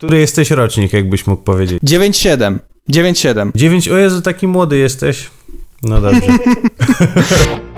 Który 0.00 0.18
jesteś 0.18 0.50
rocznik, 0.50 0.92
jakbyś 0.92 1.26
mógł 1.26 1.42
powiedzieć? 1.42 1.82
9-7. 1.82 2.58
9-7. 2.90 3.50
9, 3.54 3.88
o 3.88 3.96
Jezu, 3.96 4.22
taki 4.22 4.46
młody 4.46 4.78
jesteś. 4.78 5.30
No 5.82 6.00
dobrze. 6.00 6.20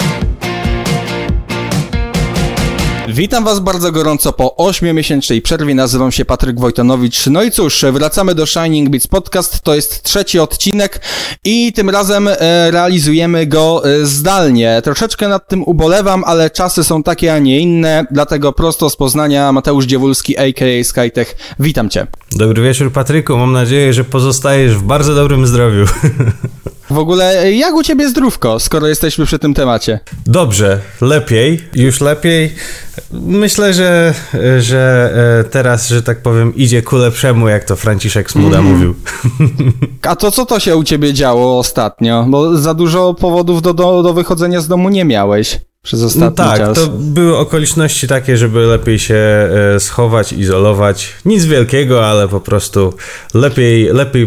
Witam 3.15 3.45
Was 3.45 3.61
bardzo 3.61 3.93
gorąco 3.93 4.33
po 4.33 4.55
8-miesięcznej 4.59 5.43
przerwie. 5.43 5.75
Nazywam 5.75 6.13
się 6.13 6.25
Patryk 6.25 6.61
Wojtanowicz. 6.61 7.27
No 7.27 7.43
i 7.43 7.51
cóż, 7.51 7.85
wracamy 7.93 8.35
do 8.35 8.47
Shining 8.47 8.89
Beats 8.91 9.07
Podcast. 9.07 9.61
To 9.61 9.75
jest 9.75 10.03
trzeci 10.03 10.39
odcinek 10.39 11.01
i 11.45 11.73
tym 11.73 11.91
razem 11.91 12.29
e, 12.29 12.71
realizujemy 12.71 13.47
go 13.47 13.83
e, 13.85 14.07
zdalnie. 14.07 14.81
Troszeczkę 14.85 15.29
nad 15.29 15.49
tym 15.49 15.63
ubolewam, 15.63 16.25
ale 16.25 16.51
czasy 16.51 16.85
są 16.85 17.03
takie, 17.03 17.35
a 17.35 17.39
nie 17.39 17.61
inne. 17.61 18.07
Dlatego 18.11 18.53
prosto 18.53 18.91
z 18.91 18.97
Poznania 18.97 19.53
Mateusz 19.53 19.85
Dziewulski, 19.85 20.39
a.k.a. 20.39 20.85
Skytech. 20.85 21.37
Witam 21.59 21.91
Cię. 21.91 22.07
Dobry 22.33 22.63
wieczór, 22.63 22.93
Patryku. 22.93 23.37
Mam 23.37 23.53
nadzieję, 23.53 23.93
że 23.93 24.05
pozostajesz 24.05 24.75
w 24.75 24.83
bardzo 24.83 25.15
dobrym 25.15 25.47
zdrowiu. 25.47 25.85
W 26.93 26.99
ogóle, 26.99 27.53
jak 27.53 27.75
u 27.75 27.83
ciebie 27.83 28.09
zdrówko, 28.09 28.61
skoro 28.61 28.87
jesteśmy 28.87 29.27
przy 29.27 29.39
tym 29.39 29.55
temacie? 29.55 30.01
Dobrze, 30.27 30.81
lepiej, 31.01 31.61
już 31.75 32.01
lepiej. 32.01 32.55
Myślę, 33.13 33.75
że, 33.75 34.15
że 34.59 35.13
e, 35.41 35.45
teraz, 35.45 35.89
że 35.89 36.03
tak 36.03 36.23
powiem, 36.23 36.57
idzie 36.57 36.83
ku 36.83 36.97
lepszemu, 36.97 37.49
jak 37.49 37.65
to 37.65 37.77
Franciszek 37.77 38.31
Smuda 38.31 38.59
mm. 38.59 38.73
mówił. 38.73 38.95
A 40.11 40.17
to 40.17 40.31
co 40.31 40.47
to 40.47 40.61
się 40.61 40.77
u 40.77 40.85
ciebie 40.85 41.13
działo 41.13 41.59
ostatnio? 41.59 42.27
Bo 42.29 42.57
za 42.59 42.75
dużo 42.75 43.15
powodów 43.15 43.63
do, 43.63 43.75
do, 43.75 44.03
do 44.03 44.13
wychodzenia 44.13 44.61
z 44.61 44.69
domu 44.69 44.89
nie 44.89 45.05
miałeś 45.05 45.61
przez 45.83 46.03
ostatni 46.03 46.45
no 46.45 46.49
tak, 46.49 46.59
czas. 46.59 46.79
to 46.79 46.89
były 46.89 47.39
okoliczności 47.39 48.09
takie, 48.09 48.37
żeby 48.37 48.61
lepiej 48.61 48.99
się 48.99 49.15
e, 49.15 49.81
schować, 49.81 50.33
izolować. 50.33 51.13
Nic 51.25 51.45
wielkiego, 51.45 52.07
ale 52.07 52.29
po 52.29 52.41
prostu 52.41 52.95
lepiej, 53.35 53.85
lepiej 53.85 54.23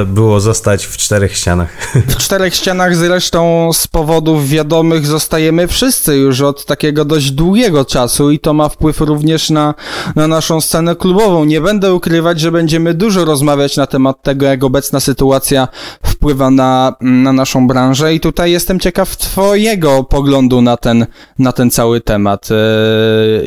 e, 0.00 0.04
było 0.04 0.40
zostać 0.40 0.86
w 0.86 0.96
czterech 0.96 1.36
ścianach. 1.36 1.68
W 2.08 2.16
czterech 2.16 2.54
ścianach 2.54 2.96
zresztą 2.96 3.70
z 3.72 3.86
powodów 3.86 4.48
wiadomych 4.48 5.06
zostajemy 5.06 5.68
wszyscy 5.68 6.16
już 6.16 6.40
od 6.40 6.64
takiego 6.64 7.04
dość 7.04 7.30
długiego 7.30 7.84
czasu 7.84 8.30
i 8.30 8.38
to 8.38 8.52
ma 8.52 8.68
wpływ 8.68 9.00
również 9.00 9.50
na, 9.50 9.74
na 10.16 10.26
naszą 10.26 10.60
scenę 10.60 10.96
klubową. 10.96 11.44
Nie 11.44 11.60
będę 11.60 11.94
ukrywać, 11.94 12.40
że 12.40 12.52
będziemy 12.52 12.94
dużo 12.94 13.24
rozmawiać 13.24 13.76
na 13.76 13.86
temat 13.86 14.22
tego, 14.22 14.46
jak 14.46 14.64
obecna 14.64 15.00
sytuacja 15.00 15.68
wpływa 16.06 16.50
na, 16.50 16.94
na 17.00 17.32
naszą 17.32 17.66
branżę 17.66 18.14
i 18.14 18.20
tutaj 18.20 18.52
jestem 18.52 18.80
ciekaw 18.80 19.16
twojego 19.16 20.04
poglądu 20.04 20.62
na 20.62 20.76
ten 20.76 20.99
na 21.38 21.52
ten 21.52 21.70
cały 21.70 22.00
temat. 22.00 22.48
E, 22.50 22.54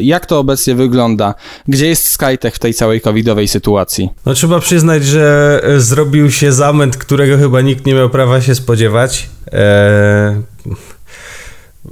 jak 0.01 0.25
to 0.25 0.39
obecnie 0.39 0.75
wygląda? 0.75 1.35
Gdzie 1.67 1.87
jest 1.87 2.09
Skytech 2.09 2.55
w 2.55 2.59
tej 2.59 2.73
całej 2.73 3.01
covidowej 3.01 3.47
sytuacji? 3.47 4.09
No 4.25 4.33
trzeba 4.33 4.59
przyznać, 4.59 5.05
że 5.05 5.61
zrobił 5.77 6.31
się 6.31 6.51
zamęt, 6.51 6.97
którego 6.97 7.37
chyba 7.37 7.61
nikt 7.61 7.85
nie 7.85 7.93
miał 7.93 8.09
prawa 8.09 8.41
się 8.41 8.55
spodziewać. 8.55 9.29
Eee 9.51 10.35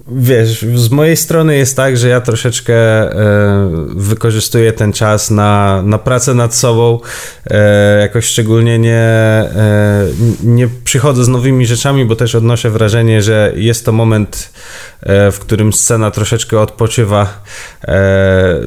Wiesz, 0.08 0.66
z 0.76 0.92
mojej 0.92 1.18
strony 1.18 1.58
jest 1.58 1.76
tak, 1.76 1.98
że 1.98 2.08
ja 2.08 2.22
troszeczkę 2.22 2.74
e, 2.74 3.70
wykorzystuję 3.96 4.74
ten 4.74 4.94
czas 4.94 5.32
na, 5.32 5.82
na 5.86 5.98
pracę 5.98 6.34
nad 6.34 6.56
sobą. 6.56 7.00
E, 7.48 8.02
jakoś 8.02 8.26
szczególnie 8.26 8.80
nie, 8.80 8.98
e, 8.98 10.08
nie 10.44 10.68
przychodzę 10.84 11.24
z 11.24 11.28
nowymi 11.28 11.66
rzeczami, 11.66 12.06
bo 12.06 12.16
też 12.16 12.36
odnoszę 12.36 12.70
wrażenie, 12.70 13.22
że 13.22 13.54
jest 13.56 13.86
to 13.86 13.92
moment, 13.92 14.54
e, 15.02 15.32
w 15.32 15.40
którym 15.40 15.74
scena 15.74 16.12
troszeczkę 16.12 16.60
odpoczywa. 16.60 17.44
E, 17.88 18.60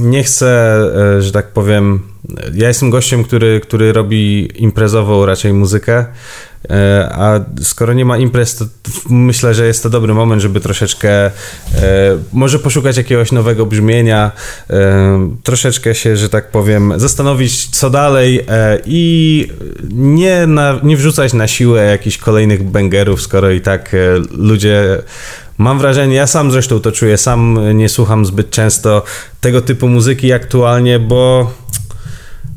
nie 0.00 0.22
chcę, 0.22 0.80
e, 1.16 1.22
że 1.22 1.32
tak 1.32 1.52
powiem, 1.52 2.02
ja 2.54 2.68
jestem 2.68 2.90
gościem, 2.90 3.24
który, 3.24 3.60
który 3.60 3.92
robi 3.92 4.50
imprezową 4.62 5.26
raczej 5.26 5.52
muzykę. 5.52 6.04
E, 6.70 7.08
a 7.12 7.40
skoro 7.62 7.92
nie 7.92 8.04
ma 8.04 8.18
imprez, 8.18 8.56
to 8.56 8.64
myślę, 9.10 9.54
że 9.54 9.66
jest 9.66 9.82
to 9.82 9.90
dobry 9.90 10.14
moment, 10.14 10.42
żeby 10.42 10.60
troszeczkę 10.60 11.26
e, 11.26 11.30
może 12.32 12.58
poszukać 12.58 12.96
jakiegoś 12.96 13.32
nowego 13.32 13.66
brzmienia, 13.66 14.32
e, 14.70 15.30
troszeczkę 15.42 15.94
się, 15.94 16.16
że 16.16 16.28
tak 16.28 16.50
powiem, 16.50 16.92
zastanowić 16.96 17.66
co 17.66 17.90
dalej 17.90 18.46
i 18.86 19.48
nie, 19.90 20.46
na, 20.46 20.80
nie 20.82 20.96
wrzucać 20.96 21.32
na 21.32 21.48
siłę 21.48 21.84
jakichś 21.84 22.18
kolejnych 22.18 22.62
bangerów, 22.62 23.22
skoro 23.22 23.50
i 23.50 23.60
tak 23.60 23.96
ludzie 24.30 25.02
Mam 25.58 25.78
wrażenie, 25.78 26.16
ja 26.16 26.26
sam 26.26 26.50
zresztą 26.50 26.80
to 26.80 26.92
czuję, 26.92 27.16
sam 27.16 27.58
nie 27.76 27.88
słucham 27.88 28.26
zbyt 28.26 28.50
często 28.50 29.02
tego 29.40 29.60
typu 29.60 29.88
muzyki 29.88 30.32
aktualnie, 30.32 30.98
bo 30.98 31.52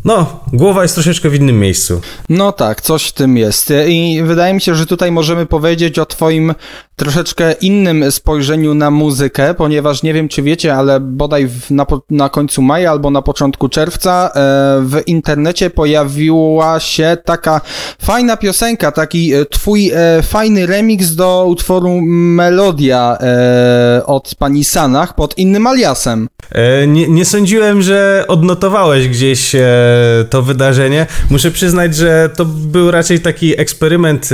no, 0.06 0.40
głowa 0.54 0.82
jest 0.82 0.94
troszeczkę 0.94 1.30
w 1.30 1.36
innym 1.36 1.60
miejscu. 1.60 2.02
No 2.30 2.52
tak, 2.52 2.82
coś 2.82 3.08
w 3.08 3.14
tym 3.14 3.38
jest. 3.38 3.74
I 3.88 4.22
wydaje 4.24 4.54
mi 4.54 4.62
się, 4.62 4.76
że 4.76 4.86
tutaj 4.86 5.12
możemy 5.12 5.46
powiedzieć 5.46 6.00
o 6.00 6.06
Twoim 6.06 6.54
troszeczkę 7.02 7.52
innym 7.52 8.12
spojrzeniu 8.12 8.74
na 8.74 8.92
muzykę, 8.92 9.54
ponieważ 9.54 10.04
nie 10.04 10.14
wiem, 10.14 10.28
czy 10.28 10.42
wiecie, 10.42 10.76
ale 10.76 11.00
bodaj 11.00 11.48
w, 11.48 11.72
na, 11.72 11.86
na 12.10 12.30
końcu 12.30 12.62
maja 12.62 12.92
albo 12.92 13.10
na 13.10 13.22
początku 13.22 13.70
czerwca 13.70 14.28
e, 14.28 14.32
w 14.82 15.02
internecie 15.08 15.70
pojawiła 15.70 16.80
się 16.80 17.18
taka 17.26 17.62
fajna 18.02 18.38
piosenka, 18.38 18.92
taki 18.92 19.34
e, 19.34 19.46
Twój 19.46 19.92
e, 19.94 20.22
fajny 20.24 20.66
remix 20.66 21.16
do 21.16 21.46
utworu 21.48 22.02
Melodia 22.04 23.18
e, 23.22 24.02
od 24.06 24.36
pani 24.36 24.64
Sanach 24.64 25.16
pod 25.16 25.38
innym 25.38 25.68
aliasem. 25.68 26.28
E, 26.52 26.88
nie, 26.88 27.08
nie 27.08 27.26
sądziłem, 27.26 27.82
że 27.82 28.26
odnotowałeś 28.28 29.08
gdzieś 29.08 29.56
e, 29.56 29.62
to 30.30 30.42
wydarzenie. 30.42 31.06
Muszę 31.30 31.52
przyznać, 31.52 31.96
że 31.96 32.30
to 32.36 32.46
był 32.46 32.92
raczej 32.92 33.20
taki 33.20 33.60
eksperyment. 33.60 34.30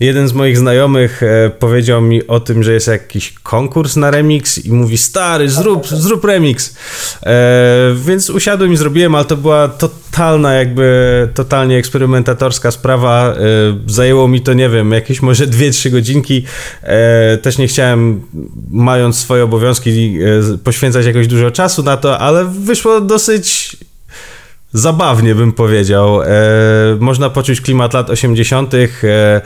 Jeden 0.00 0.28
z 0.28 0.32
moich 0.32 0.58
znajomych 0.58 1.22
e, 1.22 1.50
powiedział 1.82 2.02
mi 2.02 2.26
o 2.26 2.40
tym, 2.40 2.62
że 2.62 2.72
jest 2.72 2.86
jakiś 2.86 3.32
konkurs 3.32 3.96
na 3.96 4.10
remix 4.10 4.64
i 4.64 4.72
mówi, 4.72 4.98
stary, 4.98 5.50
zrób, 5.50 5.86
zrób 5.86 6.24
remix. 6.24 6.76
E, 7.22 7.94
więc 7.94 8.30
usiadłem 8.30 8.72
i 8.72 8.76
zrobiłem, 8.76 9.14
ale 9.14 9.24
to 9.24 9.36
była 9.36 9.68
totalna 9.68 10.54
jakby, 10.54 11.28
totalnie 11.34 11.76
eksperymentatorska 11.76 12.70
sprawa. 12.70 13.34
Zajęło 13.86 14.28
mi 14.28 14.40
to, 14.40 14.52
nie 14.52 14.68
wiem, 14.68 14.92
jakieś 14.92 15.22
może 15.22 15.46
2-3 15.46 15.90
godzinki. 15.90 16.44
Też 17.42 17.58
nie 17.58 17.68
chciałem, 17.68 18.22
mając 18.70 19.18
swoje 19.18 19.44
obowiązki, 19.44 20.18
poświęcać 20.64 21.06
jakoś 21.06 21.26
dużo 21.26 21.50
czasu 21.50 21.82
na 21.82 21.96
to, 21.96 22.18
ale 22.18 22.44
wyszło 22.44 23.00
dosyć 23.00 23.76
zabawnie 24.72 25.34
bym 25.34 25.52
powiedział. 25.52 26.22
E, 26.22 26.26
można 27.00 27.30
poczuć 27.30 27.60
klimat 27.60 27.94
lat 27.94 28.10
80. 28.10 28.74
E, 28.74 29.40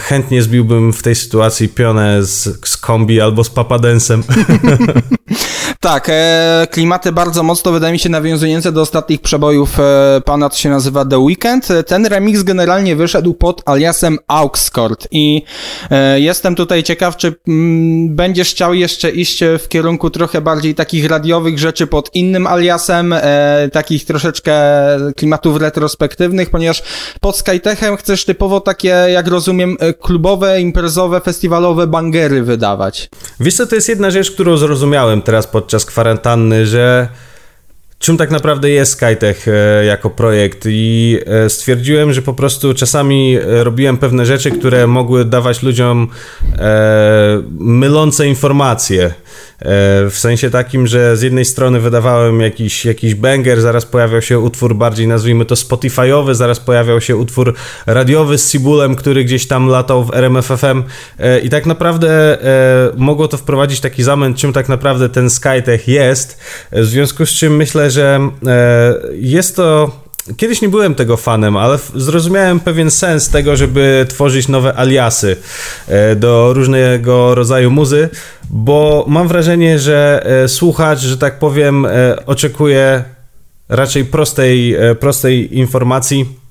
chętnie 0.00 0.42
zbiłbym 0.42 0.92
w 0.92 1.02
tej 1.02 1.14
sytuacji 1.14 1.68
pionę 1.68 2.24
z, 2.24 2.68
z 2.68 2.76
kombi 2.76 3.20
albo 3.20 3.44
z 3.44 3.50
papadensem. 3.50 4.22
Tak, 5.80 6.08
e, 6.10 6.66
klimaty 6.70 7.12
bardzo 7.12 7.42
mocno, 7.42 7.72
wydaje 7.72 7.92
mi 7.92 7.98
się, 7.98 8.08
nawiązujące 8.08 8.72
do 8.72 8.80
ostatnich 8.80 9.20
przebojów 9.20 9.80
e, 9.80 10.20
pana, 10.24 10.48
to 10.48 10.56
się 10.56 10.68
nazywa 10.68 11.04
The 11.04 11.18
Weekend. 11.18 11.68
Ten 11.86 12.06
remix 12.06 12.42
generalnie 12.42 12.96
wyszedł 12.96 13.34
pod 13.34 13.62
aliasem 13.68 14.18
Auxcord 14.26 15.08
i 15.10 15.42
e, 15.90 16.20
jestem 16.20 16.54
tutaj 16.54 16.82
ciekaw, 16.82 17.16
czy 17.16 17.26
m, 17.26 17.34
mm, 17.48 18.16
będziesz 18.16 18.50
chciał 18.50 18.74
jeszcze 18.74 19.10
iść 19.10 19.40
w 19.58 19.68
kierunku 19.68 20.10
trochę 20.10 20.40
bardziej 20.40 20.74
takich 20.74 21.06
radiowych 21.10 21.58
rzeczy 21.58 21.86
pod 21.86 22.10
innym 22.14 22.46
aliasem, 22.46 23.12
e, 23.12 23.68
takich 23.72 24.04
troszeczkę 24.04 24.54
klimatów 25.16 25.56
retrospektywnych, 25.60 26.50
ponieważ 26.50 26.82
pod 27.20 27.36
Skytechem 27.36 27.96
chcesz 27.96 28.24
typowo 28.24 28.60
takie, 28.60 28.88
jak 28.88 29.26
rozumiem, 29.26 29.76
e, 29.80 29.92
klubowe, 29.92 30.60
imprezowe, 30.60 31.20
festiwalowe 31.20 31.86
bangery 31.86 32.42
wydawać. 32.42 33.10
Wiesz 33.40 33.54
co, 33.54 33.66
to 33.66 33.74
jest 33.74 33.88
jedna 33.88 34.10
rzecz, 34.10 34.30
którą 34.30 34.56
zrozumiałem 34.56 35.22
teraz 35.22 35.46
podczas 35.46 35.55
podczas 35.56 35.84
kwarantanny, 35.86 36.66
że 36.66 37.08
czym 37.98 38.16
tak 38.16 38.30
naprawdę 38.30 38.70
jest 38.70 38.92
SkyTech 38.92 39.48
e, 39.48 39.84
jako 39.84 40.10
projekt? 40.10 40.64
I 40.66 41.18
e, 41.26 41.50
stwierdziłem, 41.50 42.12
że 42.12 42.22
po 42.22 42.32
prostu 42.32 42.74
czasami 42.74 43.36
e, 43.36 43.64
robiłem 43.64 43.98
pewne 43.98 44.26
rzeczy, 44.26 44.50
które 44.50 44.86
mogły 44.86 45.24
dawać 45.24 45.62
ludziom 45.62 46.08
mylące 47.58 48.26
informacje. 48.26 49.14
W 50.10 50.14
sensie 50.14 50.50
takim, 50.50 50.86
że 50.86 51.16
z 51.16 51.22
jednej 51.22 51.44
strony 51.44 51.80
wydawałem 51.80 52.40
jakiś, 52.40 52.84
jakiś 52.84 53.14
banger, 53.14 53.60
zaraz 53.60 53.86
pojawiał 53.86 54.22
się 54.22 54.38
utwór 54.38 54.74
bardziej, 54.74 55.06
nazwijmy 55.06 55.44
to 55.44 55.54
Spotify'owy, 55.54 56.34
zaraz 56.34 56.60
pojawiał 56.60 57.00
się 57.00 57.16
utwór 57.16 57.54
radiowy 57.86 58.38
z 58.38 58.52
Cibulem, 58.52 58.96
który 58.96 59.24
gdzieś 59.24 59.46
tam 59.46 59.68
latał 59.68 60.04
w 60.04 60.14
RMFFM 60.14 60.82
i 61.42 61.50
tak 61.50 61.66
naprawdę 61.66 62.38
mogło 62.96 63.28
to 63.28 63.36
wprowadzić 63.36 63.80
taki 63.80 64.02
zamęt, 64.02 64.36
czym 64.36 64.52
tak 64.52 64.68
naprawdę 64.68 65.08
ten 65.08 65.30
SkyTech 65.30 65.88
jest, 65.88 66.40
w 66.72 66.84
związku 66.84 67.26
z 67.26 67.30
czym 67.30 67.56
myślę, 67.56 67.90
że 67.90 67.95
jest 69.12 69.56
to 69.56 69.90
Kiedyś 70.36 70.62
nie 70.62 70.68
byłem 70.68 70.94
tego 70.94 71.16
fanem, 71.16 71.56
ale 71.56 71.78
zrozumiałem 71.94 72.60
pewien 72.60 72.90
sens 72.90 73.28
tego, 73.28 73.56
żeby 73.56 74.06
tworzyć 74.08 74.48
nowe 74.48 74.76
aliasy 74.78 75.36
e, 75.88 76.16
do 76.16 76.52
różnego 76.52 77.34
rodzaju 77.34 77.70
muzy, 77.70 78.08
bo 78.50 79.04
mam 79.08 79.28
wrażenie, 79.28 79.78
że 79.78 80.26
e, 80.44 80.48
słuchacz, 80.48 80.98
że 80.98 81.18
tak 81.18 81.38
powiem, 81.38 81.86
e, 81.86 82.26
oczekuje 82.26 83.04
raczej 83.68 84.04
prostej, 84.04 84.76
prostej 85.00 85.58
informacji 85.58 86.26
E, 86.26 86.45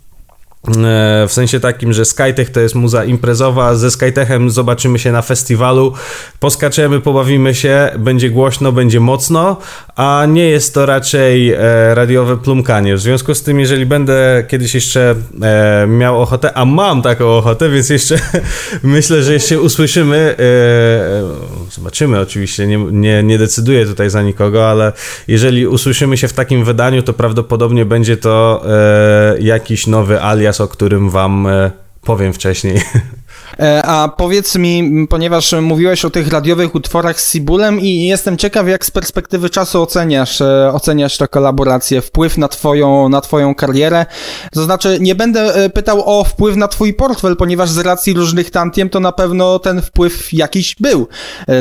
w 1.28 1.34
sensie 1.34 1.60
takim, 1.60 1.94
że 1.94 2.06
Skytech 2.06 2.50
to 2.50 2.60
jest 2.60 2.76
muza 2.76 3.06
imprezowa, 3.06 3.76
ze 3.76 3.92
Skytechem 3.92 4.50
zobaczymy 4.50 5.00
się 5.00 5.12
na 5.12 5.22
festiwalu, 5.22 5.94
poskaczemy, 6.40 7.02
pobawimy 7.02 7.56
się, 7.56 7.90
będzie 7.98 8.30
głośno, 8.30 8.72
będzie 8.72 9.00
mocno, 9.00 9.58
a 9.96 10.26
nie 10.30 10.50
jest 10.50 10.74
to 10.74 10.86
raczej 10.86 11.52
e, 11.52 11.60
radiowe 11.96 12.38
plumkanie. 12.38 12.96
W 12.96 13.00
związku 13.00 13.36
z 13.36 13.44
tym, 13.44 13.60
jeżeli 13.60 13.86
będę 13.86 14.44
kiedyś 14.48 14.76
jeszcze 14.76 15.16
e, 15.42 15.88
miał 15.88 16.22
ochotę, 16.22 16.54
a 16.54 16.66
mam 16.66 17.02
taką 17.02 17.26
ochotę, 17.26 17.70
więc 17.70 17.90
jeszcze 17.90 18.20
myślę, 18.84 19.24
że 19.24 19.34
jeszcze 19.34 19.62
usłyszymy, 19.62 20.36
zobaczymy 21.72 22.20
oczywiście, 22.20 22.68
nie, 22.68 22.78
nie, 22.78 23.24
nie 23.24 23.38
decyduję 23.38 23.86
tutaj 23.86 24.10
za 24.10 24.22
nikogo, 24.22 24.70
ale 24.70 24.94
jeżeli 25.28 25.68
usłyszymy 25.68 26.18
się 26.18 26.28
w 26.28 26.34
takim 26.34 26.66
wydaniu, 26.66 27.04
to 27.04 27.14
prawdopodobnie 27.14 27.86
będzie 27.86 28.18
to 28.18 28.66
jakiś 29.40 29.88
nowy 29.88 30.22
alias 30.22 30.55
o 30.62 30.68
którym 30.68 31.10
wam 31.10 31.48
e, 31.48 31.72
powiem 32.02 32.34
wcześniej. 32.34 32.82
E, 33.60 33.86
a 33.86 34.08
powiedz 34.08 34.56
mi, 34.56 35.08
ponieważ 35.08 35.56
mówiłeś 35.62 36.06
o 36.06 36.10
tych 36.10 36.28
radiowych 36.28 36.76
utworach 36.76 37.22
z 37.22 37.32
Sibulem 37.32 37.80
i 37.80 38.08
jestem 38.08 38.38
ciekaw, 38.38 38.68
jak 38.68 38.86
z 38.86 38.92
perspektywy 38.92 39.50
czasu 39.50 39.82
oceniasz, 39.82 40.42
e, 40.42 40.72
oceniasz 40.74 41.18
tę 41.18 41.28
kolaborację, 41.28 42.02
wpływ 42.02 42.38
na 42.38 42.48
twoją, 42.48 43.10
na 43.10 43.22
twoją 43.22 43.56
karierę. 43.56 44.06
To 44.54 44.64
znaczy, 44.64 44.98
nie 45.02 45.16
będę 45.16 45.56
e, 45.56 45.70
pytał 45.70 46.20
o 46.20 46.24
wpływ 46.24 46.56
na 46.56 46.68
twój 46.68 46.94
portfel, 46.94 47.36
ponieważ 47.36 47.70
z 47.70 47.78
racji 47.78 48.14
różnych 48.14 48.52
tantiem 48.52 48.90
to 48.90 49.00
na 49.00 49.12
pewno 49.12 49.60
ten 49.60 49.82
wpływ 49.82 50.34
jakiś 50.34 50.76
był. 50.80 51.08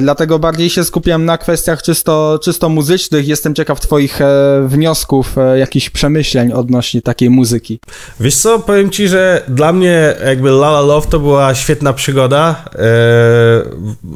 Dlatego 0.03 0.39
bardziej 0.39 0.71
się 0.71 0.85
skupiam 0.85 1.25
na 1.25 1.39
kwestiach 1.39 1.83
czysto, 1.83 2.39
czysto 2.43 2.69
muzycznych. 2.69 3.29
Jestem 3.29 3.55
ciekaw 3.55 3.81
twoich 3.81 4.19
wniosków, 4.67 5.37
jakichś 5.57 5.91
przemyśleń 5.91 6.53
odnośnie 6.53 7.03
takiej 7.03 7.31
muzyki. 7.31 7.81
Wiesz 8.21 8.37
co, 8.37 8.59
powiem 8.59 8.91
ci, 8.91 9.09
że 9.09 9.43
dla 9.49 9.73
mnie 9.73 10.15
jakby 10.27 10.51
Lala 10.51 10.81
Love 10.81 11.07
to 11.11 11.21
była 11.21 11.55
świetna 11.55 11.84
świetna 11.85 11.93
przygoda. 11.93 12.65
E, 12.75 13.63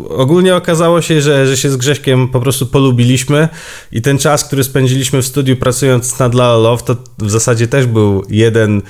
ogólnie 0.08 0.56
okazało 0.56 1.02
się, 1.02 1.20
że, 1.20 1.46
że 1.46 1.56
się 1.56 1.70
z 1.70 1.76
Grześkiem 1.76 2.28
po 2.28 2.40
prostu 2.40 2.66
polubiliśmy 2.66 3.48
i 3.92 4.02
ten 4.02 4.18
czas, 4.18 4.44
który 4.44 4.64
spędziliśmy 4.64 5.22
w 5.22 5.26
studiu 5.26 5.56
pracując 5.56 6.18
nad 6.18 6.34
La 6.34 6.56
Love, 6.56 6.84
to 6.84 6.96
w 7.18 7.30
zasadzie 7.30 7.68
też 7.68 7.86
był 7.86 8.24
jeden 8.28 8.82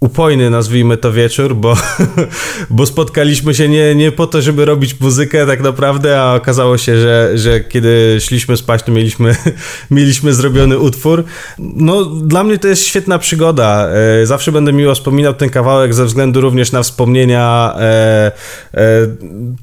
upojny, 0.00 0.50
nazwijmy 0.50 0.96
to 0.96 1.12
wieczór, 1.12 1.54
bo, 1.56 1.76
bo 2.70 2.86
spotkaliśmy 2.86 3.54
się 3.54 3.68
nie, 3.68 3.94
nie 3.94 4.12
po 4.12 4.26
to, 4.26 4.42
żeby 4.42 4.64
robić 4.64 5.00
muzykę 5.00 5.46
tak 5.46 5.60
naprawdę, 5.60 6.20
a 6.20 6.34
okazało 6.34 6.78
się, 6.78 7.00
że, 7.00 7.30
że 7.34 7.60
kiedy 7.60 8.16
szliśmy 8.20 8.56
spać, 8.56 8.82
to 8.82 8.92
mieliśmy, 8.92 9.36
mieliśmy 9.90 10.34
zrobiony 10.34 10.78
utwór. 10.78 11.24
No, 11.58 12.04
dla 12.04 12.44
mnie 12.44 12.58
to 12.58 12.68
jest 12.68 12.86
świetna 12.86 13.18
przygoda. 13.18 13.88
E, 14.22 14.26
zawsze 14.26 14.52
będę 14.52 14.72
miło 14.72 14.94
wspominał 14.94 15.34
ten 15.34 15.50
kawałek 15.50 15.94
ze 15.94 16.04
względu 16.04 16.40
również 16.40 16.72
na 16.72 16.82
wspomnienia 16.82 17.74
e, 17.78 18.32
e, 18.74 18.80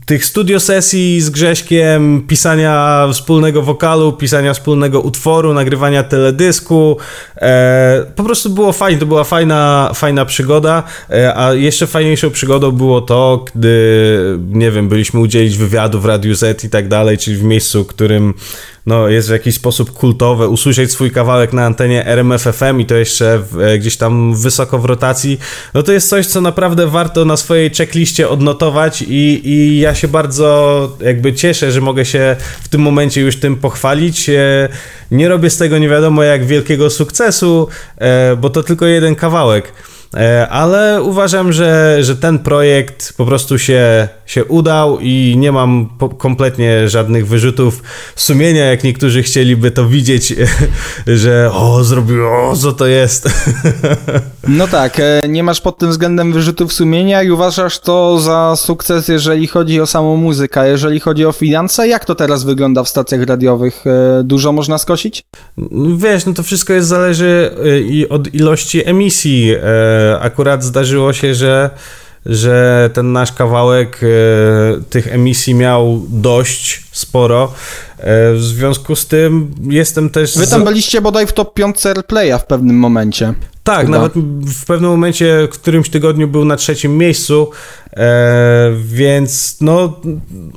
tych 0.05 0.25
studio 0.25 0.59
sesji 0.59 1.21
z 1.21 1.29
Grześkiem, 1.29 2.21
pisania 2.27 3.07
wspólnego 3.13 3.61
wokalu, 3.61 4.13
pisania 4.13 4.53
wspólnego 4.53 5.01
utworu, 5.01 5.53
nagrywania 5.53 6.03
teledysku. 6.03 6.97
E, 7.37 8.05
po 8.15 8.23
prostu 8.23 8.49
było 8.49 8.73
fajnie, 8.73 8.99
to 8.99 9.05
była 9.05 9.23
fajna, 9.23 9.91
fajna 9.93 10.26
przygoda, 10.27 10.83
e, 11.09 11.37
a 11.37 11.53
jeszcze 11.53 11.87
fajniejszą 11.87 12.31
przygodą 12.31 12.71
było 12.71 13.01
to, 13.01 13.45
gdy, 13.55 14.39
nie 14.49 14.71
wiem, 14.71 14.89
byliśmy 14.89 15.19
udzielić 15.19 15.57
wywiadu 15.57 15.99
w 15.99 16.05
Radiu 16.05 16.35
Z 16.35 16.63
i 16.63 16.69
tak 16.69 16.87
dalej, 16.87 17.17
czyli 17.17 17.37
w 17.37 17.43
miejscu, 17.43 17.85
którym 17.85 18.33
no, 18.87 19.07
jest 19.07 19.27
w 19.27 19.31
jakiś 19.31 19.55
sposób 19.55 19.91
kultowe, 19.91 20.47
usłyszeć 20.47 20.91
swój 20.91 21.11
kawałek 21.11 21.53
na 21.53 21.65
antenie 21.65 22.05
RMF 22.05 22.41
FM 22.41 22.79
i 22.79 22.85
to 22.85 22.95
jeszcze 22.95 23.39
w, 23.39 23.59
e, 23.59 23.79
gdzieś 23.79 23.97
tam 23.97 24.35
wysoko 24.35 24.79
w 24.79 24.85
rotacji, 24.85 25.39
no 25.73 25.83
to 25.83 25.91
jest 25.91 26.09
coś, 26.09 26.27
co 26.27 26.41
naprawdę 26.41 26.87
warto 26.87 27.25
na 27.25 27.37
swojej 27.37 27.69
checkliście 27.69 28.29
odnotować 28.29 29.01
i, 29.01 29.49
i 29.49 29.79
ja 29.79 29.95
się 29.95 30.07
bardzo 30.07 30.97
jakby 31.01 31.33
cieszę, 31.33 31.71
że 31.71 31.81
mogę 31.81 32.05
się 32.05 32.35
w 32.61 32.67
tym 32.67 32.81
momencie 32.81 33.21
już 33.21 33.39
tym 33.39 33.55
pochwalić. 33.55 34.29
E, 34.29 34.69
nie 35.11 35.29
robię 35.29 35.49
z 35.49 35.57
tego 35.57 35.77
nie 35.77 35.89
wiadomo 35.89 36.23
jak 36.23 36.45
wielkiego 36.45 36.89
sukcesu, 36.89 37.67
bo 38.37 38.49
to 38.49 38.63
tylko 38.63 38.85
jeden 38.85 39.15
kawałek. 39.15 39.73
E, 40.13 40.49
ale 40.49 41.03
uważam, 41.03 41.53
że, 41.53 41.97
że 42.03 42.15
ten 42.15 42.39
projekt 42.39 43.13
po 43.17 43.25
prostu 43.25 43.59
się, 43.59 44.07
się 44.25 44.45
udał 44.45 44.99
i 44.99 45.35
nie 45.37 45.51
mam 45.51 45.89
kompletnie 46.17 46.89
żadnych 46.89 47.27
wyrzutów 47.27 47.83
sumienia, 48.15 48.65
jak 48.65 48.83
niektórzy 48.83 49.23
chcieliby 49.23 49.71
to 49.71 49.87
widzieć, 49.87 50.35
że 51.07 51.51
o, 51.53 51.83
zrobiło, 51.83 52.55
co 52.55 52.73
to 52.73 52.87
jest. 52.87 53.29
No 54.47 54.67
tak, 54.67 54.99
e, 54.99 55.21
nie 55.27 55.43
masz 55.43 55.61
pod 55.61 55.77
tym 55.77 55.89
względem 55.89 56.33
wyrzutów 56.33 56.73
sumienia 56.73 57.23
i 57.23 57.31
uważasz 57.31 57.79
to 57.79 58.19
za 58.19 58.55
sukces, 58.55 59.07
jeżeli 59.07 59.47
chodzi 59.47 59.81
o 59.81 59.85
samą 59.85 60.15
muzykę, 60.15 60.69
jeżeli 60.69 60.99
chodzi 60.99 61.25
o 61.25 61.31
finanse, 61.31 61.87
jak 61.87 62.05
to 62.05 62.15
teraz 62.15 62.43
wygląda 62.43 62.83
w 62.83 62.89
stacjach 62.89 63.23
radiowych? 63.23 63.83
E, 63.87 64.23
dużo 64.23 64.51
można 64.51 64.77
skosić? 64.77 65.23
Wiesz, 65.97 66.25
no 66.25 66.33
to 66.33 66.43
wszystko 66.43 66.73
jest 66.73 66.87
zależy 66.87 67.51
od 68.09 68.33
ilości 68.33 68.89
emisji 68.89 69.55
akurat 70.21 70.63
zdarzyło 70.63 71.13
się, 71.13 71.35
że 71.35 71.69
że 72.27 72.89
ten 72.93 73.11
nasz 73.11 73.31
kawałek 73.31 73.99
e, 74.03 74.07
tych 74.89 75.13
emisji 75.13 75.55
miał 75.55 76.01
dość 76.09 76.83
sporo. 76.91 77.53
E, 77.97 78.33
w 78.33 78.43
związku 78.43 78.95
z 78.95 79.05
tym 79.07 79.55
jestem 79.69 80.09
też. 80.09 80.37
Wy 80.37 80.47
tam 80.47 80.63
byliście 80.63 81.01
bodaj 81.01 81.27
w 81.27 81.33
top 81.33 81.53
5 81.53 81.85
Airplaya 81.85 82.39
w 82.39 82.45
pewnym 82.45 82.79
momencie. 82.79 83.33
Tak, 83.63 83.85
Chyba. 83.85 83.97
nawet 83.97 84.13
w 84.45 84.65
pewnym 84.65 84.89
momencie, 84.91 85.47
w 85.51 85.59
którymś 85.59 85.89
tygodniu 85.89 86.27
był 86.27 86.45
na 86.45 86.55
trzecim 86.55 86.97
miejscu, 86.97 87.51
e, 87.93 88.71
więc 88.83 89.57
no 89.61 90.01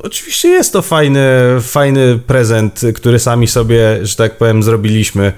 oczywiście 0.02 0.48
jest 0.48 0.72
to 0.72 0.82
fajny, 0.82 1.30
fajny 1.60 2.18
prezent, 2.18 2.80
który 2.94 3.18
sami 3.18 3.46
sobie, 3.46 3.98
że 4.02 4.16
tak 4.16 4.38
powiem, 4.38 4.62
zrobiliśmy 4.62 5.32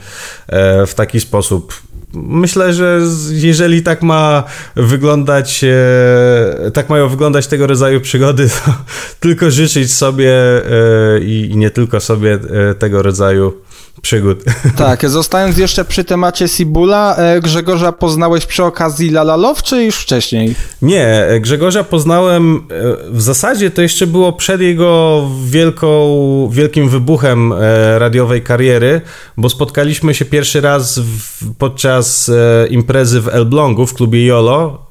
e, 0.47 0.87
w 0.87 0.95
taki 0.95 1.21
sposób 1.21 1.75
myślę, 2.15 2.73
że 2.73 3.01
jeżeli 3.31 3.83
tak 3.83 4.03
ma 4.03 4.45
wyglądać, 4.77 5.65
e, 5.65 6.71
tak 6.71 6.89
mają 6.89 7.09
wyglądać 7.09 7.47
tego 7.47 7.67
rodzaju 7.67 8.01
przygody, 8.01 8.49
to 8.65 8.75
tylko 9.21 9.51
życzyć 9.51 9.93
sobie 9.93 10.33
e, 10.33 11.21
i 11.21 11.53
nie 11.57 11.71
tylko 11.71 12.01
sobie 12.01 12.39
e, 12.71 12.75
tego 12.75 13.03
rodzaju 13.03 13.55
przygód. 14.03 14.45
Tak, 14.77 15.11
zostając 15.11 15.59
jeszcze 15.59 15.85
przy 15.85 16.05
temacie 16.05 16.49
Sibula, 16.49 17.17
e, 17.17 17.41
Grzegorza 17.41 17.93
poznałeś 17.93 18.47
przy 18.47 18.65
okazji 18.65 19.11
Lalalow, 19.11 19.63
czy 19.63 19.85
już 19.85 19.97
wcześniej? 19.97 20.55
Nie, 20.83 21.07
e, 21.07 21.41
Grzegorza 21.41 21.85
poznałem 21.85 22.57
e, 22.57 22.61
w 23.11 23.23
zasadzie 23.23 23.71
to 23.71 23.83
jeszcze 23.83 24.07
było 24.07 24.33
przed 24.33 24.61
jego 24.61 25.23
wielką, 25.45 26.49
wielkim 26.53 26.89
wybuchem 26.89 27.53
radiowej 27.99 28.43
kariery, 28.43 29.01
bo 29.37 29.49
spotkaliśmy 29.49 30.15
się 30.15 30.25
pierwszy 30.25 30.61
raz 30.61 30.99
w, 30.99 31.55
podczas 31.55 32.31
imprezy 32.71 33.21
w 33.21 33.29
Elblągu 33.29 33.87
w 33.87 33.95
klubie 33.95 34.27
Jolo. 34.27 34.87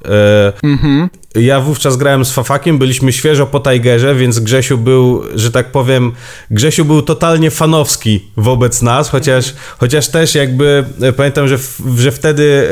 Mhm. 0.62 1.08
Ja 1.34 1.60
wówczas 1.60 1.96
grałem 1.96 2.24
z 2.24 2.32
Fafakiem, 2.32 2.78
byliśmy 2.78 3.12
świeżo 3.12 3.46
po 3.46 3.60
Tigerze, 3.60 4.14
więc 4.14 4.40
Grzesiu 4.40 4.78
był, 4.78 5.22
że 5.34 5.50
tak 5.50 5.72
powiem, 5.72 6.12
Grzesiu 6.50 6.84
był 6.84 7.02
totalnie 7.02 7.50
fanowski 7.50 8.24
wobec 8.36 8.82
nas, 8.82 9.08
chociaż, 9.08 9.54
chociaż 9.78 10.08
też 10.08 10.34
jakby 10.34 10.84
e, 11.02 11.12
pamiętam, 11.12 11.48
że, 11.48 11.58
że 11.96 12.12
wtedy 12.12 12.68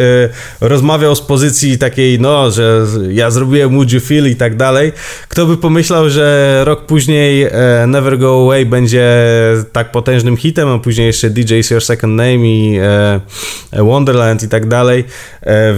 e, 0.63 0.69
rozmawiał 0.69 1.17
z 1.17 1.21
pozycji 1.21 1.79
takiej, 1.79 2.21
no, 2.21 2.51
że 2.51 2.87
ja 3.11 3.31
zrobiłem 3.31 3.71
Would 3.71 3.93
You 3.93 4.01
Feel 4.01 4.31
i 4.31 4.37
tak 4.37 4.57
dalej. 4.57 4.93
Kto 5.29 5.47
by 5.47 5.57
pomyślał, 5.57 6.11
że 6.11 6.61
rok 6.65 6.87
później 6.87 7.43
e, 7.43 7.51
Never 7.87 8.19
Go 8.19 8.43
Away 8.43 8.67
będzie 8.67 9.11
tak 9.73 9.93
potężnym 9.93 10.37
hitem, 10.37 10.69
a 10.69 10.79
później 10.79 11.07
jeszcze 11.07 11.31
DJ 11.31 11.55
is 11.55 11.71
Your 11.71 11.83
Second 11.83 12.17
Name 12.17 12.47
i 12.47 12.81
Wonderland 13.73 14.43
i 14.43 14.49
tak 14.49 14.69
dalej, 14.69 15.05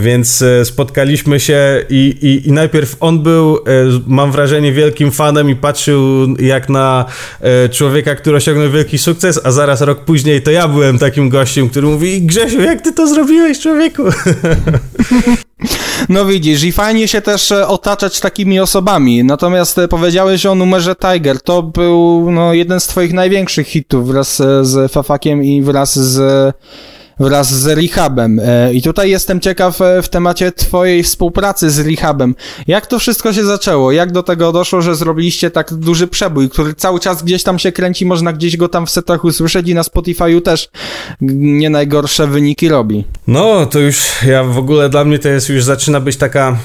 więc 0.00 0.44
spotkaliśmy 0.64 1.40
się 1.40 1.84
i, 1.90 2.16
i, 2.22 2.48
i 2.48 2.52
najpierw 2.52 2.71
najpierw 2.72 2.96
on 3.00 3.22
był, 3.22 3.56
e, 3.56 3.60
mam 4.06 4.32
wrażenie, 4.32 4.72
wielkim 4.72 5.12
fanem 5.12 5.50
i 5.50 5.56
patrzył 5.56 6.26
jak 6.38 6.68
na 6.68 7.04
e, 7.40 7.68
człowieka, 7.68 8.14
który 8.14 8.36
osiągnął 8.36 8.70
wielki 8.70 8.98
sukces, 8.98 9.40
a 9.44 9.50
zaraz 9.50 9.80
rok 9.80 10.04
później 10.04 10.42
to 10.42 10.50
ja 10.50 10.68
byłem 10.68 10.98
takim 10.98 11.28
gościem, 11.28 11.68
który 11.68 11.86
mówi 11.86 12.22
Grzesiu, 12.22 12.60
jak 12.60 12.80
ty 12.80 12.92
to 12.92 13.06
zrobiłeś, 13.06 13.60
człowieku? 13.60 14.02
No 16.08 16.24
widzisz, 16.24 16.64
i 16.64 16.72
fajnie 16.72 17.08
się 17.08 17.20
też 17.20 17.52
e, 17.52 17.68
otaczać 17.68 18.20
takimi 18.20 18.60
osobami. 18.60 19.24
Natomiast 19.24 19.80
powiedziałeś 19.90 20.46
o 20.46 20.54
numerze 20.54 20.94
Tiger. 20.96 21.40
To 21.40 21.62
był 21.62 22.28
no, 22.30 22.54
jeden 22.54 22.80
z 22.80 22.86
twoich 22.86 23.12
największych 23.12 23.68
hitów 23.68 24.08
wraz 24.08 24.42
z 24.62 24.92
Fafakiem 24.92 25.44
i 25.44 25.62
wraz 25.62 25.98
z 25.98 26.54
wraz 27.20 27.54
z 27.54 27.66
Rehabem. 27.66 28.40
E, 28.44 28.74
I 28.74 28.82
tutaj 28.82 29.10
jestem 29.10 29.40
ciekaw 29.40 29.78
w 30.02 30.08
temacie 30.08 30.52
twojej 30.52 31.02
współpracy 31.02 31.70
z 31.70 31.78
Rehabem. 31.78 32.34
Jak 32.66 32.86
to 32.86 32.98
wszystko 32.98 33.32
się 33.32 33.44
zaczęło? 33.44 33.92
Jak 33.92 34.12
do 34.12 34.22
tego 34.22 34.52
doszło, 34.52 34.82
że 34.82 34.96
zrobiliście 34.96 35.50
tak 35.50 35.74
duży 35.74 36.06
przebój, 36.06 36.50
który 36.50 36.74
cały 36.74 37.00
czas 37.00 37.22
gdzieś 37.22 37.42
tam 37.42 37.58
się 37.58 37.72
kręci, 37.72 38.06
można 38.06 38.32
gdzieś 38.32 38.56
go 38.56 38.68
tam 38.68 38.86
w 38.86 38.90
setach 38.90 39.24
usłyszeć 39.24 39.68
i 39.68 39.74
na 39.74 39.82
Spotify'u 39.82 40.42
też 40.42 40.68
nie 41.20 41.70
najgorsze 41.70 42.26
wyniki 42.26 42.68
robi. 42.68 43.04
No, 43.26 43.66
to 43.66 43.78
już 43.78 44.02
ja 44.26 44.44
w 44.44 44.58
ogóle 44.58 44.88
dla 44.88 45.04
mnie 45.04 45.18
to 45.18 45.28
jest 45.28 45.48
już 45.48 45.64
zaczyna 45.64 46.00
być 46.00 46.16
taka 46.16 46.48
e, 46.48 46.56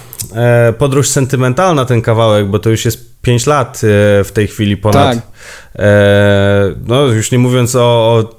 podróż 0.77 1.10
sentymentalna 1.10 1.86
ten 1.86 2.01
kawałek, 2.01 2.48
bo 2.48 2.60
to 2.60 2.69
już 2.69 2.86
jest 2.86 3.22
5 3.22 3.46
lat 3.46 3.77
e, 3.77 4.24
w 4.24 4.31
tej 4.34 4.48
chwili 4.48 4.77
ponad. 4.77 5.15
Tak. 5.15 5.27
E, 5.75 6.75
no, 6.88 7.05
już 7.05 7.31
nie 7.31 7.39
mówiąc 7.39 7.75
o, 7.75 7.79
o, 7.79 8.29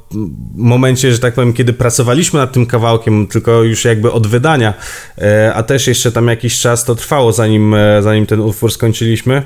momencie, 0.54 1.12
że 1.12 1.18
tak 1.18 1.34
powiem, 1.34 1.52
kiedy 1.52 1.72
pracowaliśmy 1.72 2.40
nad 2.40 2.52
tym 2.52 2.66
kawałkiem, 2.66 3.26
tylko 3.26 3.62
już 3.62 3.84
jakby 3.84 4.12
od 4.12 4.26
wydania, 4.26 4.74
e, 5.18 5.52
a 5.54 5.62
też 5.62 5.86
jeszcze 5.86 6.12
tam 6.12 6.28
jakiś 6.28 6.60
czas 6.60 6.84
to 6.84 6.94
trwało, 6.94 7.32
zanim, 7.32 7.76
zanim 8.00 8.26
ten 8.26 8.40
utwór 8.40 8.72
skończyliśmy. 8.72 9.42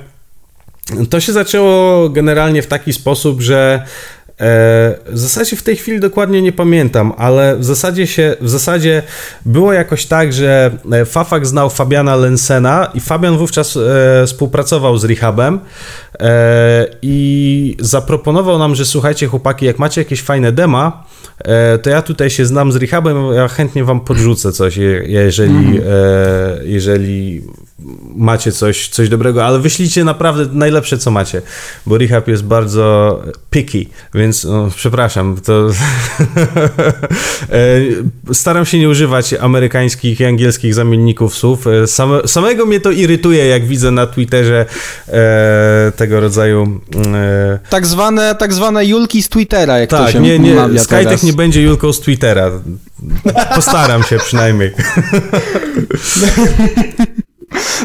To 1.11 1.21
się 1.21 1.33
zaczęło 1.33 2.09
generalnie 2.09 2.63
w 2.63 2.67
taki 2.67 2.93
sposób, 2.93 3.41
że 3.41 3.83
w 5.07 5.19
zasadzie 5.19 5.57
w 5.57 5.63
tej 5.63 5.77
chwili 5.77 6.01
dokładnie 6.01 6.43
nie 6.43 6.53
pamiętam, 6.53 7.13
ale 7.19 7.57
w 7.57 7.65
zasadzie 7.65 8.07
się, 8.07 8.37
w 8.41 8.49
zasadzie 8.49 9.03
było 9.47 9.73
jakoś 9.73 10.07
tak, 10.07 10.33
że 10.33 10.71
e, 10.93 11.05
Fafak 11.05 11.47
znał 11.47 11.71
Fabiana 11.71 12.17
Lensena 12.17 12.91
i 12.95 13.01
Fabian 13.01 13.39
wówczas 13.39 13.77
e, 13.77 14.27
współpracował 14.27 14.99
z 14.99 15.05
Rehabem 15.05 15.61
e, 16.21 16.87
i 17.03 17.77
zaproponował 17.81 18.59
nam, 18.59 18.75
że 18.75 18.85
słuchajcie 18.85 19.27
chłopaki, 19.27 19.67
jak 19.67 19.79
macie 19.79 20.01
jakieś 20.01 20.23
fajne 20.23 20.53
dema, 20.53 21.05
e, 21.09 21.12
to 21.83 21.91
ja 21.91 22.03
tutaj 22.03 22.31
się 22.31 22.47
znam 22.47 22.73
z 22.73 22.77
Rehabem, 22.77 23.17
ja 23.35 23.49
chętnie 23.49 23.85
wam 23.85 24.01
podrzucę 24.01 24.53
coś, 24.53 24.77
jeżeli, 25.07 25.51
mm. 25.51 25.83
jeżeli 26.65 27.43
macie 28.17 28.53
coś, 28.53 28.89
coś 28.89 29.09
dobrego, 29.09 29.45
ale 29.45 29.59
wyślijcie 29.59 30.05
naprawdę 30.05 30.47
najlepsze, 30.53 30.99
co 30.99 31.11
macie, 31.11 31.43
bo 31.87 31.99
Rehab 31.99 32.29
jest 32.29 32.45
bardzo 32.45 33.21
picky, 33.51 33.87
więc 34.15 34.45
no, 34.45 34.69
przepraszam, 34.77 35.37
to 35.45 35.69
e, 38.31 38.35
staram 38.35 38.65
się 38.65 38.79
nie 38.79 38.89
używać 38.89 39.35
amerykańskich 39.35 40.21
i 40.21 40.25
angielskich 40.25 40.75
zamienników 40.75 41.35
słów. 41.35 41.67
E, 41.67 41.87
same, 41.87 42.29
samego 42.29 42.67
mnie 42.67 42.81
to 42.81 42.91
irytuje, 42.91 43.47
jak 43.47 43.67
widzę 43.67 43.91
na 43.91 44.07
Twitterze 44.07 44.67
e, 45.09 45.93
tego 45.97 46.21
rodzaju... 46.21 46.81
E... 47.15 47.59
Tak 47.71 47.87
zwane, 47.87 48.35
tak 48.35 48.53
zwane 48.53 48.87
Julki 48.87 49.23
z 49.23 49.29
Twittera, 49.29 49.79
jak 49.79 49.91
tak, 49.91 50.07
to 50.07 50.13
się 50.13 50.21
nie, 50.21 50.39
nie, 50.39 50.55
Skytech 51.19 51.23
nie 51.23 51.33
będzie 51.33 51.63
Julką 51.63 51.93
z 51.93 52.01
Twittera. 52.01 52.51
Postaram 53.55 54.03
się 54.03 54.19
przynajmniej. 54.19 54.73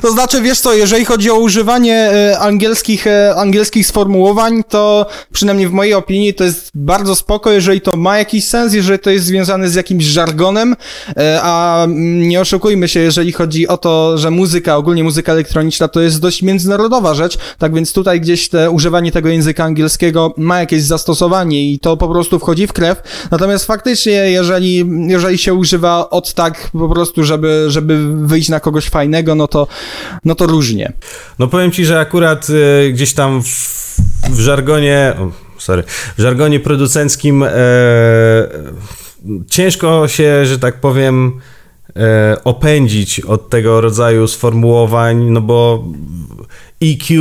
To 0.02 0.12
znaczy, 0.12 0.42
wiesz 0.42 0.60
co, 0.60 0.74
jeżeli 0.74 1.06
chodzi 1.06 1.32
o 1.32 1.36
używanie 1.36 1.96
e, 1.96 2.40
angielskich, 2.40 3.08
e, 3.08 3.36
angielskich 3.36 3.88
sformułowań, 3.88 4.64
to 4.70 5.06
przynajmniej 5.32 5.68
w 5.68 5.72
mojej 5.72 5.94
opinii 5.94 6.34
to 6.34 6.44
jest 6.44 6.72
bardzo 6.76 7.16
spoko, 7.16 7.52
jeżeli 7.52 7.82
to 7.82 7.98
ma 7.98 8.18
jakiś 8.18 8.46
sens, 8.46 8.74
jeżeli 8.74 9.00
to 9.00 9.10
jest 9.10 9.26
związane 9.26 9.70
z 9.70 9.76
jakimś 9.76 10.06
żargonem, 10.06 10.76
e, 11.18 11.40
a 11.44 11.86
nie 11.90 12.42
oszukujmy 12.42 12.88
się, 12.88 13.00
jeżeli 13.00 13.32
chodzi 13.32 13.68
o 13.68 13.78
to, 13.78 14.18
że 14.18 14.32
muzyka, 14.32 14.78
ogólnie 14.78 15.04
muzyka 15.04 15.32
elektroniczna 15.32 15.88
to 15.88 16.02
jest 16.02 16.22
dość 16.22 16.42
międzynarodowa 16.42 17.14
rzecz, 17.14 17.38
tak 17.58 17.74
więc 17.74 17.94
tutaj 17.94 18.22
gdzieś 18.22 18.50
te, 18.50 18.72
używanie 18.72 19.12
tego 19.12 19.30
języka 19.30 19.64
angielskiego 19.64 20.34
ma 20.38 20.60
jakieś 20.60 20.84
zastosowanie 20.84 21.72
i 21.72 21.80
to 21.80 21.98
po 21.98 22.08
prostu 22.08 22.40
wchodzi 22.40 22.68
w 22.68 22.74
krew. 22.74 23.02
Natomiast 23.32 23.66
faktycznie, 23.66 24.12
jeżeli, 24.12 24.86
jeżeli 25.08 25.38
się 25.38 25.54
używa 25.54 26.10
od 26.10 26.34
tak 26.34 26.70
po 26.72 26.90
prostu, 26.90 27.24
żeby, 27.24 27.66
żeby 27.68 28.26
wyjść 28.28 28.50
na 28.50 28.60
kogoś 28.60 28.90
fajnego, 28.90 29.36
no 29.36 29.48
to 29.48 29.67
no 30.26 30.36
to 30.36 30.48
różnie. 30.48 30.94
No 31.40 31.48
powiem 31.48 31.72
ci, 31.72 31.86
że 31.86 32.00
akurat 32.00 32.50
y, 32.50 32.92
gdzieś 32.94 33.14
tam 33.14 33.44
w, 33.44 33.98
w 34.30 34.40
żargonie, 34.40 35.14
oh, 35.20 35.32
sorry, 35.58 35.84
w 36.18 36.22
żargonie 36.22 36.60
producenckim 36.60 37.44
e, 37.44 37.50
ciężko 39.50 40.08
się, 40.08 40.46
że 40.46 40.60
tak 40.60 40.80
powiem, 40.80 41.42
e, 41.96 42.38
opędzić 42.44 43.20
od 43.20 43.50
tego 43.50 43.82
rodzaju 43.82 44.28
sformułowań, 44.28 45.18
no 45.18 45.42
bo 45.42 45.84
EQ, 46.82 47.14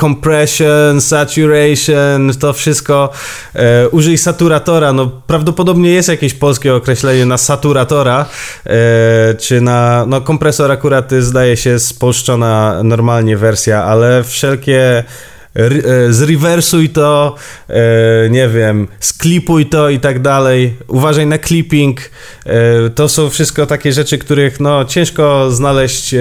compression, 0.00 1.00
saturation, 1.00 2.30
to 2.40 2.52
wszystko. 2.52 3.12
E, 3.54 3.88
użyj 3.88 4.18
saturatora. 4.18 4.92
No, 4.92 5.06
prawdopodobnie 5.26 5.90
jest 5.90 6.08
jakieś 6.08 6.34
polskie 6.34 6.74
określenie 6.74 7.26
na 7.26 7.38
saturatora, 7.38 8.26
e, 8.66 9.34
czy 9.34 9.60
na. 9.60 10.06
No, 10.06 10.20
kompresor 10.20 10.70
akurat 10.70 11.12
zdaje 11.18 11.56
się 11.56 11.78
spolszczona 11.78 12.82
normalnie 12.82 13.36
wersja, 13.36 13.84
ale 13.84 14.24
wszelkie. 14.24 15.04
E, 15.56 16.12
zrewersuj 16.12 16.88
to, 16.88 17.34
e, 17.68 18.30
nie 18.30 18.48
wiem, 18.48 18.88
sklipuj 19.00 19.66
to 19.66 19.88
i 19.88 20.00
tak 20.00 20.22
dalej. 20.22 20.76
Uważaj 20.88 21.26
na 21.26 21.38
clipping. 21.38 22.00
E, 22.46 22.90
to 22.90 23.08
są 23.08 23.30
wszystko 23.30 23.66
takie 23.66 23.92
rzeczy, 23.92 24.18
których 24.18 24.60
no, 24.60 24.84
ciężko 24.84 25.50
znaleźć 25.50 26.14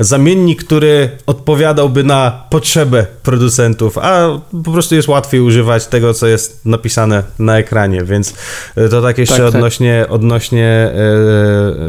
zamiennik, 0.00 0.64
który 0.64 1.10
odpowiadałby 1.26 2.04
na 2.04 2.46
potrzebę 2.50 3.06
producentów, 3.22 3.98
a 3.98 4.40
po 4.64 4.72
prostu 4.72 4.94
jest 4.94 5.08
łatwiej 5.08 5.40
używać 5.40 5.86
tego, 5.86 6.14
co 6.14 6.26
jest 6.26 6.66
napisane 6.66 7.22
na 7.38 7.58
ekranie, 7.58 8.04
więc 8.04 8.34
e, 8.76 8.88
to 8.88 9.02
tak 9.02 9.18
jeszcze 9.18 9.36
tak, 9.36 9.46
odnośnie, 9.46 10.00
tak. 10.02 10.12
odnośnie 10.12 10.66
e, 10.66 10.92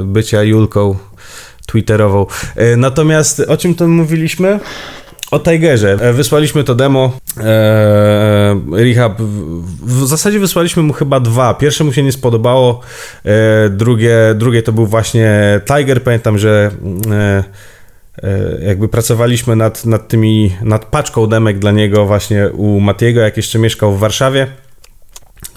bycia 0.04 0.44
Julką 0.44 0.96
Twitterową. 1.66 2.26
E, 2.56 2.76
natomiast 2.76 3.40
o 3.40 3.58
czym 3.58 3.76
to 3.76 3.88
mówiliśmy? 3.88 4.60
O 5.32 5.40
Tigerze. 5.40 6.14
Wysłaliśmy 6.14 6.64
to 6.64 6.76
demo. 6.76 7.12
Eee, 7.38 7.46
Rehab. 8.72 9.22
W 9.82 10.08
zasadzie 10.08 10.40
wysłaliśmy 10.40 10.84
mu 10.84 10.94
chyba 10.94 11.20
dwa. 11.20 11.54
Pierwsze 11.54 11.84
mu 11.84 11.94
się 11.94 12.04
nie 12.04 12.12
spodobało. 12.12 12.80
Eee, 13.26 13.70
drugie, 13.70 14.18
drugie 14.36 14.64
to 14.64 14.72
był 14.72 14.86
właśnie 14.86 15.62
Tiger. 15.66 16.04
Pamiętam, 16.04 16.38
że. 16.38 16.72
Eee, 17.12 17.44
jakby 18.62 18.88
pracowaliśmy 18.88 19.56
nad, 19.56 19.86
nad 19.86 20.08
tymi, 20.08 20.56
nad 20.62 20.86
paczką 20.86 21.28
demek 21.28 21.60
dla 21.60 21.72
niego 21.72 22.06
właśnie 22.06 22.50
u 22.50 22.80
Matiego, 22.80 23.22
jak 23.22 23.38
jeszcze 23.38 23.60
mieszkał 23.60 23.94
w 23.94 24.00
Warszawie. 24.00 24.48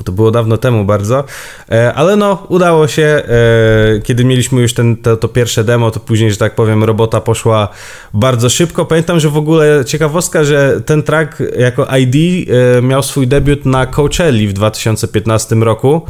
To 0.05 0.13
było 0.13 0.31
dawno 0.31 0.57
temu 0.57 0.85
bardzo, 0.85 1.25
e, 1.71 1.95
ale 1.95 2.17
no, 2.17 2.47
udało 2.49 2.89
się. 2.89 3.03
E, 3.03 4.01
kiedy 4.03 4.25
mieliśmy 4.25 4.63
już 4.63 4.75
ten, 4.75 4.97
to, 4.97 5.17
to, 5.17 5.29
pierwsze 5.29 5.65
demo, 5.65 5.91
to 5.91 6.01
później, 6.01 6.31
że 6.31 6.37
tak 6.37 6.55
powiem, 6.55 6.85
robota 6.85 7.21
poszła 7.21 7.69
bardzo 8.15 8.49
szybko. 8.49 8.85
Pamiętam, 8.85 9.21
że 9.21 9.29
w 9.29 9.37
ogóle 9.37 9.85
ciekawostka, 9.85 10.45
że 10.45 10.81
ten 10.87 11.03
track 11.03 11.43
jako 11.59 11.87
ID 11.97 12.47
miał 12.83 13.03
swój 13.03 13.27
debiut 13.27 13.67
na 13.67 13.87
Coachelli 13.87 14.49
w 14.49 14.53
2015 14.53 15.55
roku. 15.55 16.03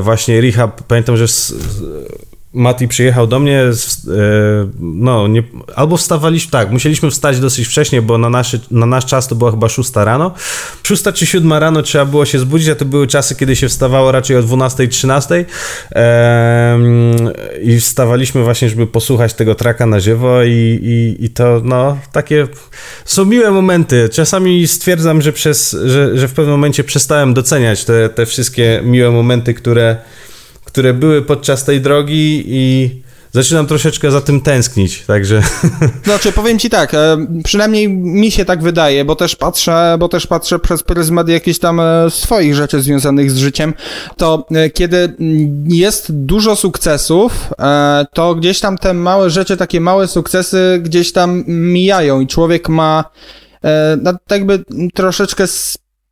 Właśnie 0.00 0.40
Rehab, 0.40 0.82
pamiętam, 0.82 1.16
że 1.16 1.26
Mati 2.52 2.88
przyjechał 2.88 3.26
do 3.26 3.38
mnie, 3.38 3.62
e, 3.62 3.70
no, 4.80 5.28
nie, 5.28 5.42
albo 5.76 5.96
wstawaliśmy, 5.96 6.50
tak, 6.50 6.70
musieliśmy 6.70 7.10
wstać 7.10 7.40
dosyć 7.40 7.66
wcześnie, 7.66 8.02
bo 8.02 8.18
na, 8.18 8.30
naszy, 8.30 8.60
na 8.70 8.86
nasz 8.86 9.06
czas 9.06 9.28
to 9.28 9.34
była 9.34 9.50
chyba 9.50 9.68
6 9.68 9.90
rano. 9.94 10.34
6 10.82 11.02
czy 11.14 11.26
7 11.26 11.52
rano 11.52 11.82
trzeba 11.82 12.04
było 12.04 12.24
się 12.24 12.38
zbudzić, 12.38 12.68
a 12.68 12.74
to 12.74 12.84
były 12.84 13.06
czasy, 13.06 13.36
kiedy 13.36 13.56
się 13.56 13.68
wstawało 13.68 14.12
raczej 14.12 14.36
o 14.36 14.42
12, 14.42 14.88
13 14.88 15.44
i 17.62 17.80
wstawaliśmy 17.80 18.42
właśnie, 18.42 18.68
żeby 18.68 18.86
posłuchać 18.86 19.34
tego 19.34 19.54
traka 19.54 19.86
na 19.86 20.00
żywo 20.00 20.42
i, 20.42 20.78
i, 20.82 21.24
i 21.24 21.30
to, 21.30 21.60
no, 21.64 21.98
takie 22.12 22.48
są 23.04 23.24
miłe 23.24 23.50
momenty. 23.50 24.08
Czasami 24.12 24.68
stwierdzam, 24.68 25.22
że, 25.22 25.32
przez, 25.32 25.76
że, 25.84 26.18
że 26.18 26.28
w 26.28 26.32
pewnym 26.32 26.54
momencie 26.54 26.84
przestałem 26.84 27.34
doceniać 27.34 27.84
te, 27.84 28.08
te 28.08 28.26
wszystkie 28.26 28.80
miłe 28.84 29.10
momenty, 29.10 29.54
które 29.54 29.96
które 30.72 30.94
były 30.94 31.22
podczas 31.22 31.64
tej 31.64 31.80
drogi 31.80 32.44
i 32.46 32.90
zaczynam 33.32 33.66
troszeczkę 33.66 34.10
za 34.10 34.20
tym 34.20 34.40
tęsknić, 34.40 35.02
także... 35.06 35.42
Znaczy, 36.04 36.32
powiem 36.32 36.58
ci 36.58 36.70
tak, 36.70 36.94
e, 36.94 37.26
przynajmniej 37.44 37.88
mi 37.88 38.30
się 38.30 38.44
tak 38.44 38.62
wydaje, 38.62 39.04
bo 39.04 39.16
też 39.16 39.36
patrzę, 39.36 39.96
bo 39.98 40.08
też 40.08 40.26
patrzę 40.26 40.58
przez 40.58 40.82
pryzmat 40.82 41.28
jakichś 41.28 41.58
tam 41.58 41.80
e, 41.80 42.10
swoich 42.10 42.54
rzeczy 42.54 42.82
związanych 42.82 43.30
z 43.30 43.36
życiem, 43.36 43.74
to 44.16 44.46
e, 44.50 44.70
kiedy 44.70 45.14
jest 45.68 46.12
dużo 46.12 46.56
sukcesów, 46.56 47.50
to 48.12 48.34
gdzieś 48.34 48.60
tam 48.60 48.78
te 48.78 48.94
małe 48.94 49.30
rzeczy, 49.30 49.56
takie 49.56 49.80
małe 49.80 50.08
sukcesy 50.08 50.80
gdzieś 50.82 51.12
tam 51.12 51.44
mijają 51.46 52.20
i 52.20 52.26
człowiek 52.26 52.68
ma 52.68 53.04
tak 54.02 54.20
jakby 54.30 54.64
troszeczkę 54.94 55.46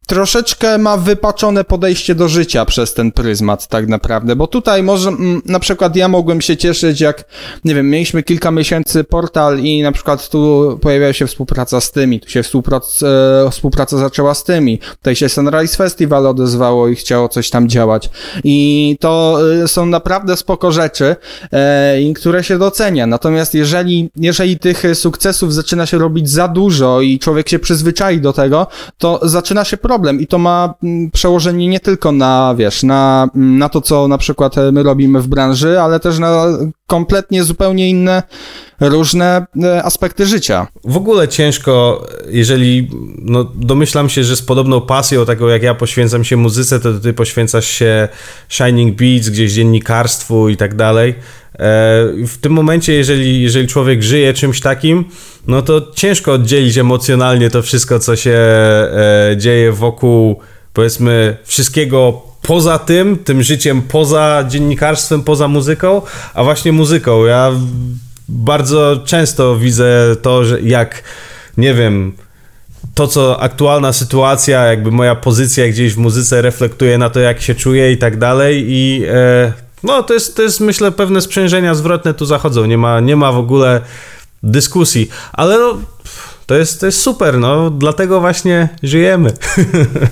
troszeczkę 0.08 0.78
ma 0.78 0.96
wypaczone 0.96 1.64
podejście 1.64 2.14
do 2.14 2.28
życia 2.28 2.64
przez 2.64 2.94
ten 2.94 3.12
pryzmat 3.12 3.68
tak 3.68 3.88
naprawdę, 3.88 4.36
bo 4.36 4.46
tutaj 4.46 4.82
może 4.82 5.08
mm, 5.08 5.42
na 5.44 5.60
przykład 5.60 5.96
ja 5.96 6.08
mogłem 6.08 6.40
się 6.40 6.56
cieszyć 6.56 7.00
jak, 7.00 7.24
nie 7.64 7.74
wiem, 7.74 7.90
mieliśmy 7.90 8.22
kilka 8.22 8.50
miesięcy 8.50 9.04
portal 9.04 9.58
i 9.60 9.82
na 9.82 9.92
przykład 9.92 10.28
tu 10.28 10.78
pojawiała 10.82 11.12
się 11.12 11.26
współpraca 11.26 11.80
z 11.80 11.92
tymi, 11.92 12.20
tu 12.20 12.30
się 12.30 12.42
współpraca, 12.42 13.06
e, 13.46 13.50
współpraca 13.50 13.98
zaczęła 13.98 14.34
z 14.34 14.44
tymi, 14.44 14.78
tutaj 14.78 15.16
się 15.16 15.28
Sunrise 15.28 15.76
Festival 15.76 16.26
odezwało 16.26 16.88
i 16.88 16.94
chciało 16.94 17.28
coś 17.28 17.50
tam 17.50 17.68
działać. 17.68 18.10
I 18.44 18.96
to 19.00 19.38
e, 19.62 19.68
są 19.68 19.86
naprawdę 19.86 20.36
spoko 20.36 20.72
rzeczy, 20.72 21.16
e, 21.52 22.12
które 22.14 22.44
się 22.44 22.58
docenia, 22.58 23.06
natomiast 23.06 23.54
jeżeli, 23.54 24.10
jeżeli 24.16 24.58
tych 24.58 24.82
sukcesów 24.94 25.54
zaczyna 25.54 25.86
się 25.86 25.98
robić 25.98 26.30
za 26.30 26.48
dużo 26.48 27.00
i 27.00 27.18
człowiek 27.18 27.48
się 27.48 27.58
przyzwyczai 27.58 28.20
do 28.20 28.32
tego, 28.32 28.66
to 28.98 29.20
zaczyna 29.22 29.64
się 29.64 29.76
problem 29.76 29.97
problem 29.98 30.20
i 30.20 30.26
to 30.26 30.38
ma 30.38 30.74
mm, 30.82 31.10
przełożenie 31.10 31.68
nie 31.68 31.80
tylko 31.80 32.12
na, 32.12 32.54
wiesz, 32.58 32.82
na, 32.82 33.28
mm, 33.34 33.58
na 33.58 33.68
to, 33.68 33.80
co 33.80 34.08
na 34.08 34.18
przykład 34.18 34.58
e, 34.58 34.72
my 34.72 34.82
robimy 34.82 35.20
w 35.20 35.26
branży, 35.26 35.80
ale 35.80 36.00
też 36.00 36.18
na 36.18 36.46
kompletnie 36.86 37.44
zupełnie 37.44 37.90
inne, 37.90 38.22
różne 38.80 39.46
e, 39.62 39.82
aspekty 39.82 40.26
życia. 40.26 40.66
W 40.84 40.96
ogóle 40.96 41.28
ciężko, 41.28 42.06
jeżeli, 42.28 42.90
no 43.18 43.44
domyślam 43.54 44.08
się, 44.08 44.24
że 44.24 44.36
z 44.36 44.42
podobną 44.42 44.80
pasją, 44.80 45.26
taką 45.26 45.46
jak 45.46 45.62
ja 45.62 45.74
poświęcam 45.74 46.24
się 46.24 46.36
muzyce, 46.36 46.80
to 46.80 46.94
ty 46.94 47.12
poświęcasz 47.12 47.66
się 47.66 48.08
Shining 48.48 48.96
Beats, 48.96 49.28
gdzieś 49.28 49.52
dziennikarstwu 49.52 50.48
i 50.48 50.56
tak 50.56 50.76
dalej. 50.76 51.10
E, 51.10 51.58
w 52.26 52.36
tym 52.40 52.52
momencie, 52.52 52.92
jeżeli, 52.92 53.42
jeżeli 53.42 53.66
człowiek 53.66 54.02
żyje 54.02 54.34
czymś 54.34 54.60
takim, 54.60 55.04
no 55.48 55.62
to 55.62 55.82
ciężko 55.94 56.32
oddzielić 56.32 56.78
emocjonalnie 56.78 57.50
to 57.50 57.62
wszystko, 57.62 57.98
co 57.98 58.16
się 58.16 58.30
e, 58.30 59.36
dzieje 59.36 59.72
wokół, 59.72 60.40
powiedzmy, 60.72 61.36
wszystkiego 61.44 62.22
poza 62.42 62.78
tym, 62.78 63.16
tym 63.16 63.42
życiem 63.42 63.82
poza 63.82 64.44
dziennikarstwem, 64.48 65.22
poza 65.22 65.48
muzyką, 65.48 66.02
a 66.34 66.44
właśnie 66.44 66.72
muzyką. 66.72 67.24
Ja 67.24 67.52
bardzo 68.28 69.00
często 69.04 69.56
widzę 69.56 70.16
to, 70.22 70.44
że 70.44 70.60
jak, 70.60 71.02
nie 71.56 71.74
wiem, 71.74 72.12
to, 72.94 73.06
co 73.06 73.40
aktualna 73.40 73.92
sytuacja, 73.92 74.66
jakby 74.66 74.90
moja 74.90 75.14
pozycja 75.14 75.68
gdzieś 75.68 75.94
w 75.94 75.98
muzyce 75.98 76.42
reflektuje 76.42 76.98
na 76.98 77.10
to, 77.10 77.20
jak 77.20 77.40
się 77.40 77.54
czuję 77.54 77.92
i 77.92 77.98
tak 77.98 78.18
dalej 78.18 78.64
i 78.68 79.02
e, 79.08 79.52
no, 79.82 80.02
to 80.02 80.14
jest, 80.14 80.36
to 80.36 80.42
jest 80.42 80.60
myślę 80.60 80.92
pewne 80.92 81.20
sprzężenia 81.20 81.74
zwrotne 81.74 82.14
tu 82.14 82.26
zachodzą, 82.26 82.66
nie 82.66 82.78
ma, 82.78 83.00
nie 83.00 83.16
ma 83.16 83.32
w 83.32 83.38
ogóle 83.38 83.80
dyskusji, 84.42 85.08
ale 85.32 85.58
no 85.58 85.80
to 86.48 86.54
jest, 86.54 86.80
to 86.80 86.86
jest 86.86 87.02
super, 87.02 87.38
no. 87.38 87.70
Dlatego 87.70 88.20
właśnie 88.20 88.68
żyjemy. 88.82 89.32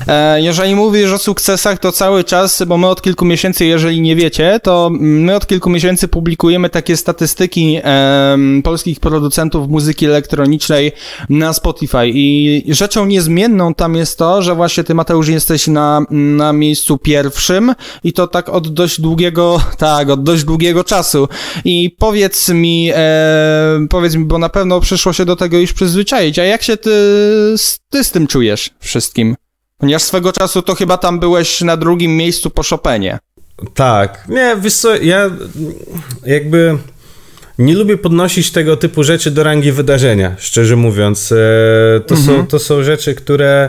E, 0.09 0.43
jeżeli 0.43 0.75
mówisz 0.75 1.13
o 1.13 1.19
sukcesach, 1.19 1.79
to 1.79 1.93
cały 1.93 2.25
czas, 2.25 2.63
bo 2.67 2.79
my 2.79 2.87
od 2.87 3.03
kilku 3.03 3.25
miesięcy, 3.25 3.65
jeżeli 3.65 4.01
nie 4.01 4.17
wiecie, 4.17 4.61
to 4.63 4.91
my 5.01 5.37
od 5.37 5.47
kilku 5.47 5.71
miesięcy 5.71 6.09
publikujemy 6.09 6.71
takie 6.71 6.97
statystyki 6.97 7.81
e, 7.85 8.39
polskich 8.65 9.01
producentów 9.01 9.69
muzyki 9.69 10.07
elektronicznej 10.07 10.93
na 11.29 11.53
Spotify. 11.53 12.09
I 12.09 12.65
rzeczą 12.69 13.07
niezmienną 13.07 13.75
tam 13.75 13.95
jest 13.95 14.19
to, 14.19 14.43
że 14.43 14.55
właśnie 14.55 14.85
ty 14.85 14.95
Mateusz 14.95 15.29
jesteś 15.29 15.67
na, 15.67 16.01
na 16.11 16.53
miejscu 16.53 16.99
pierwszym 16.99 17.75
i 18.05 18.13
to 18.13 18.27
tak 18.27 18.49
od 18.49 18.69
dość 18.69 19.01
długiego, 19.01 19.61
tak, 19.79 20.11
od 20.11 20.23
dość 20.23 20.45
długiego 20.45 20.85
czasu. 20.85 21.29
I 21.65 21.97
powiedz 21.99 22.49
mi, 22.49 22.91
e, 22.95 23.87
powiedz 23.91 24.15
mi, 24.15 24.25
bo 24.25 24.39
na 24.39 24.49
pewno 24.49 24.81
przyszło 24.81 25.13
się 25.13 25.25
do 25.25 25.37
tego 25.37 25.59
już 25.59 25.73
przyzwyczaić, 25.73 26.26
a 26.39 26.45
jak 26.45 26.63
się 26.63 26.77
ty, 26.77 26.91
ty 27.91 28.05
z 28.05 28.11
tym 28.11 28.27
czujesz 28.27 28.71
wszystkim? 28.81 29.37
Ponieważ 29.79 30.03
swego 30.03 30.33
czasu 30.33 30.63
to 30.63 30.75
chyba 30.75 30.97
tam 30.97 31.21
byłeś 31.21 31.61
na 31.61 31.77
drugim 31.77 32.17
miejscu 32.17 32.51
po 32.51 32.63
Chopinie. 32.63 33.19
Tak. 33.75 34.25
Nie, 34.29 34.57
wiesz 34.61 34.75
co, 34.75 34.97
ja 34.97 35.31
jakby 36.27 36.79
nie 37.59 37.75
lubię 37.75 37.97
podnosić 37.97 38.51
tego 38.51 38.77
typu 38.77 39.05
rzeczy 39.05 39.31
do 39.31 39.43
rangi 39.43 39.73
wydarzenia, 39.73 40.35
szczerze 40.39 40.77
mówiąc. 40.77 41.33
E, 41.33 41.37
to, 42.01 42.15
mhm. 42.15 42.39
są, 42.39 42.47
to 42.47 42.59
są 42.59 42.83
rzeczy, 42.83 43.15
które 43.15 43.69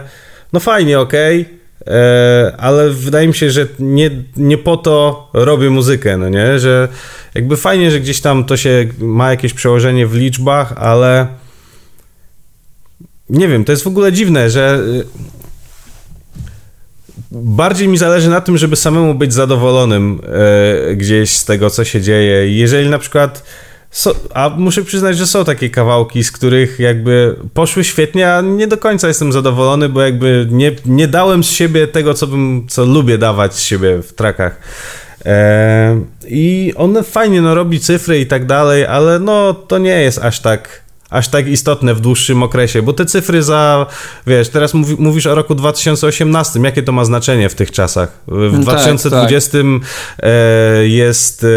no 0.54 0.60
fajnie, 0.60 1.00
okej, 1.00 1.42
okay, 1.42 1.96
e, 1.96 2.54
ale 2.58 2.90
wydaje 2.90 3.28
mi 3.28 3.36
się, 3.36 3.52
że 3.52 3.68
nie, 3.80 4.12
nie 4.38 4.58
po 4.58 4.78
to 4.78 5.30
robię 5.34 5.70
muzykę, 5.70 6.18
no 6.18 6.30
nie? 6.30 6.60
Że 6.60 6.88
jakby 7.36 7.58
fajnie, 7.58 7.92
że 7.92 8.00
gdzieś 8.00 8.22
tam 8.22 8.44
to 8.44 8.58
się 8.58 8.88
ma 9.00 9.30
jakieś 9.32 9.54
przełożenie 9.54 10.08
w 10.08 10.16
liczbach, 10.16 10.74
ale 10.78 11.28
nie 13.30 13.48
wiem, 13.48 13.66
to 13.66 13.72
jest 13.72 13.84
w 13.84 13.88
ogóle 13.88 14.12
dziwne, 14.12 14.50
że 14.50 14.80
y, 14.88 15.06
bardziej 17.32 17.88
mi 17.88 17.98
zależy 17.98 18.30
na 18.30 18.42
tym, 18.42 18.58
żeby 18.58 18.76
samemu 18.76 19.14
być 19.16 19.34
zadowolonym 19.34 20.22
e, 20.90 20.96
gdzieś 20.96 21.38
z 21.38 21.46
tego, 21.46 21.70
co 21.70 21.86
się 21.86 22.02
dzieje. 22.02 22.58
Jeżeli 22.58 22.90
na 22.90 23.00
przykład. 23.00 23.44
So, 23.92 24.16
a 24.34 24.50
muszę 24.50 24.84
przyznać, 24.84 25.18
że 25.18 25.28
są 25.28 25.46
takie 25.46 25.70
kawałki, 25.70 26.24
z 26.24 26.32
których 26.32 26.80
jakby 26.80 27.36
poszły 27.54 27.84
świetnie, 27.84 28.34
a 28.34 28.42
nie 28.42 28.68
do 28.68 28.78
końca 28.78 29.08
jestem 29.08 29.32
zadowolony, 29.32 29.90
bo 29.90 30.02
jakby 30.02 30.48
nie, 30.52 30.72
nie 30.86 31.08
dałem 31.08 31.44
z 31.44 31.50
siebie 31.50 31.88
tego, 31.88 32.14
co 32.14 32.28
bym, 32.28 32.66
co 32.70 32.86
lubię 32.86 33.18
dawać 33.18 33.56
z 33.56 33.62
siebie 33.62 34.02
w 34.02 34.14
trakach. 34.14 34.60
E, 35.26 36.02
I 36.28 36.74
one 36.76 37.04
fajnie 37.04 37.42
no, 37.42 37.56
robi 37.56 37.80
cyfry 37.80 38.20
i 38.20 38.26
tak 38.26 38.46
dalej, 38.46 38.86
ale 38.86 39.20
no 39.20 39.54
to 39.54 39.78
nie 39.78 40.02
jest 40.02 40.20
aż 40.20 40.40
tak 40.40 40.87
aż 41.10 41.28
tak 41.28 41.48
istotne 41.48 41.94
w 41.94 42.00
dłuższym 42.00 42.44
okresie, 42.44 42.82
bo 42.82 42.94
te 42.94 43.06
cyfry 43.06 43.44
za, 43.44 43.86
wiesz, 44.28 44.50
teraz 44.50 44.74
mówi, 44.74 44.96
mówisz 45.00 45.26
o 45.26 45.36
roku 45.36 45.56
2018, 45.56 46.60
jakie 46.60 46.84
to 46.84 46.92
ma 46.92 47.06
znaczenie 47.06 47.50
w 47.50 47.56
tych 47.56 47.72
czasach? 47.72 48.20
W 48.28 48.60
2020 48.60 49.52
tak, 49.52 49.62
tak. 49.62 50.30
E, 50.30 50.88
jest, 50.88 51.44
e, 51.44 51.48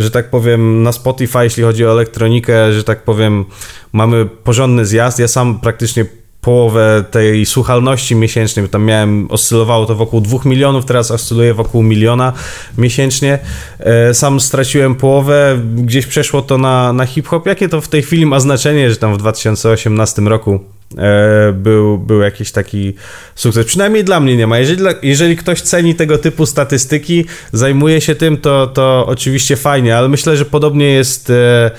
że 0.00 0.10
tak 0.10 0.30
powiem, 0.30 0.82
na 0.82 0.92
Spotify, 0.92 1.38
jeśli 1.42 1.62
chodzi 1.62 1.86
o 1.86 1.92
elektronikę, 1.92 2.72
że 2.72 2.84
tak 2.84 3.04
powiem, 3.04 3.44
mamy 3.92 4.26
porządny 4.26 4.86
zjazd. 4.86 5.18
Ja 5.18 5.28
sam 5.28 5.60
praktycznie 5.60 6.04
połowę 6.40 7.04
tej 7.10 7.46
słuchalności 7.46 8.14
miesięcznej, 8.16 8.66
bo 8.66 8.72
tam 8.72 8.84
miałem, 8.84 9.30
oscylowało 9.30 9.86
to 9.86 9.94
wokół 9.94 10.20
2 10.20 10.38
milionów, 10.44 10.84
teraz 10.84 11.10
oscyluje 11.10 11.54
wokół 11.54 11.82
miliona 11.82 12.32
miesięcznie. 12.78 13.38
E, 13.78 14.14
sam 14.14 14.40
straciłem 14.40 14.94
połowę, 14.94 15.60
gdzieś 15.76 16.06
przeszło 16.06 16.42
to 16.42 16.58
na, 16.58 16.92
na 16.92 17.06
hip-hop. 17.06 17.46
Jakie 17.46 17.68
to 17.68 17.80
w 17.80 17.88
tej 17.88 18.02
chwili 18.02 18.26
ma 18.26 18.40
znaczenie, 18.40 18.90
że 18.90 18.96
tam 18.96 19.14
w 19.14 19.18
2018 19.18 20.22
roku 20.22 20.60
e, 20.98 21.52
był, 21.52 21.98
był 21.98 22.20
jakiś 22.20 22.52
taki 22.52 22.94
sukces. 23.34 23.66
Przynajmniej 23.66 24.04
dla 24.04 24.20
mnie 24.20 24.36
nie 24.36 24.46
ma. 24.46 24.58
Jeżeli, 24.58 24.82
jeżeli 25.02 25.36
ktoś 25.36 25.60
ceni 25.60 25.94
tego 25.94 26.18
typu 26.18 26.46
statystyki, 26.46 27.24
zajmuje 27.52 28.00
się 28.00 28.14
tym, 28.14 28.36
to, 28.36 28.66
to 28.66 29.06
oczywiście 29.06 29.56
fajnie, 29.56 29.96
ale 29.96 30.08
myślę, 30.08 30.36
że 30.36 30.44
podobnie 30.44 30.86
jest 30.86 31.30
e, 31.30 31.70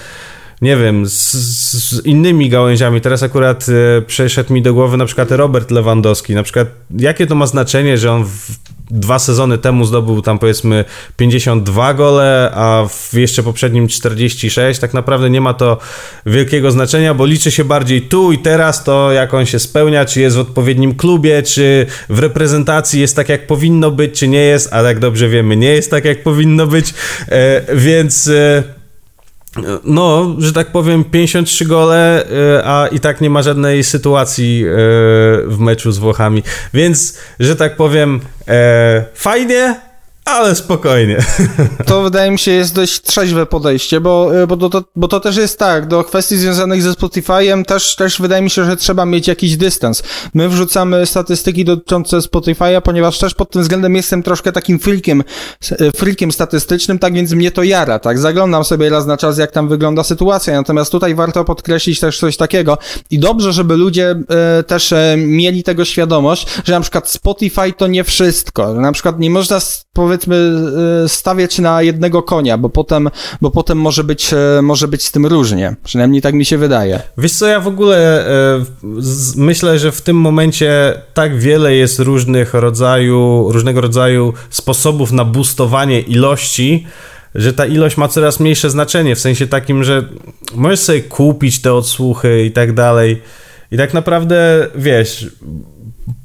nie 0.62 0.78
wiem, 0.78 1.06
z, 1.06 1.32
z, 1.72 2.06
innymi 2.06 2.50
gałęziami. 2.50 3.02
Teraz 3.02 3.24
akurat 3.24 3.66
e, 3.70 4.02
przeszedł 4.02 4.54
mi 4.54 4.62
do 4.62 4.74
głowy 4.74 4.98
na 4.98 5.06
przykład 5.06 5.32
Robert 5.32 5.72
Lewandowski. 5.72 6.36
Na 6.36 6.44
przykład, 6.44 6.68
jakie 6.98 7.28
to 7.28 7.36
ma 7.36 7.46
znaczenie, 7.46 7.98
że 7.98 8.12
on 8.12 8.26
w, 8.26 8.52
dwa 8.92 9.20
sezony 9.20 9.58
temu 9.58 9.86
zdobył 9.86 10.22
tam 10.22 10.40
powiedzmy 10.40 10.86
52 11.18 11.94
gole, 11.94 12.52
a 12.56 12.86
w 12.90 13.14
jeszcze 13.14 13.44
poprzednim 13.44 13.88
46. 13.88 14.80
Tak 14.80 14.94
naprawdę 14.94 15.30
nie 15.30 15.42
ma 15.42 15.54
to 15.54 15.78
wielkiego 16.26 16.72
znaczenia, 16.72 17.14
bo 17.14 17.26
liczy 17.26 17.52
się 17.52 17.64
bardziej 17.64 18.02
tu 18.02 18.32
i 18.32 18.38
teraz 18.38 18.84
to, 18.84 19.12
jak 19.12 19.34
on 19.34 19.46
się 19.46 19.60
spełnia, 19.60 20.06
czy 20.06 20.22
jest 20.22 20.36
w 20.36 20.40
odpowiednim 20.40 20.96
klubie, 20.96 21.44
czy 21.44 21.86
w 22.10 22.20
reprezentacji 22.20 23.02
jest 23.02 23.16
tak, 23.16 23.30
jak 23.30 23.48
powinno 23.48 23.92
być, 23.92 24.20
czy 24.20 24.28
nie 24.28 24.42
jest, 24.44 24.74
a 24.74 24.82
jak 24.82 25.00
dobrze 25.00 25.30
wiemy, 25.30 25.58
nie 25.58 25.72
jest 25.72 25.92
tak, 25.92 26.06
jak 26.06 26.24
powinno 26.24 26.68
być. 26.68 26.94
E, 27.28 27.62
więc. 27.76 28.28
E, 28.28 28.81
no, 29.84 30.36
że 30.40 30.54
tak 30.54 30.72
powiem, 30.72 31.04
53 31.04 31.66
gole, 31.66 32.24
y, 32.60 32.66
a 32.66 32.88
i 32.88 33.00
tak 33.00 33.22
nie 33.22 33.30
ma 33.30 33.42
żadnej 33.42 33.84
sytuacji 33.84 34.64
y, 34.66 34.68
w 35.48 35.56
meczu 35.60 35.92
z 35.92 35.98
Włochami. 35.98 36.44
Więc, 36.74 37.18
że 37.40 37.56
tak 37.56 37.76
powiem, 37.76 38.20
e, 38.48 39.06
fajnie, 39.14 39.76
ale 40.26 40.56
spokojnie. 40.56 41.18
To 41.86 42.02
wydaje 42.04 42.32
mi 42.32 42.40
się 42.40 42.52
jest 42.52 42.76
dość 42.76 43.02
trzeźwe 43.02 43.46
podejście, 43.46 44.02
bo, 44.02 44.42
e, 44.42 44.48
bo, 44.48 44.70
to, 44.70 44.84
bo 44.96 45.08
to 45.08 45.20
też 45.20 45.38
jest 45.38 45.60
tak, 45.60 45.88
do 45.88 46.04
kwestii 46.04 46.38
związanych 46.38 46.82
ze 46.82 46.92
Spotify'em 46.92 47.66
też, 47.66 47.96
też 47.96 48.22
wydaje 48.22 48.42
mi 48.42 48.50
się, 48.50 48.66
że 48.66 48.78
trzeba 48.78 49.06
mieć 49.06 49.28
jakiś 49.28 49.58
dystans. 49.58 50.04
My 50.34 50.50
wrzucamy 50.50 51.06
statystyki 51.06 51.66
dotyczące 51.66 52.18
Spotify'a, 52.18 52.82
ponieważ 52.82 53.20
też 53.20 53.34
pod 53.34 53.52
tym 53.52 53.62
względem 53.62 53.96
jestem 53.96 54.24
troszkę 54.24 54.52
takim 54.52 54.80
freakiem, 54.80 55.24
e, 55.72 55.92
freakiem 55.92 56.32
statystycznym, 56.32 57.00
tak 57.00 57.14
więc 57.14 57.32
mnie 57.32 57.52
to 57.52 57.64
jara, 57.64 58.00
tak? 58.00 58.20
Zaglądam 58.20 58.64
sobie 58.64 58.90
raz 58.90 59.06
na 59.06 59.18
czas, 59.18 59.38
jak 59.38 59.52
tam 59.52 59.68
wygląda 59.68 60.04
sytuacja, 60.04 60.54
natomiast 60.54 60.92
tutaj 60.92 61.16
warto 61.16 61.46
podkreślić 61.46 62.00
też 62.00 62.20
coś 62.20 62.38
takiego 62.38 62.78
i 63.12 63.20
dobrze, 63.20 63.54
żeby 63.54 63.78
ludzie 63.78 64.16
e, 64.60 64.64
też 64.64 64.94
e, 64.94 65.16
mieli 65.18 65.64
tego 65.64 65.86
świadomość, 65.86 66.48
że 66.64 66.74
na 66.74 66.82
przykład 66.82 67.10
Spotify 67.10 67.74
to 67.78 67.88
nie 67.88 68.04
wszystko, 68.04 68.74
na 68.74 68.92
przykład 68.92 69.20
nie 69.20 69.30
można 69.30 69.60
powiedzieć 69.94 70.11
powiedzmy 70.12 70.62
stawiać 71.08 71.60
na 71.60 71.82
jednego 71.82 72.24
konia, 72.24 72.58
bo 72.58 72.70
potem, 72.70 73.10
bo 73.42 73.52
potem 73.52 73.78
może 73.78 74.04
być, 74.04 74.32
może 74.62 74.88
być 74.88 75.06
z 75.06 75.12
tym 75.12 75.26
różnie. 75.26 75.76
Przynajmniej 75.84 76.22
tak 76.22 76.34
mi 76.34 76.46
się 76.46 76.58
wydaje. 76.58 77.02
Wiesz 77.18 77.34
co, 77.34 77.48
ja 77.48 77.60
w 77.60 77.68
ogóle 77.68 78.26
myślę, 79.36 79.80
że 79.80 79.92
w 79.92 80.02
tym 80.02 80.18
momencie 80.18 80.94
tak 81.14 81.40
wiele 81.40 81.76
jest 81.76 82.00
różnych 82.00 82.54
rodzaju, 82.54 83.48
różnego 83.52 83.82
rodzaju 83.82 84.34
sposobów 84.50 85.12
na 85.12 85.26
boostowanie 85.26 86.00
ilości, 86.00 86.88
że 87.36 87.54
ta 87.54 87.66
ilość 87.66 87.98
ma 87.98 88.08
coraz 88.08 88.40
mniejsze 88.40 88.70
znaczenie, 88.70 89.16
w 89.16 89.20
sensie 89.20 89.48
takim, 89.48 89.84
że 89.84 90.04
możesz 90.56 90.80
sobie 90.80 91.02
kupić 91.02 91.62
te 91.62 91.74
odsłuchy 91.74 92.46
i 92.46 92.52
tak 92.52 92.74
dalej. 92.74 93.22
I 93.72 93.78
tak 93.78 93.94
naprawdę, 93.94 94.68
wiesz, 94.76 95.28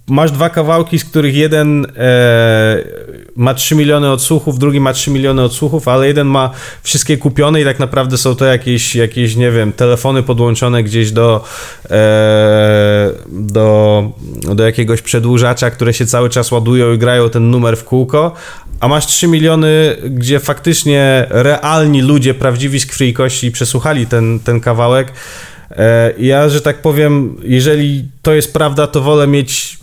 masz 0.09 0.31
dwa 0.31 0.51
kawałki, 0.51 0.99
z 0.99 1.05
których 1.05 1.35
jeden 1.35 1.87
e, 1.97 2.85
ma 3.37 3.55
3 3.55 3.75
miliony 3.75 4.11
odsłuchów, 4.11 4.59
drugi 4.59 4.81
ma 4.81 4.93
3 4.93 5.11
miliony 5.11 5.43
odsłuchów, 5.43 5.89
ale 5.89 6.07
jeden 6.07 6.27
ma 6.27 6.51
wszystkie 6.83 7.17
kupione 7.17 7.61
i 7.61 7.65
tak 7.65 7.79
naprawdę 7.79 8.19
są 8.19 8.35
to 8.35 8.45
jakieś, 8.45 8.97
jakieś 8.97 9.37
nie 9.37 9.51
wiem, 9.51 9.73
telefony 9.73 10.23
podłączone 10.23 10.83
gdzieś 10.83 11.11
do, 11.11 11.45
e, 11.91 13.11
do, 13.29 14.05
do 14.55 14.65
jakiegoś 14.65 15.03
przedłużacza, 15.03 15.71
które 15.71 15.95
się 15.95 16.07
cały 16.07 16.31
czas 16.31 16.53
ładują 16.53 16.93
i 16.93 16.99
grają 16.99 17.31
ten 17.31 17.51
numer 17.51 17.77
w 17.77 17.85
kółko, 17.85 18.33
a 18.81 18.89
masz 18.89 19.07
3 19.07 19.29
miliony, 19.29 19.97
gdzie 20.11 20.41
faktycznie 20.41 21.27
realni 21.31 22.03
ludzie, 22.03 22.35
prawdziwi 22.35 22.81
z 22.81 22.87
krwi 22.87 23.09
i 23.09 23.15
kości 23.15 23.53
przesłuchali 23.53 24.07
ten, 24.07 24.41
ten 24.41 24.61
kawałek. 24.61 25.13
E, 25.71 26.13
ja, 26.19 26.49
że 26.49 26.61
tak 26.61 26.83
powiem, 26.83 27.37
jeżeli 27.43 28.05
to 28.23 28.35
jest 28.35 28.53
prawda, 28.53 28.87
to 28.87 29.01
wolę 29.01 29.27
mieć 29.27 29.79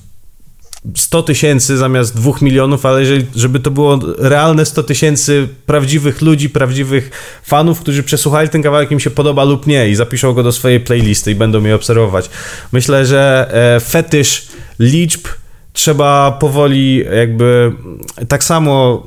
100 0.96 1.24
tysięcy 1.24 1.78
zamiast 1.78 2.16
2 2.16 2.32
milionów, 2.42 2.86
ale 2.86 3.00
jeżeli, 3.00 3.26
żeby 3.36 3.60
to 3.60 3.72
było 3.72 4.00
realne 4.18 4.66
100 4.66 4.84
tysięcy 4.84 5.48
prawdziwych 5.66 6.22
ludzi, 6.22 6.50
prawdziwych 6.50 7.12
fanów, 7.44 7.80
którzy 7.80 8.04
przesłuchali 8.04 8.50
ten 8.50 8.64
kawałek, 8.64 8.92
im 8.92 9.00
się 9.00 9.10
podoba 9.10 9.44
lub 9.44 9.68
nie 9.68 9.90
i 9.90 9.96
zapiszą 9.96 10.34
go 10.34 10.44
do 10.44 10.52
swojej 10.52 10.80
playlisty 10.80 11.32
i 11.32 11.36
będą 11.36 11.62
mnie 11.62 11.76
obserwować. 11.76 12.30
Myślę, 12.72 13.06
że 13.06 13.52
e, 13.76 13.80
fetysz 13.80 14.48
liczb 14.80 15.28
trzeba 15.74 16.32
powoli 16.32 17.06
jakby 17.18 17.72
tak 18.28 18.44
samo 18.44 19.04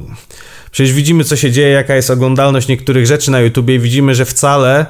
przecież 0.71 0.93
widzimy 0.93 1.25
co 1.25 1.37
się 1.37 1.51
dzieje, 1.51 1.69
jaka 1.69 1.97
jest 1.97 2.11
oglądalność 2.11 2.69
niektórych 2.69 3.07
rzeczy 3.07 3.31
na 3.31 3.41
YouTubie 3.41 3.75
i 3.75 3.79
widzimy, 3.79 4.15
że 4.15 4.25
wcale 4.25 4.87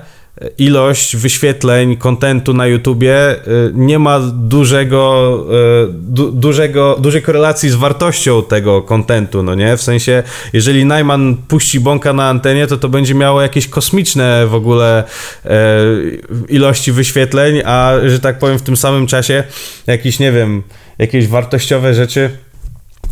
ilość 0.59 1.17
wyświetleń, 1.17 1.97
kontentu 1.97 2.55
na 2.55 2.67
YouTubie 2.67 3.33
y, 3.33 3.71
nie 3.75 3.99
ma 3.99 4.21
dużego, 4.21 5.45
y, 5.89 5.93
du, 5.93 6.33
dużego, 6.33 6.97
dużej 7.01 7.23
korelacji 7.23 7.71
z 7.71 7.75
wartością 7.75 8.43
tego 8.43 8.83
kontentu, 8.83 9.43
no 9.43 9.55
nie? 9.55 9.77
W 9.77 9.83
sensie, 9.83 10.23
jeżeli 10.53 10.85
Najman 10.85 11.37
puści 11.49 11.81
bąka 11.81 12.13
na 12.13 12.29
antenie, 12.29 12.67
to 12.67 12.77
to 12.77 12.89
będzie 12.89 13.15
miało 13.15 13.43
jakieś 13.43 13.69
kosmiczne 13.69 14.47
w 14.47 14.55
ogóle 14.55 15.05
e, 15.45 15.51
ilości 16.49 16.93
wyświetleń, 16.93 17.63
a 17.65 17.93
że 18.07 18.21
tak 18.21 18.39
powiem 18.39 18.59
w 18.59 18.63
tym 18.63 18.77
samym 18.77 19.07
czasie 19.07 19.45
jakiś, 19.87 20.19
nie 20.19 20.33
wiem, 20.33 20.63
jakieś 20.99 21.29
wartościowe 21.29 21.95
rzeczy 21.95 22.31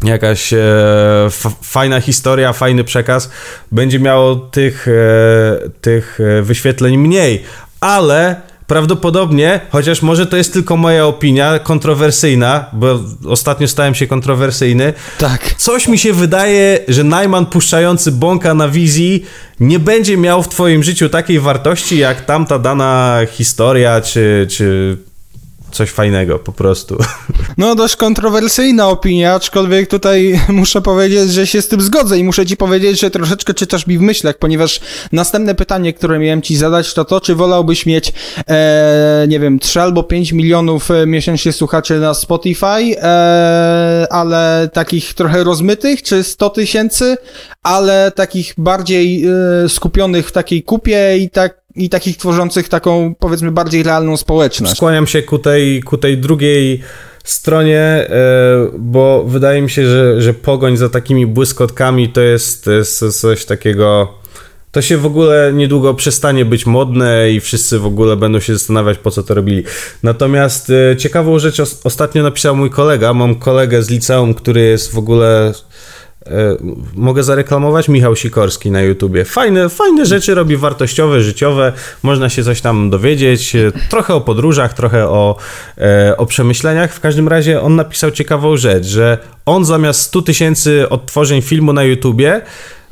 jakaś 0.04 0.52
e, 0.52 0.58
fajna 1.62 2.00
historia, 2.00 2.52
fajny 2.52 2.84
przekaz, 2.84 3.30
będzie 3.72 3.98
miało 3.98 4.36
tych, 4.36 4.88
e, 4.88 5.70
tych 5.80 6.18
e, 6.20 6.42
wyświetleń 6.42 6.96
mniej, 6.96 7.42
ale 7.80 8.36
prawdopodobnie, 8.66 9.60
chociaż 9.70 10.02
może 10.02 10.26
to 10.26 10.36
jest 10.36 10.52
tylko 10.52 10.76
moja 10.76 11.06
opinia, 11.06 11.58
kontrowersyjna, 11.58 12.66
bo 12.72 13.00
ostatnio 13.28 13.68
stałem 13.68 13.94
się 13.94 14.06
kontrowersyjny. 14.06 14.92
Tak. 15.18 15.54
Coś 15.54 15.88
mi 15.88 15.98
się 15.98 16.12
wydaje, 16.12 16.78
że 16.88 17.04
Najman 17.04 17.46
puszczający 17.46 18.12
bąka 18.12 18.54
na 18.54 18.68
wizji 18.68 19.24
nie 19.60 19.78
będzie 19.78 20.16
miał 20.16 20.42
w 20.42 20.48
twoim 20.48 20.82
życiu 20.82 21.08
takiej 21.08 21.40
wartości, 21.40 21.98
jak 21.98 22.24
tamta 22.24 22.58
dana 22.58 23.20
historia, 23.30 24.00
czy, 24.00 24.46
czy 24.50 24.96
coś 25.74 25.90
fajnego 25.90 26.38
po 26.38 26.52
prostu. 26.52 26.98
No, 27.58 27.74
dość 27.74 27.96
kontrowersyjna 27.96 28.88
opinia, 28.88 29.34
aczkolwiek 29.34 29.90
tutaj 29.90 30.40
muszę 30.48 30.82
powiedzieć, 30.82 31.32
że 31.32 31.46
się 31.46 31.62
z 31.62 31.68
tym 31.68 31.80
zgodzę 31.80 32.18
i 32.18 32.24
muszę 32.24 32.46
ci 32.46 32.56
powiedzieć, 32.56 33.00
że 33.00 33.10
troszeczkę 33.10 33.54
czytasz 33.54 33.86
mi 33.86 33.98
w 33.98 34.00
myślach, 34.00 34.38
ponieważ 34.38 34.80
następne 35.12 35.54
pytanie, 35.54 35.92
które 35.92 36.18
miałem 36.18 36.42
ci 36.42 36.56
zadać, 36.56 36.94
to 36.94 37.04
to, 37.04 37.20
czy 37.20 37.34
wolałbyś 37.34 37.86
mieć, 37.86 38.12
e, 38.48 39.26
nie 39.28 39.40
wiem, 39.40 39.58
3 39.58 39.80
albo 39.80 40.02
5 40.02 40.32
milionów 40.32 40.90
e, 40.90 41.06
miesięcznie 41.06 41.52
słuchaczy 41.52 42.00
na 42.00 42.14
Spotify, 42.14 42.66
e, 42.66 44.06
ale 44.10 44.68
takich 44.72 45.14
trochę 45.14 45.44
rozmytych, 45.44 46.02
czy 46.02 46.24
100 46.24 46.50
tysięcy, 46.50 47.16
ale 47.62 48.12
takich 48.14 48.54
bardziej 48.58 49.24
e, 49.26 49.68
skupionych 49.68 50.28
w 50.28 50.32
takiej 50.32 50.62
kupie 50.62 51.18
i 51.18 51.30
tak 51.30 51.63
i 51.76 51.88
takich 51.88 52.16
tworzących 52.16 52.68
taką, 52.68 53.14
powiedzmy, 53.18 53.52
bardziej 53.52 53.82
realną 53.82 54.16
społeczność. 54.16 54.76
Skłaniam 54.76 55.06
się 55.06 55.22
ku 55.22 55.38
tej, 55.38 55.82
ku 55.82 55.98
tej 55.98 56.18
drugiej 56.18 56.80
stronie, 57.24 57.78
e, 57.78 58.06
bo 58.78 59.24
wydaje 59.24 59.62
mi 59.62 59.70
się, 59.70 59.86
że, 59.86 60.22
że 60.22 60.34
pogoń 60.34 60.76
za 60.76 60.88
takimi 60.88 61.26
błyskotkami 61.26 62.08
to 62.08 62.20
jest, 62.20 62.64
to 62.64 62.72
jest 62.72 63.20
coś 63.20 63.44
takiego. 63.44 64.14
To 64.72 64.82
się 64.82 64.98
w 64.98 65.06
ogóle 65.06 65.52
niedługo 65.54 65.94
przestanie 65.94 66.44
być 66.44 66.66
modne 66.66 67.30
i 67.30 67.40
wszyscy 67.40 67.78
w 67.78 67.86
ogóle 67.86 68.16
będą 68.16 68.40
się 68.40 68.52
zastanawiać, 68.52 68.98
po 68.98 69.10
co 69.10 69.22
to 69.22 69.34
robili. 69.34 69.64
Natomiast 70.02 70.70
e, 70.70 70.96
ciekawą 70.96 71.38
rzecz 71.38 71.60
ostatnio 71.84 72.22
napisał 72.22 72.56
mój 72.56 72.70
kolega. 72.70 73.14
Mam 73.14 73.34
kolegę 73.34 73.82
z 73.82 73.90
liceum, 73.90 74.34
który 74.34 74.60
jest 74.60 74.92
w 74.92 74.98
ogóle 74.98 75.52
mogę 76.94 77.22
zareklamować 77.22 77.88
Michał 77.88 78.16
Sikorski 78.16 78.70
na 78.70 78.82
YouTubie. 78.82 79.24
Fajne, 79.24 79.68
fajne 79.68 80.06
rzeczy 80.06 80.34
robi, 80.34 80.56
wartościowe, 80.56 81.20
życiowe. 81.20 81.72
Można 82.02 82.28
się 82.28 82.44
coś 82.44 82.60
tam 82.60 82.90
dowiedzieć. 82.90 83.56
E, 83.56 83.72
trochę 83.90 84.14
o 84.14 84.20
podróżach, 84.20 84.74
trochę 84.74 85.08
o, 85.08 85.36
e, 85.78 86.16
o 86.16 86.26
przemyśleniach. 86.26 86.94
W 86.94 87.00
każdym 87.00 87.28
razie 87.28 87.60
on 87.60 87.76
napisał 87.76 88.10
ciekawą 88.10 88.56
rzecz, 88.56 88.86
że 88.86 89.18
on 89.46 89.64
zamiast 89.64 90.00
100 90.00 90.22
tysięcy 90.22 90.88
odtworzeń 90.88 91.42
filmu 91.42 91.72
na 91.72 91.84
YouTubie 91.84 92.40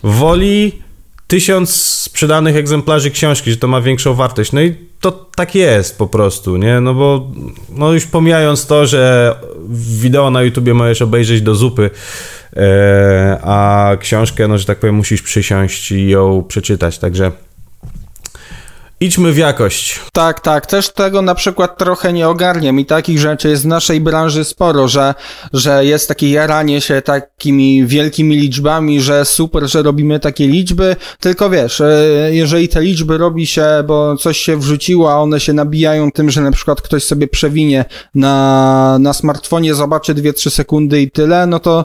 woli 0.03 0.83
tysiąc 1.27 1.75
sprzedanych 1.77 2.57
egzemplarzy 2.57 3.11
książki, 3.11 3.51
że 3.51 3.57
to 3.57 3.69
ma 3.69 3.81
większą 3.81 4.15
wartość. 4.15 4.53
No 4.53 4.63
i 4.63 4.77
to 5.01 5.13
tak 5.37 5.55
jest 5.55 5.99
po 5.99 6.07
prostu, 6.07 6.57
nie? 6.57 6.81
No 6.81 6.95
bo 6.95 7.31
no 7.69 7.93
już 7.93 8.07
pomijając 8.07 8.67
to, 8.67 8.87
że 8.87 9.35
wideo 9.71 10.31
na 10.31 10.43
YouTubie 10.43 10.75
możesz 10.75 11.03
obejrzeć 11.03 11.43
do 11.43 11.55
zupy, 11.55 11.91
E, 11.91 12.42
a 13.43 13.91
książkę, 14.01 14.49
no 14.49 14.59
że 14.59 14.65
tak 14.65 14.79
powiem, 14.79 14.95
musisz 14.95 15.23
przysiąść 15.23 15.93
i 15.93 16.09
ją 16.09 16.45
przeczytać, 16.49 16.99
także 16.99 17.33
idźmy 19.03 19.33
w 19.33 19.37
jakość. 19.37 20.01
Tak, 20.13 20.41
tak, 20.41 20.67
też 20.67 20.89
tego 20.89 21.23
na 21.23 21.35
przykład 21.35 21.79
trochę 21.79 22.13
nie 22.13 22.29
ogarniam 22.29 22.81
i 22.81 22.87
takich 22.87 23.19
rzeczy 23.19 23.49
jest 23.49 23.63
w 23.63 23.67
naszej 23.67 24.01
branży 24.01 24.45
sporo, 24.45 24.89
że, 24.89 25.15
że 25.53 25.85
jest 25.85 26.09
takie 26.09 26.31
jaranie 26.31 26.81
się 26.81 27.03
takimi 27.03 27.87
wielkimi 27.87 28.37
liczbami, 28.37 29.01
że 29.01 29.25
super, 29.25 29.69
że 29.69 29.83
robimy 29.83 30.21
takie 30.21 30.47
liczby, 30.47 30.97
tylko 31.21 31.51
wiesz, 31.51 31.81
e, 31.81 31.95
jeżeli 32.31 32.69
te 32.69 32.81
liczby 32.83 33.19
robi 33.19 33.47
się, 33.47 33.67
bo 33.87 34.17
coś 34.17 34.39
się 34.39 34.57
wrzuciło, 34.57 35.13
a 35.13 35.17
one 35.17 35.41
się 35.41 35.53
nabijają 35.53 36.13
tym, 36.13 36.31
że 36.31 36.41
na 36.41 36.53
przykład 36.53 36.83
ktoś 36.83 37.05
sobie 37.05 37.29
przewinie 37.29 37.85
na, 38.15 38.97
na 39.01 39.13
smartfonie, 39.13 39.75
zobaczy 39.75 40.15
2-3 40.15 40.51
sekundy 40.51 41.01
i 41.01 41.11
tyle, 41.11 41.47
no 41.47 41.61
to 41.61 41.85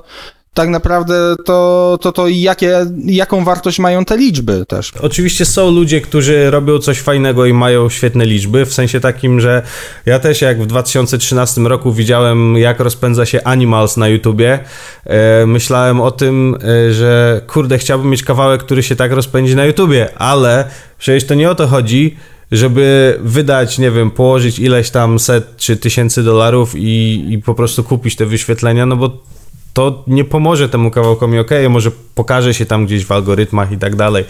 tak 0.57 0.69
naprawdę 0.69 1.35
to, 1.45 1.97
to, 2.01 2.11
to 2.11 2.27
jakie, 2.27 2.85
jaką 3.05 3.43
wartość 3.43 3.79
mają 3.79 4.05
te 4.05 4.17
liczby 4.17 4.65
też. 4.67 4.93
Oczywiście 5.01 5.45
są 5.45 5.71
ludzie, 5.71 6.01
którzy 6.01 6.51
robią 6.51 6.79
coś 6.79 6.99
fajnego 6.99 7.45
i 7.45 7.53
mają 7.53 7.89
świetne 7.89 8.25
liczby, 8.25 8.65
w 8.65 8.73
sensie 8.73 8.99
takim, 8.99 9.41
że 9.41 9.61
ja 10.05 10.19
też 10.19 10.41
jak 10.41 10.61
w 10.61 10.65
2013 10.65 11.61
roku 11.61 11.93
widziałem, 11.93 12.57
jak 12.57 12.79
rozpędza 12.79 13.25
się 13.25 13.43
Animals 13.43 13.97
na 13.97 14.07
YouTubie, 14.07 14.59
e, 15.05 15.45
myślałem 15.45 16.01
o 16.01 16.11
tym, 16.11 16.55
e, 16.55 16.93
że 16.93 17.41
kurde, 17.47 17.77
chciałbym 17.77 18.09
mieć 18.09 18.23
kawałek, 18.23 18.63
który 18.63 18.83
się 18.83 18.95
tak 18.95 19.11
rozpędzi 19.11 19.55
na 19.55 19.65
YouTubie, 19.65 20.09
ale 20.15 20.65
przecież 20.97 21.23
to 21.23 21.33
nie 21.33 21.49
o 21.49 21.55
to 21.55 21.67
chodzi, 21.67 22.17
żeby 22.51 23.17
wydać, 23.21 23.79
nie 23.79 23.91
wiem, 23.91 24.11
położyć 24.11 24.59
ileś 24.59 24.89
tam 24.89 25.19
set 25.19 25.57
czy 25.57 25.77
tysięcy 25.77 26.23
dolarów 26.23 26.73
i, 26.75 27.25
i 27.29 27.37
po 27.37 27.55
prostu 27.55 27.83
kupić 27.83 28.15
te 28.15 28.25
wyświetlenia, 28.25 28.85
no 28.85 28.95
bo 28.95 29.36
to 29.77 30.03
nie 30.07 30.25
pomoże 30.25 30.69
temu 30.69 30.91
kawałkowi, 30.91 31.39
ok, 31.39 31.51
może 31.69 31.91
pokaże 32.15 32.53
się 32.53 32.65
tam 32.65 32.85
gdzieś 32.85 33.05
w 33.05 33.11
algorytmach 33.11 33.71
i 33.71 33.77
tak 33.77 33.95
dalej, 33.95 34.25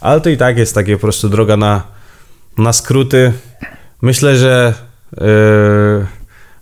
ale 0.00 0.20
to 0.20 0.30
i 0.30 0.36
tak 0.36 0.58
jest 0.58 0.74
takie 0.74 0.96
po 0.96 1.00
prostu 1.00 1.28
droga 1.28 1.56
na, 1.56 1.82
na 2.58 2.72
skróty. 2.72 3.32
Myślę, 4.02 4.36
że 4.36 4.74
yy, 5.12 6.06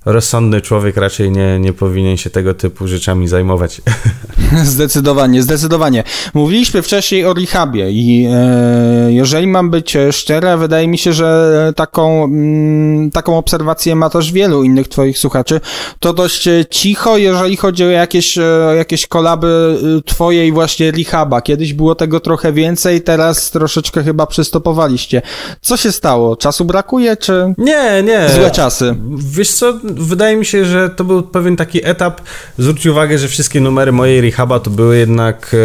rozsądny 0.04 0.60
człowiek 0.60 0.96
raczej 0.96 1.30
nie, 1.30 1.58
nie 1.58 1.72
powinien 1.72 2.16
się 2.16 2.30
tego 2.30 2.54
typu 2.54 2.88
rzeczami 2.88 3.28
zajmować. 3.28 3.82
Zdecydowanie, 4.64 5.42
zdecydowanie. 5.42 6.04
Mówiliśmy 6.34 6.82
wcześniej 6.82 7.26
o 7.26 7.34
rehabie 7.34 7.90
i 7.90 8.28
e, 8.32 9.12
jeżeli 9.12 9.46
mam 9.46 9.70
być 9.70 9.96
szczery, 10.12 10.56
wydaje 10.56 10.88
mi 10.88 10.98
się, 10.98 11.12
że 11.12 11.72
taką, 11.76 12.24
m, 12.24 12.32
mm, 12.34 13.10
taką 13.10 13.38
obserwację 13.38 13.96
ma 13.96 14.10
też 14.10 14.32
wielu 14.32 14.64
innych 14.64 14.88
twoich 14.88 15.18
słuchaczy. 15.18 15.60
To 16.00 16.12
dość 16.12 16.48
cicho, 16.70 17.16
jeżeli 17.16 17.56
chodzi 17.56 17.84
o 17.84 17.88
jakieś, 17.88 18.38
e, 18.38 18.72
jakieś 18.76 19.06
kolaby 19.06 19.78
e, 19.98 20.02
twojej 20.02 20.52
właśnie 20.52 20.90
rehaba. 20.90 21.40
Kiedyś 21.40 21.72
było 21.72 21.94
tego 21.94 22.20
trochę 22.20 22.52
więcej, 22.52 23.02
teraz 23.02 23.50
troszeczkę 23.50 24.02
chyba 24.02 24.26
przystopowaliście. 24.26 25.22
Co 25.60 25.76
się 25.76 25.92
stało? 25.92 26.36
Czasu 26.36 26.64
brakuje, 26.64 27.16
czy... 27.16 27.54
Nie, 27.58 28.02
nie. 28.02 28.28
Złe 28.34 28.50
czasy. 28.50 28.94
Wiesz 29.16 29.52
co, 29.52 29.74
wydaje 29.98 30.36
mi 30.36 30.46
się, 30.46 30.64
że 30.64 30.90
to 30.90 31.04
był 31.04 31.22
pewien 31.22 31.56
taki 31.56 31.86
etap. 31.86 32.20
Zwróć 32.58 32.86
uwagę, 32.86 33.18
że 33.18 33.28
wszystkie 33.28 33.60
numery 33.60 33.92
mojej 33.92 34.20
rehaba 34.20 34.60
to 34.60 34.70
były 34.70 34.96
jednak 34.96 35.56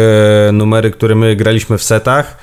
e, 0.48 0.52
numery, 0.52 0.90
które 0.90 1.14
my 1.14 1.36
graliśmy 1.36 1.78
w 1.78 1.82
setach. 1.82 2.36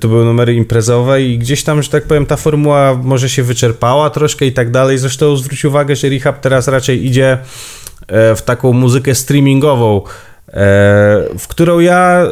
To 0.00 0.08
były 0.08 0.24
numery 0.24 0.54
imprezowe 0.54 1.22
i 1.22 1.38
gdzieś 1.38 1.64
tam, 1.64 1.82
że 1.82 1.90
tak 1.90 2.04
powiem, 2.04 2.26
ta 2.26 2.36
formuła 2.36 2.94
może 2.94 3.28
się 3.28 3.42
wyczerpała 3.42 4.10
troszkę 4.10 4.46
i 4.46 4.52
tak 4.52 4.70
dalej. 4.70 4.98
Zresztą 4.98 5.36
zwróć 5.36 5.64
uwagę, 5.64 5.96
że 5.96 6.08
rehab 6.08 6.40
teraz 6.40 6.68
raczej 6.68 7.06
idzie 7.06 7.38
e, 8.08 8.36
w 8.36 8.42
taką 8.42 8.72
muzykę 8.72 9.14
streamingową, 9.14 9.96
e, 9.98 10.52
w 11.38 11.46
którą 11.48 11.78
ja 11.78 12.26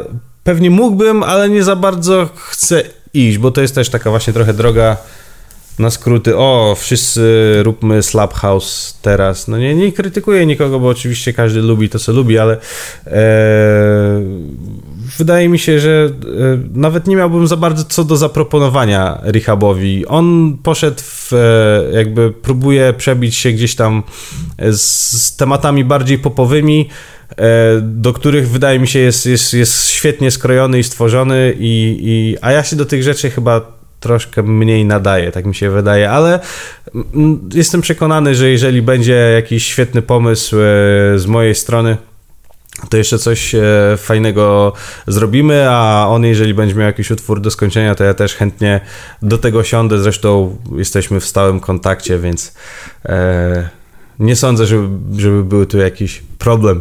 pewnie 0.44 0.70
mógłbym, 0.70 1.22
ale 1.22 1.48
nie 1.48 1.64
za 1.64 1.76
bardzo 1.76 2.28
chcę 2.36 2.82
iść, 3.14 3.38
bo 3.38 3.50
to 3.50 3.60
jest 3.60 3.74
też 3.74 3.88
taka 3.88 4.10
właśnie 4.10 4.32
trochę 4.32 4.54
droga 4.54 4.96
na 5.78 5.90
skróty, 5.90 6.36
o, 6.36 6.76
wszyscy 6.78 7.22
róbmy 7.62 8.02
Slap 8.02 8.34
House 8.34 8.98
teraz. 9.02 9.48
No 9.48 9.58
nie, 9.58 9.74
nie 9.74 9.92
krytykuję 9.92 10.46
nikogo, 10.46 10.80
bo 10.80 10.88
oczywiście 10.88 11.32
każdy 11.32 11.62
lubi 11.62 11.88
to, 11.88 11.98
co 11.98 12.12
lubi, 12.12 12.38
ale 12.38 12.56
e, 13.06 13.16
wydaje 15.18 15.48
mi 15.48 15.58
się, 15.58 15.80
że 15.80 15.90
e, 15.90 16.58
nawet 16.74 17.06
nie 17.06 17.16
miałbym 17.16 17.46
za 17.46 17.56
bardzo 17.56 17.84
co 17.84 18.04
do 18.04 18.16
zaproponowania 18.16 19.18
Rehabowi. 19.22 20.06
On 20.06 20.58
poszedł 20.62 21.00
w, 21.02 21.32
e, 21.32 21.96
jakby 21.96 22.30
próbuje 22.30 22.92
przebić 22.92 23.34
się 23.34 23.52
gdzieś 23.52 23.74
tam 23.74 24.02
z, 24.58 24.80
z 25.22 25.36
tematami 25.36 25.84
bardziej 25.84 26.18
popowymi, 26.18 26.88
e, 27.30 27.80
do 27.80 28.12
których 28.12 28.48
wydaje 28.48 28.78
mi 28.78 28.88
się 28.88 28.98
jest, 28.98 29.26
jest, 29.26 29.54
jest 29.54 29.88
świetnie 29.88 30.30
skrojony 30.30 30.78
i 30.78 30.82
stworzony, 30.82 31.54
i, 31.58 31.98
i, 32.00 32.36
a 32.40 32.52
ja 32.52 32.64
się 32.64 32.76
do 32.76 32.84
tych 32.84 33.02
rzeczy 33.02 33.30
chyba 33.30 33.75
troszkę 34.00 34.42
mniej 34.42 34.84
nadaje, 34.84 35.32
tak 35.32 35.46
mi 35.46 35.54
się 35.54 35.70
wydaje, 35.70 36.10
ale 36.10 36.40
mm, 37.14 37.48
jestem 37.54 37.80
przekonany, 37.80 38.34
że 38.34 38.50
jeżeli 38.50 38.82
będzie 38.82 39.14
jakiś 39.14 39.66
świetny 39.66 40.02
pomysł 40.02 40.56
e, 40.56 40.60
z 41.18 41.26
mojej 41.26 41.54
strony, 41.54 41.96
to 42.90 42.96
jeszcze 42.96 43.18
coś 43.18 43.54
e, 43.54 43.62
fajnego 43.96 44.72
zrobimy, 45.06 45.70
a 45.70 46.06
on 46.08 46.24
jeżeli 46.24 46.54
będzie 46.54 46.74
miał 46.74 46.86
jakiś 46.86 47.10
utwór 47.10 47.40
do 47.40 47.50
skończenia, 47.50 47.94
to 47.94 48.04
ja 48.04 48.14
też 48.14 48.34
chętnie 48.34 48.80
do 49.22 49.38
tego 49.38 49.64
siądę, 49.64 49.98
zresztą 49.98 50.56
jesteśmy 50.76 51.20
w 51.20 51.24
stałym 51.24 51.60
kontakcie, 51.60 52.18
więc 52.18 52.54
e, 53.04 53.68
nie 54.18 54.36
sądzę, 54.36 54.66
żeby, 54.66 54.88
żeby 55.20 55.44
był 55.44 55.66
tu 55.66 55.78
jakiś 55.78 56.22
problem. 56.38 56.80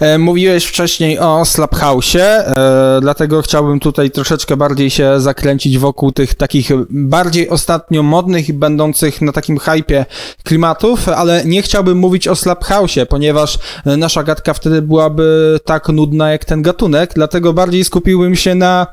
E, 0.00 0.18
mówiłeś 0.18 0.64
wcześniej 0.64 1.18
o 1.18 1.44
Slaphouse, 1.44 2.16
e, 2.16 2.98
dlatego 3.00 3.42
chciałbym 3.42 3.80
tutaj 3.80 4.10
troszeczkę 4.10 4.56
bardziej 4.56 4.90
się 4.90 5.20
zakręcić 5.20 5.78
wokół 5.78 6.12
tych 6.12 6.34
takich 6.34 6.70
bardziej 6.90 7.48
ostatnio 7.48 8.02
modnych 8.02 8.48
i 8.48 8.52
będących 8.52 9.22
na 9.22 9.32
takim 9.32 9.58
hypie 9.58 10.06
klimatów, 10.44 11.08
ale 11.08 11.44
nie 11.44 11.62
chciałbym 11.62 11.98
mówić 11.98 12.28
o 12.28 12.36
Slaphouse, 12.36 12.98
ponieważ 13.08 13.58
nasza 13.84 14.22
gadka 14.22 14.54
wtedy 14.54 14.82
byłaby 14.82 15.60
tak 15.64 15.88
nudna 15.88 16.30
jak 16.30 16.44
ten 16.44 16.62
gatunek, 16.62 17.10
dlatego 17.14 17.52
bardziej 17.52 17.84
skupiłbym 17.84 18.36
się 18.36 18.54
na 18.54 18.86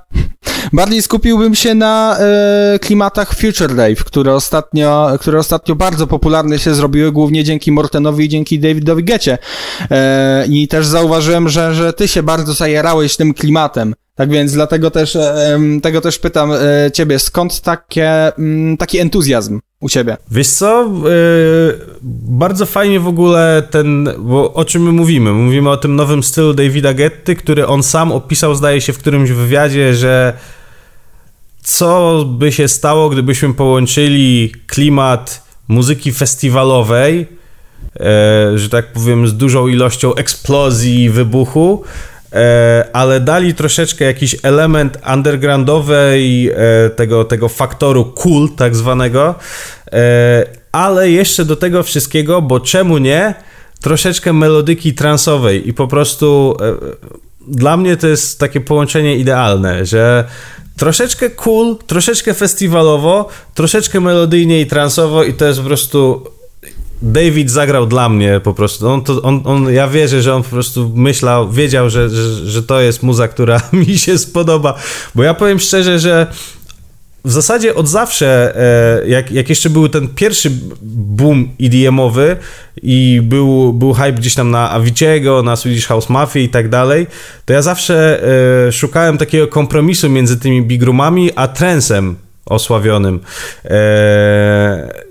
bardziej 0.74 1.02
skupiłbym 1.02 1.56
się 1.56 1.76
na 1.76 2.18
e, 2.20 2.80
klimatach 2.80 3.34
Future 3.36 3.76
Rave, 3.76 4.04
które 4.04 4.34
ostatnio, 4.34 5.10
które 5.20 5.40
ostatnio 5.40 5.76
bardzo 5.76 6.08
popularne 6.08 6.60
się 6.60 6.76
zrobiły, 6.76 7.12
głównie 7.12 7.44
dzięki 7.44 7.72
Mortenowi 7.72 8.26
i 8.26 8.30
dzięki 8.30 8.60
Davidowi 8.60 9.04
Gecie. 9.04 9.38
E, 9.92 10.46
I 10.50 10.68
też 10.68 10.86
zauważyłem, 10.86 11.50
że, 11.50 11.76
że 11.76 11.94
ty 11.94 12.08
się 12.08 12.24
bardzo 12.24 12.54
zajarałeś 12.54 13.16
tym 13.16 13.34
klimatem. 13.34 13.94
Tak 14.16 14.30
więc 14.30 14.54
dlatego 14.54 14.92
też, 14.92 15.16
e, 15.16 15.60
tego 15.82 16.02
też 16.02 16.20
pytam 16.20 16.52
e, 16.52 16.58
ciebie, 16.94 17.20
skąd 17.20 17.62
takie, 17.62 18.38
m, 18.38 18.78
taki 18.78 19.00
entuzjazm 19.00 19.60
u 19.80 19.90
ciebie? 19.90 20.18
Wiesz 20.32 20.48
co, 20.48 20.84
e, 20.84 20.88
bardzo 22.28 22.66
fajnie 22.66 23.00
w 23.00 23.08
ogóle 23.08 23.64
ten, 23.72 24.10
bo 24.20 24.54
o 24.54 24.66
czym 24.66 24.84
my 24.84 24.92
mówimy? 24.92 25.32
Mówimy 25.32 25.70
o 25.70 25.78
tym 25.78 25.96
nowym 25.96 26.24
stylu 26.24 26.54
Davida 26.54 26.94
Getty, 26.94 27.36
który 27.36 27.68
on 27.68 27.84
sam 27.84 28.12
opisał, 28.12 28.56
zdaje 28.56 28.82
się, 28.82 28.94
w 28.94 28.98
którymś 28.98 29.32
wywiadzie, 29.32 29.94
że 29.94 30.34
co 31.62 32.24
by 32.28 32.52
się 32.52 32.68
stało, 32.68 33.10
gdybyśmy 33.10 33.54
połączyli 33.54 34.54
klimat 34.68 35.44
muzyki 35.68 36.12
festiwalowej 36.12 37.28
E, 38.00 38.58
że 38.58 38.70
tak 38.70 38.88
powiem, 38.88 39.28
z 39.28 39.38
dużą 39.38 39.68
ilością 39.68 40.16
eksplozji 40.16 41.04
i 41.04 41.10
wybuchu, 41.10 41.84
e, 42.34 42.86
ale 42.94 43.20
dali 43.20 43.54
troszeczkę 43.54 44.06
jakiś 44.06 44.36
element 44.44 44.98
undergroundowej 45.14 46.50
e, 46.50 46.56
tego, 46.90 47.26
tego 47.26 47.50
faktoru 47.50 48.06
cool 48.06 48.50
tak 48.56 48.76
zwanego, 48.76 49.36
ale 50.72 51.12
jeszcze 51.12 51.46
do 51.46 51.56
tego 51.56 51.84
wszystkiego, 51.84 52.42
bo 52.42 52.60
czemu 52.60 52.98
nie, 52.98 53.34
troszeczkę 53.82 54.34
melodyki 54.34 54.94
transowej 54.94 55.70
i 55.70 55.74
po 55.74 55.88
prostu 55.88 56.58
dla 57.48 57.78
mnie 57.78 57.98
to 57.98 58.08
jest 58.08 58.40
takie 58.40 58.62
połączenie 58.62 59.18
idealne, 59.18 59.86
że 59.86 60.26
troszeczkę 60.78 61.30
cool, 61.30 61.78
troszeczkę 61.88 62.34
festiwalowo, 62.34 63.30
troszeczkę 63.54 64.00
melodyjnie 64.00 64.62
i 64.62 64.66
transowo 64.66 65.24
i 65.24 65.34
to 65.34 65.46
jest 65.46 65.60
po 65.60 65.66
prostu 65.66 66.28
David 67.02 67.52
zagrał 67.52 67.88
dla 67.88 68.10
mnie 68.10 68.42
po 68.44 68.54
prostu. 68.54 68.90
On, 68.90 69.04
to, 69.04 69.22
on, 69.22 69.42
on, 69.46 69.74
ja 69.74 69.88
wierzę, 69.88 70.22
że 70.22 70.36
on 70.36 70.44
po 70.44 70.50
prostu 70.50 70.92
myślał, 70.96 71.52
wiedział, 71.52 71.90
że, 71.90 72.10
że, 72.10 72.50
że 72.50 72.64
to 72.64 72.82
jest 72.82 73.04
muza, 73.04 73.28
która 73.28 73.62
mi 73.74 73.98
się 73.98 74.18
spodoba. 74.18 74.74
Bo 75.16 75.24
ja 75.24 75.34
powiem 75.34 75.60
szczerze, 75.60 76.00
że 76.00 76.28
w 77.26 77.32
zasadzie 77.32 77.76
od 77.76 77.88
zawsze, 77.88 78.56
e, 79.04 79.08
jak, 79.08 79.32
jak 79.32 79.50
jeszcze 79.50 79.70
był 79.70 79.90
ten 79.90 80.08
pierwszy 80.08 80.52
boom 80.82 81.50
EDM-owy 81.62 82.38
i 82.84 83.22
był, 83.24 83.74
był 83.74 83.94
hype 83.94 84.14
gdzieś 84.14 84.36
tam 84.36 84.52
na 84.52 84.80
Avicii'ego, 84.80 85.44
na 85.44 85.56
Swedish 85.56 85.88
House 85.88 86.10
Mafia 86.10 86.40
i 86.40 86.50
tak 86.50 86.70
dalej, 86.70 87.08
to 87.46 87.54
ja 87.54 87.62
zawsze 87.62 88.24
e, 88.68 88.72
szukałem 88.72 89.18
takiego 89.18 89.48
kompromisu 89.48 90.10
między 90.10 90.40
tymi 90.40 90.62
big 90.62 90.84
roomami 90.84 91.30
a 91.36 91.48
trensem 91.48 92.16
osławionym. 92.46 93.20
E, 93.66 95.11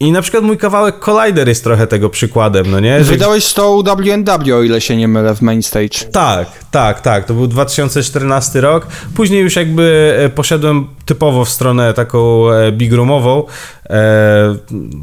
i 0.00 0.12
na 0.12 0.22
przykład 0.22 0.44
mój 0.44 0.58
kawałek 0.58 0.98
Collider 0.98 1.48
jest 1.48 1.64
trochę 1.64 1.86
tego 1.86 2.10
przykładem, 2.10 2.70
no 2.70 2.80
nie? 2.80 3.04
Że... 3.04 3.12
Wydałeś 3.12 3.54
to 3.54 3.82
WNW, 3.82 4.54
o 4.56 4.62
ile 4.62 4.80
się 4.80 4.96
nie 4.96 5.08
mylę, 5.08 5.34
w 5.34 5.42
main 5.42 5.62
stage. 5.62 6.10
Tak, 6.12 6.48
tak, 6.70 7.00
tak. 7.00 7.24
To 7.24 7.34
był 7.34 7.46
2014 7.46 8.60
rok. 8.60 8.86
Później 9.14 9.42
już 9.42 9.56
jakby 9.56 10.16
e, 10.18 10.28
poszedłem 10.28 10.86
typowo 11.04 11.44
w 11.44 11.48
stronę 11.48 11.94
taką 11.94 12.50
e, 12.50 12.72
big 12.72 12.92
roomową, 12.92 13.44
e, 13.90 14.56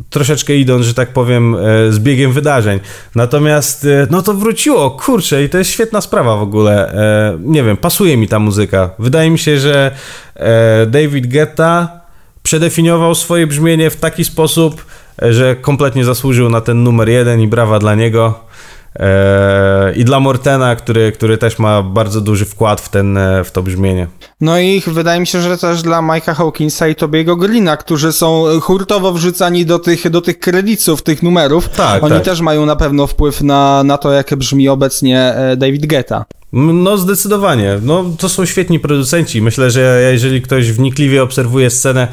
troszeczkę 0.09 0.55
idąc, 0.55 0.85
że 0.85 0.93
tak 0.93 1.09
powiem, 1.13 1.55
e, 1.55 1.91
z 1.91 1.99
biegiem 1.99 2.31
wydarzeń. 2.31 2.79
Natomiast, 3.15 3.85
e, 3.85 4.07
no 4.11 4.21
to 4.21 4.33
wróciło, 4.33 4.91
kurczę, 4.91 5.43
i 5.43 5.49
to 5.49 5.57
jest 5.57 5.71
świetna 5.71 6.01
sprawa 6.01 6.35
w 6.35 6.41
ogóle. 6.41 6.93
E, 6.93 7.37
nie 7.41 7.63
wiem, 7.63 7.77
pasuje 7.77 8.17
mi 8.17 8.27
ta 8.27 8.39
muzyka. 8.39 8.89
Wydaje 8.99 9.29
mi 9.29 9.39
się, 9.39 9.59
że 9.59 9.91
David 10.87 11.27
Guetta 11.33 12.02
przedefiniował 12.43 13.15
swoje 13.15 13.47
brzmienie 13.47 13.89
w 13.89 13.95
taki 13.95 14.25
sposób, 14.25 14.85
że 15.21 15.55
kompletnie 15.55 16.05
zasłużył 16.05 16.49
na 16.49 16.61
ten 16.61 16.83
numer 16.83 17.09
jeden 17.09 17.41
i 17.41 17.47
brawa 17.47 17.79
dla 17.79 17.95
niego. 17.95 18.39
Eee, 18.95 19.99
I 19.99 20.05
dla 20.05 20.19
Mortena, 20.19 20.75
który, 20.75 21.11
który 21.11 21.37
też 21.37 21.59
ma 21.59 21.81
bardzo 21.81 22.21
duży 22.21 22.45
wkład 22.45 22.81
w, 22.81 22.89
ten, 22.89 23.19
w 23.43 23.51
to 23.51 23.63
brzmienie. 23.63 24.07
No 24.41 24.59
i 24.59 24.81
wydaje 24.87 25.19
mi 25.19 25.27
się, 25.27 25.41
że 25.41 25.57
też 25.57 25.81
dla 25.81 26.01
Mike'a 26.01 26.33
Hawkinsa 26.35 26.87
i 26.87 26.95
Tobiego 26.95 27.35
Greena, 27.35 27.77
którzy 27.77 28.11
są 28.11 28.45
hurtowo 28.61 29.13
wrzucani 29.13 29.65
do 29.65 29.79
tych, 29.79 30.09
do 30.09 30.21
tych 30.21 30.39
kredytów, 30.39 31.01
tych 31.01 31.23
numerów. 31.23 31.69
Tak, 31.69 32.03
Oni 32.03 32.13
tak. 32.13 32.23
też 32.23 32.41
mają 32.41 32.65
na 32.65 32.75
pewno 32.75 33.07
wpływ 33.07 33.41
na, 33.41 33.83
na 33.83 33.97
to, 33.97 34.11
jak 34.11 34.35
brzmi 34.35 34.69
obecnie 34.69 35.35
e, 35.35 35.57
David 35.57 35.85
Guetta. 35.85 36.25
No 36.53 36.97
zdecydowanie. 36.97 37.79
No, 37.81 38.05
to 38.19 38.29
są 38.29 38.45
świetni 38.45 38.79
producenci. 38.79 39.41
Myślę, 39.41 39.71
że 39.71 40.09
jeżeli 40.11 40.41
ktoś 40.41 40.71
wnikliwie 40.71 41.23
obserwuje 41.23 41.69
scenę 41.69 42.07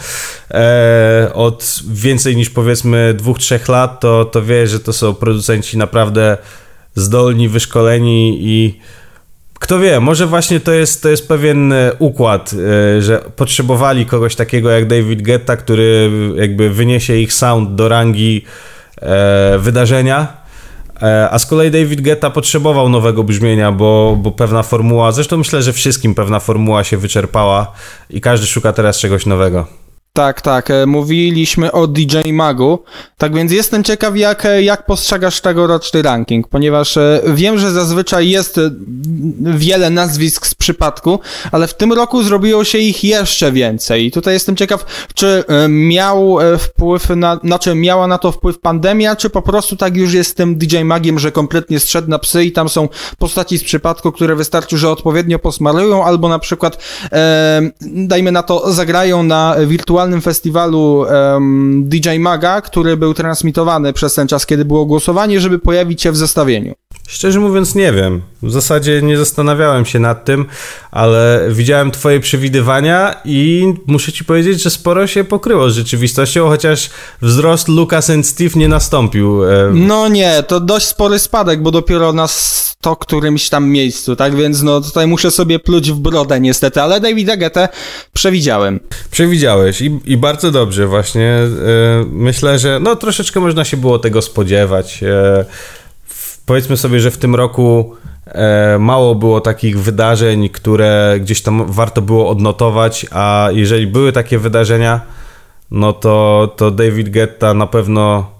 e, 0.50 1.30
od 1.34 1.80
więcej 1.88 2.36
niż 2.36 2.50
powiedzmy 2.50 3.14
dwóch, 3.14 3.38
trzech 3.38 3.68
lat, 3.68 4.00
to, 4.00 4.24
to 4.24 4.42
wie, 4.42 4.66
że 4.66 4.80
to 4.80 4.92
są 4.92 5.14
producenci 5.14 5.78
naprawdę 5.78 6.38
zdolni, 6.94 7.48
wyszkoleni 7.48 8.38
i 8.40 8.80
kto 9.60 9.78
wie, 9.78 10.00
może 10.00 10.26
właśnie 10.26 10.60
to 10.60 10.72
jest, 10.72 11.02
to 11.02 11.08
jest 11.08 11.28
pewien 11.28 11.72
e, 11.72 11.92
układ, 11.98 12.52
e, 12.52 13.02
że 13.02 13.18
potrzebowali 13.36 14.06
kogoś 14.06 14.36
takiego 14.36 14.70
jak 14.70 14.86
David 14.86 15.22
Guetta, 15.22 15.56
który 15.56 16.10
jakby 16.36 16.70
wyniesie 16.70 17.16
ich 17.16 17.32
sound 17.32 17.74
do 17.74 17.88
rangi 17.88 18.44
e, 19.02 19.58
wydarzenia. 19.58 20.39
E, 21.02 21.30
a 21.30 21.38
z 21.38 21.46
kolei 21.46 21.70
David 21.70 22.00
Guetta 22.00 22.30
potrzebował 22.30 22.88
nowego 22.88 23.24
brzmienia, 23.24 23.72
bo, 23.72 24.16
bo 24.22 24.30
pewna 24.30 24.62
formuła, 24.62 25.12
zresztą 25.12 25.36
myślę, 25.36 25.62
że 25.62 25.72
wszystkim 25.72 26.14
pewna 26.14 26.40
formuła 26.40 26.84
się 26.84 26.96
wyczerpała 26.96 27.72
i 28.10 28.20
każdy 28.20 28.46
szuka 28.46 28.72
teraz 28.72 28.98
czegoś 28.98 29.26
nowego. 29.26 29.66
Tak, 30.12 30.40
tak. 30.40 30.70
E, 30.70 30.86
mówiliśmy 30.86 31.72
o 31.72 31.86
DJ 31.86 32.32
Magu. 32.32 32.78
Tak 33.18 33.34
więc 33.34 33.52
jestem 33.52 33.84
ciekaw, 33.84 34.16
jak, 34.16 34.46
e, 34.46 34.62
jak 34.62 34.86
postrzegasz 34.86 35.40
tegoroczny 35.40 36.02
ranking, 36.02 36.48
ponieważ 36.48 36.96
e, 36.96 37.22
wiem, 37.26 37.58
że 37.58 37.70
zazwyczaj 37.70 38.30
jest 38.30 38.60
wiele 39.40 39.90
nazwisk 39.90 40.46
z 40.46 40.54
przypadku, 40.54 41.20
ale 41.52 41.66
w 41.66 41.74
tym 41.74 41.92
roku 41.92 42.22
zrobiło 42.22 42.64
się 42.64 42.78
ich 42.78 43.04
jeszcze 43.04 43.52
więcej. 43.52 44.06
I 44.06 44.10
tutaj 44.10 44.34
jestem 44.34 44.56
ciekaw, 44.56 45.06
czy 45.14 45.44
miał 45.68 46.38
wpływ 46.58 47.08
na, 47.10 47.40
znaczy 47.44 47.74
miała 47.74 48.06
na 48.06 48.18
to 48.18 48.32
wpływ 48.32 48.58
pandemia, 48.58 49.16
czy 49.16 49.30
po 49.30 49.42
prostu 49.42 49.76
tak 49.76 49.96
już 49.96 50.12
jest 50.12 50.30
z 50.30 50.34
tym 50.34 50.56
DJ 50.56 50.78
Magiem, 50.82 51.18
że 51.18 51.32
kompletnie 51.32 51.80
strzedł 51.80 52.10
na 52.10 52.18
psy 52.18 52.44
i 52.44 52.52
tam 52.52 52.68
są 52.68 52.88
postaci 53.18 53.58
z 53.58 53.64
przypadku, 53.64 54.12
które 54.12 54.36
wystarczy, 54.36 54.78
że 54.78 54.90
odpowiednio 54.90 55.38
posmarują, 55.38 56.04
albo 56.04 56.28
na 56.28 56.38
przykład, 56.38 56.78
e, 57.12 57.70
dajmy 57.80 58.32
na 58.32 58.42
to, 58.42 58.72
zagrają 58.72 59.22
na 59.22 59.56
wirtualnym 59.66 60.00
festiwalu 60.20 61.06
um, 61.32 61.84
DJ 61.88 62.18
Maga, 62.18 62.60
który 62.60 62.96
był 62.96 63.14
transmitowany 63.14 63.92
przez 63.92 64.14
ten 64.14 64.28
czas, 64.28 64.46
kiedy 64.46 64.64
było 64.64 64.86
głosowanie, 64.86 65.40
żeby 65.40 65.58
pojawić 65.58 66.02
się 66.02 66.12
w 66.12 66.16
zestawieniu? 66.16 66.74
Szczerze 67.08 67.40
mówiąc, 67.40 67.74
nie 67.74 67.92
wiem. 67.92 68.22
W 68.42 68.50
zasadzie 68.50 69.02
nie 69.02 69.18
zastanawiałem 69.18 69.84
się 69.84 69.98
nad 69.98 70.24
tym, 70.24 70.46
ale 70.90 71.48
widziałem 71.50 71.90
Twoje 71.90 72.20
przewidywania 72.20 73.14
i 73.24 73.74
muszę 73.86 74.12
Ci 74.12 74.24
powiedzieć, 74.24 74.62
że 74.62 74.70
sporo 74.70 75.06
się 75.06 75.24
pokryło 75.24 75.70
z 75.70 75.74
rzeczywistością, 75.74 76.48
chociaż 76.48 76.90
wzrost 77.22 77.68
Lucas 77.68 78.10
and 78.10 78.26
Steve 78.26 78.50
nie 78.56 78.68
nastąpił. 78.68 79.40
No 79.72 80.08
nie, 80.08 80.42
to 80.42 80.60
dość 80.60 80.86
spory 80.86 81.18
spadek, 81.18 81.62
bo 81.62 81.70
dopiero 81.70 82.12
na 82.12 82.26
sto 82.80 82.96
którymś 82.96 83.48
tam 83.48 83.68
miejscu, 83.68 84.16
tak 84.16 84.34
więc 84.34 84.62
no 84.62 84.80
tutaj 84.80 85.06
muszę 85.06 85.30
sobie 85.30 85.58
pluć 85.58 85.92
w 85.92 85.98
brodę 85.98 86.40
niestety, 86.40 86.82
ale 86.82 87.00
Davida 87.00 87.36
Getę 87.36 87.68
przewidziałem. 88.12 88.80
Przewidziałeś 89.10 89.80
i, 89.80 90.00
i 90.04 90.16
bardzo 90.16 90.50
dobrze 90.50 90.86
właśnie. 90.86 91.38
Myślę, 92.10 92.58
że 92.58 92.80
no 92.82 92.96
troszeczkę 92.96 93.40
można 93.40 93.64
się 93.64 93.76
było 93.76 93.98
tego 93.98 94.22
spodziewać. 94.22 95.02
E, 95.02 95.44
powiedzmy 96.46 96.76
sobie, 96.76 97.00
że 97.00 97.10
w 97.10 97.18
tym 97.18 97.34
roku 97.34 97.96
e, 98.26 98.78
mało 98.78 99.14
było 99.14 99.40
takich 99.40 99.80
wydarzeń, 99.80 100.48
które 100.48 101.16
gdzieś 101.20 101.42
tam 101.42 101.72
warto 101.72 102.02
było 102.02 102.28
odnotować, 102.28 103.06
a 103.10 103.48
jeżeli 103.52 103.86
były 103.86 104.12
takie 104.12 104.38
wydarzenia, 104.38 105.00
no 105.70 105.92
to, 105.92 106.54
to 106.56 106.70
David 106.70 107.08
Guetta 107.08 107.54
na 107.54 107.66
pewno 107.66 108.30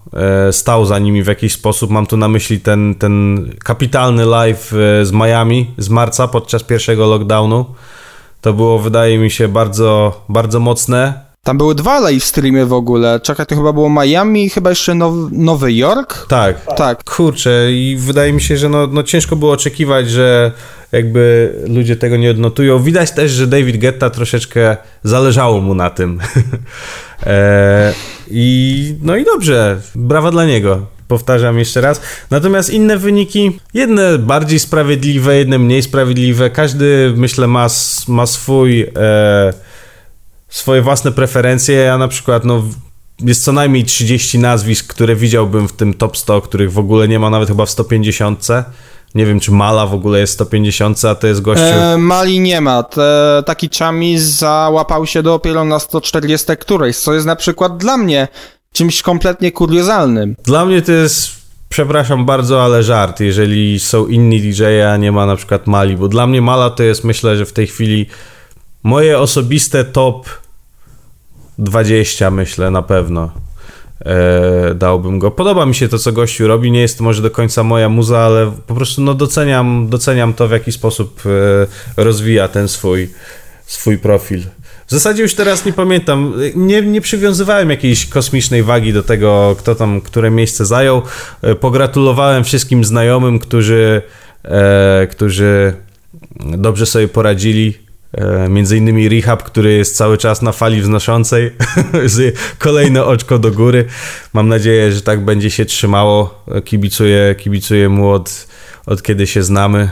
stał 0.51 0.87
za 0.87 0.99
nimi 0.99 1.23
w 1.23 1.27
jakiś 1.27 1.53
sposób. 1.53 1.90
Mam 1.90 2.07
tu 2.07 2.16
na 2.16 2.29
myśli 2.29 2.61
ten, 2.61 2.94
ten 2.94 3.44
kapitalny 3.64 4.25
live 4.27 4.73
e, 4.73 5.05
z 5.05 5.12
Miami 5.12 5.70
z 5.79 5.88
marca 5.88 6.29
podczas 6.29 6.62
pierwszego 6.62 7.07
lockdownu. 7.07 7.64
To 8.40 8.53
było, 8.53 8.79
wydaje 8.79 9.18
mi 9.18 9.31
się, 9.31 9.49
bardzo, 9.49 10.20
bardzo 10.29 10.61
mocne. 10.61 11.29
Tam 11.42 11.59
były 11.59 11.74
dwa 11.74 12.00
live 12.00 12.24
streamy 12.24 12.66
w 12.66 12.72
ogóle. 12.72 13.20
Czekaj, 13.20 13.46
to 13.46 13.57
chyba 13.57 13.72
było 13.72 13.90
Miami 13.90 14.44
i 14.44 14.50
chyba 14.50 14.70
jeszcze 14.70 14.94
Now 14.94 15.14
Nowy 15.33 15.72
Jork? 15.72 16.26
Tak. 16.26 16.74
Tak. 16.76 17.05
Kurczę, 17.05 17.72
i 17.72 17.96
wydaje 18.00 18.33
mi 18.33 18.40
się, 18.40 18.57
że 18.57 18.68
no, 18.68 18.87
no 18.87 19.03
ciężko 19.03 19.37
było 19.37 19.53
oczekiwać, 19.53 20.11
że 20.11 20.53
jakby 20.92 21.55
ludzie 21.68 21.96
tego 21.96 22.16
nie 22.16 22.31
odnotują. 22.31 22.83
Widać 22.83 23.11
też, 23.11 23.31
że 23.31 23.46
David 23.46 23.81
Guetta 23.81 24.11
troszeczkę 24.11 24.76
zależało 25.03 25.61
mu 25.61 25.74
na 25.74 25.90
tym. 25.90 26.20
e, 27.26 27.92
I 28.31 28.94
no 29.03 29.16
i 29.16 29.24
dobrze, 29.24 29.81
brawa 29.94 30.31
dla 30.31 30.44
niego. 30.44 30.87
Powtarzam 31.09 31.59
jeszcze 31.59 31.81
raz. 31.81 32.00
Natomiast 32.31 32.70
inne 32.70 32.98
wyniki, 32.98 33.61
jedne 33.74 34.18
bardziej 34.18 34.59
sprawiedliwe, 34.59 35.37
jedne 35.37 35.59
mniej 35.59 35.83
sprawiedliwe. 35.83 36.50
Każdy, 36.50 37.12
myślę, 37.16 37.46
ma, 37.46 37.66
ma 38.09 38.26
swój. 38.26 38.81
E, 38.96 39.69
swoje 40.50 40.82
własne 40.82 41.12
preferencje. 41.12 41.74
Ja 41.74 41.98
na 41.98 42.08
przykład, 42.08 42.44
no, 42.44 42.62
jest 43.20 43.44
co 43.44 43.52
najmniej 43.52 43.84
30 43.84 44.38
nazwisk, 44.38 44.86
które 44.86 45.16
widziałbym 45.16 45.68
w 45.68 45.72
tym 45.72 45.94
top 45.94 46.16
100, 46.16 46.40
których 46.40 46.72
w 46.72 46.78
ogóle 46.78 47.08
nie 47.08 47.18
ma 47.18 47.30
nawet 47.30 47.48
chyba 47.48 47.66
w 47.66 47.70
150. 47.70 48.46
Nie 49.14 49.26
wiem, 49.26 49.40
czy 49.40 49.52
Mala 49.52 49.86
w 49.86 49.94
ogóle 49.94 50.20
jest 50.20 50.32
150, 50.32 51.04
a 51.04 51.14
to 51.14 51.26
jest 51.26 51.40
gościu... 51.40 51.64
E, 51.64 51.98
Mali 51.98 52.40
nie 52.40 52.60
ma. 52.60 52.82
Te, 52.82 53.42
taki 53.46 53.70
Chami 53.78 54.18
załapał 54.18 55.06
się 55.06 55.22
dopiero 55.22 55.64
na 55.64 55.78
140 55.78 56.46
którejś, 56.60 56.96
co 56.96 57.14
jest 57.14 57.26
na 57.26 57.36
przykład 57.36 57.76
dla 57.76 57.96
mnie 57.96 58.28
czymś 58.72 59.02
kompletnie 59.02 59.52
kuriozalnym. 59.52 60.36
Dla 60.44 60.64
mnie 60.64 60.82
to 60.82 60.92
jest, 60.92 61.30
przepraszam 61.68 62.26
bardzo, 62.26 62.64
ale 62.64 62.82
żart, 62.82 63.20
jeżeli 63.20 63.80
są 63.80 64.06
inni 64.06 64.40
DJ-e, 64.40 64.92
a 64.92 64.96
nie 64.96 65.12
ma 65.12 65.26
na 65.26 65.36
przykład 65.36 65.66
Mali, 65.66 65.96
bo 65.96 66.08
dla 66.08 66.26
mnie 66.26 66.42
Mala 66.42 66.70
to 66.70 66.82
jest, 66.82 67.04
myślę, 67.04 67.36
że 67.36 67.46
w 67.46 67.52
tej 67.52 67.66
chwili 67.66 68.06
Moje 68.82 69.18
osobiste 69.18 69.84
top 69.84 70.28
20 71.58 72.30
myślę 72.30 72.70
na 72.70 72.82
pewno. 72.82 73.30
E, 74.04 74.74
dałbym 74.74 75.18
go. 75.18 75.30
Podoba 75.30 75.66
mi 75.66 75.74
się 75.74 75.88
to, 75.88 75.98
co 75.98 76.12
gościu 76.12 76.46
robi. 76.46 76.70
Nie 76.70 76.80
jest 76.80 76.98
to 76.98 77.04
może 77.04 77.22
do 77.22 77.30
końca 77.30 77.62
moja 77.62 77.88
muza, 77.88 78.18
ale 78.18 78.52
po 78.66 78.74
prostu 78.74 79.02
no, 79.02 79.14
doceniam, 79.14 79.88
doceniam 79.88 80.34
to, 80.34 80.48
w 80.48 80.50
jaki 80.50 80.72
sposób 80.72 81.22
e, 81.96 82.02
rozwija 82.02 82.48
ten 82.48 82.68
swój, 82.68 83.10
swój 83.66 83.98
profil. 83.98 84.40
W 84.86 84.90
zasadzie 84.90 85.22
już 85.22 85.34
teraz 85.34 85.64
nie 85.64 85.72
pamiętam. 85.72 86.34
Nie, 86.54 86.82
nie 86.82 87.00
przywiązywałem 87.00 87.70
jakiejś 87.70 88.06
kosmicznej 88.06 88.62
wagi 88.62 88.92
do 88.92 89.02
tego, 89.02 89.56
kto 89.58 89.74
tam, 89.74 90.00
które 90.00 90.30
miejsce 90.30 90.66
zajął. 90.66 91.02
E, 91.42 91.54
pogratulowałem 91.54 92.44
wszystkim 92.44 92.84
znajomym, 92.84 93.38
którzy, 93.38 94.02
e, 94.44 95.06
którzy 95.10 95.74
dobrze 96.40 96.86
sobie 96.86 97.08
poradzili 97.08 97.89
między 98.49 98.77
innymi 98.77 99.09
Rehab, 99.09 99.42
który 99.42 99.73
jest 99.73 99.96
cały 99.96 100.18
czas 100.18 100.42
na 100.42 100.53
fali 100.53 100.81
wznoszącej. 100.81 101.51
Kolejne 102.59 103.05
oczko 103.05 103.38
do 103.38 103.51
góry. 103.51 103.85
Mam 104.33 104.49
nadzieję, 104.49 104.92
że 104.92 105.03
tak 105.03 105.25
będzie 105.25 105.51
się 105.51 105.64
trzymało. 105.64 106.44
Kibicuję, 106.64 107.35
kibicuję 107.38 107.88
mu 107.88 108.11
od, 108.11 108.46
od 108.87 109.03
kiedy 109.03 109.27
się 109.27 109.42
znamy. 109.42 109.90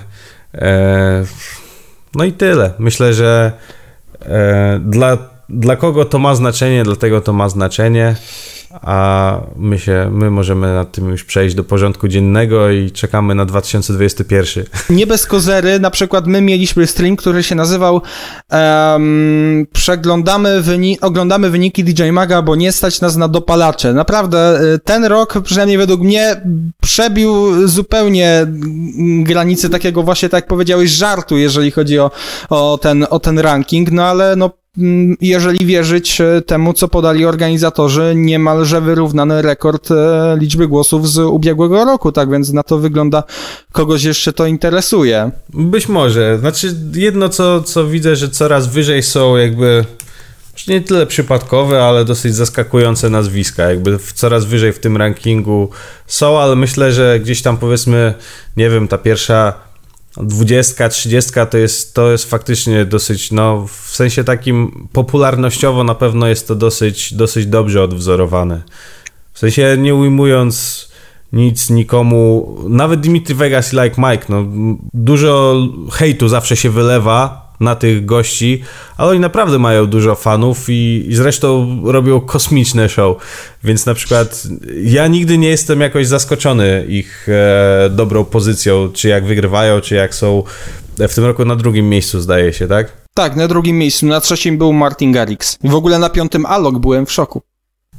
E, 0.54 1.24
no 2.14 2.24
i 2.24 2.32
tyle. 2.32 2.72
Myślę, 2.78 3.14
że 3.14 3.52
e, 4.22 4.80
dla, 4.84 5.27
dla 5.48 5.76
kogo 5.76 6.04
to 6.04 6.18
ma 6.18 6.34
znaczenie, 6.34 6.82
dlatego 6.84 7.20
to 7.20 7.32
ma 7.32 7.48
znaczenie 7.48 8.16
a 8.82 9.40
my 9.56 9.78
się, 9.78 10.10
my 10.12 10.30
możemy 10.30 10.74
nad 10.74 10.92
tym 10.92 11.10
już 11.10 11.24
przejść 11.24 11.54
do 11.54 11.64
porządku 11.64 12.08
dziennego 12.08 12.70
i 12.70 12.90
czekamy 12.90 13.34
na 13.34 13.46
2021. 13.46 14.64
Nie 14.90 15.06
bez 15.06 15.26
kozery, 15.26 15.80
na 15.80 15.90
przykład 15.90 16.26
my 16.26 16.40
mieliśmy 16.40 16.86
stream, 16.86 17.16
który 17.16 17.42
się 17.42 17.54
nazywał 17.54 18.02
um, 18.50 19.66
przeglądamy 19.72 20.62
wyni 20.62 21.00
oglądamy 21.00 21.50
wyniki 21.50 21.84
DJ 21.84 22.10
Maga, 22.10 22.42
bo 22.42 22.56
nie 22.56 22.72
stać 22.72 23.00
nas 23.00 23.16
na 23.16 23.28
dopalacze. 23.28 23.94
Naprawdę 23.94 24.60
y, 24.74 24.78
ten 24.78 25.04
rok, 25.04 25.34
przynajmniej 25.44 25.78
według 25.78 26.00
mnie, 26.00 26.42
przebił 26.82 27.32
zupełnie 27.68 28.46
granice 29.22 29.68
takiego 29.68 30.02
właśnie, 30.02 30.28
tak 30.28 30.38
jak 30.42 30.48
powiedziałeś, 30.48 30.90
żartu, 30.90 31.36
jeżeli 31.36 31.70
chodzi 31.70 31.98
o, 31.98 32.10
o, 32.50 32.78
ten, 32.82 33.06
o 33.10 33.20
ten 33.20 33.38
ranking, 33.38 33.90
no 33.90 34.04
ale 34.04 34.36
no 34.36 34.50
Mm, 34.50 34.67
jeżeli 35.20 35.66
wierzyć 35.66 36.20
e, 36.20 36.42
temu, 36.42 36.72
co 36.72 36.88
podali 36.88 37.26
organizatorzy, 37.26 38.12
niemalże 38.16 38.80
wyrównany 38.80 39.42
rekord 39.42 39.90
e, 39.90 40.36
liczby 40.40 40.68
głosów 40.68 41.08
z 41.08 41.18
ubiegłego 41.18 41.84
roku, 41.84 42.12
tak 42.12 42.30
więc 42.30 42.52
na 42.52 42.62
to 42.62 42.78
wygląda, 42.78 43.22
kogoś 43.72 44.04
jeszcze 44.04 44.32
to 44.32 44.46
interesuje. 44.46 45.30
Być 45.48 45.88
może. 45.88 46.38
Znaczy, 46.38 46.74
jedno, 46.94 47.28
co, 47.28 47.62
co 47.62 47.86
widzę, 47.86 48.16
że 48.16 48.28
coraz 48.28 48.66
wyżej 48.66 49.02
są 49.02 49.36
jakby 49.36 49.84
nie 50.68 50.80
tyle 50.80 51.06
przypadkowe, 51.06 51.84
ale 51.84 52.04
dosyć 52.04 52.34
zaskakujące 52.34 53.10
nazwiska. 53.10 53.70
Jakby 53.70 53.98
coraz 54.14 54.44
wyżej 54.44 54.72
w 54.72 54.78
tym 54.78 54.96
rankingu 54.96 55.70
są, 56.06 56.40
ale 56.40 56.56
myślę, 56.56 56.92
że 56.92 57.20
gdzieś 57.20 57.42
tam 57.42 57.56
powiedzmy, 57.56 58.14
nie 58.56 58.70
wiem, 58.70 58.88
ta 58.88 58.98
pierwsza 58.98 59.67
dwudziestka, 60.22 60.88
trzydziestka 60.88 61.46
to 61.46 61.58
jest, 61.58 61.94
to 61.94 62.10
jest 62.10 62.30
faktycznie 62.30 62.84
dosyć, 62.84 63.32
no 63.32 63.66
w 63.66 63.96
sensie 63.96 64.24
takim 64.24 64.88
popularnościowo 64.92 65.84
na 65.84 65.94
pewno 65.94 66.26
jest 66.26 66.48
to 66.48 66.54
dosyć, 66.54 67.14
dosyć 67.14 67.46
dobrze 67.46 67.82
odwzorowane. 67.82 68.62
W 69.32 69.38
sensie 69.38 69.76
nie 69.78 69.94
ujmując 69.94 70.88
nic 71.32 71.70
nikomu, 71.70 72.56
nawet 72.68 73.00
Dimitri 73.00 73.34
Vegas 73.34 73.72
i 73.72 73.76
Like 73.76 74.02
Mike, 74.10 74.26
no 74.28 74.44
dużo 74.94 75.56
hejtu 75.92 76.28
zawsze 76.28 76.56
się 76.56 76.70
wylewa 76.70 77.47
na 77.60 77.74
tych 77.74 78.04
gości, 78.04 78.62
ale 78.96 79.10
oni 79.10 79.20
naprawdę 79.20 79.58
mają 79.58 79.86
dużo 79.86 80.14
fanów 80.14 80.64
i, 80.68 81.04
i, 81.08 81.14
zresztą 81.14 81.80
robią 81.84 82.20
kosmiczne 82.20 82.88
show, 82.88 83.16
więc 83.64 83.86
na 83.86 83.94
przykład 83.94 84.42
ja 84.82 85.06
nigdy 85.06 85.38
nie 85.38 85.48
jestem 85.48 85.80
jakoś 85.80 86.06
zaskoczony 86.06 86.84
ich 86.88 87.28
e, 87.28 87.90
dobrą 87.90 88.24
pozycją, 88.24 88.90
czy 88.92 89.08
jak 89.08 89.26
wygrywają, 89.26 89.80
czy 89.80 89.94
jak 89.94 90.14
są 90.14 90.42
w 90.98 91.14
tym 91.14 91.24
roku 91.24 91.44
na 91.44 91.56
drugim 91.56 91.88
miejscu 91.88 92.20
zdaje 92.20 92.52
się, 92.52 92.68
tak? 92.68 92.92
Tak, 93.14 93.36
na 93.36 93.48
drugim 93.48 93.78
miejscu, 93.78 94.06
na 94.06 94.20
trzecim 94.20 94.58
był 94.58 94.72
Martin 94.72 95.12
Garrix. 95.12 95.58
W 95.64 95.74
ogóle 95.74 95.98
na 95.98 96.10
piątym 96.10 96.46
Alok 96.46 96.78
byłem 96.78 97.06
w 97.06 97.12
szoku. 97.12 97.42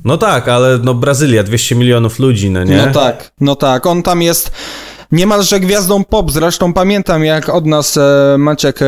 No 0.06 0.18
tak, 0.18 0.48
ale 0.48 0.80
no 0.84 0.94
Brazylia, 0.94 1.44
200 1.44 1.76
milionów 1.76 2.20
ludzi, 2.20 2.50
no 2.50 2.64
nie? 2.64 2.78
No 2.78 2.94
tak, 2.94 3.32
no 3.42 3.56
tak. 3.56 3.86
On 3.86 4.04
tam 4.04 4.22
jest 4.22 4.52
niemalże 5.12 5.60
gwiazdą 5.60 6.04
pop. 6.04 6.32
Zresztą 6.32 6.74
pamiętam, 6.74 7.26
jak 7.26 7.50
od 7.50 7.66
nas 7.66 7.98
e, 7.98 8.36
Maciek 8.38 8.82
e, 8.82 8.86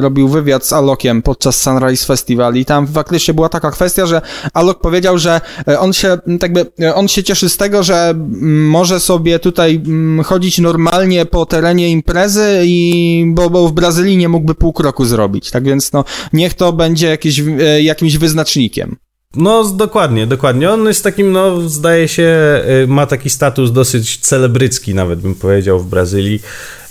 robił 0.00 0.28
wywiad 0.28 0.66
z 0.66 0.72
Alokiem 0.72 1.22
podczas 1.22 1.62
Sunrise 1.62 2.06
Festival 2.06 2.54
i 2.54 2.64
tam 2.64 2.86
faktycznie 2.86 3.34
była 3.34 3.48
taka 3.48 3.70
kwestia, 3.70 4.06
że 4.06 4.22
Alok 4.54 4.80
powiedział, 4.80 5.18
że 5.18 5.40
e, 5.68 5.80
on 5.80 5.92
się, 5.92 6.18
tak 6.40 6.52
by, 6.52 6.66
e, 6.82 6.94
on 6.94 7.08
się 7.08 7.22
cieszy 7.22 7.48
z 7.48 7.56
tego, 7.56 7.82
że 7.82 8.14
może 8.44 9.00
sobie 9.00 9.38
tutaj 9.38 9.82
chodzić 10.24 10.58
normalnie 10.58 11.26
po 11.26 11.46
terenie 11.46 11.88
imprezy 11.88 12.62
i 12.64 13.24
bo, 13.28 13.50
bo 13.50 13.68
w 13.68 13.72
Brazylii 13.72 14.16
nie 14.16 14.28
mógłby 14.28 14.54
pół 14.54 14.72
kroku 14.72 15.04
zrobić. 15.04 15.50
Tak 15.50 15.64
więc 15.64 15.92
no, 15.92 16.04
niech 16.32 16.54
to 16.54 16.72
będzie 16.72 17.06
jakieś, 17.06 17.38
e, 17.38 17.82
jakimś 17.82 18.16
wyznacznikiem. 18.16 18.96
No, 19.36 19.64
dokładnie, 19.64 20.26
dokładnie. 20.26 20.70
On 20.70 20.86
jest 20.86 21.04
takim, 21.04 21.32
no, 21.32 21.68
zdaje 21.68 22.08
się, 22.08 22.62
y, 22.82 22.86
ma 22.86 23.06
taki 23.06 23.30
status 23.30 23.72
dosyć 23.72 24.18
celebrycki, 24.18 24.94
nawet 24.94 25.20
bym 25.20 25.34
powiedział, 25.34 25.80
w 25.80 25.86
Brazylii, 25.86 26.40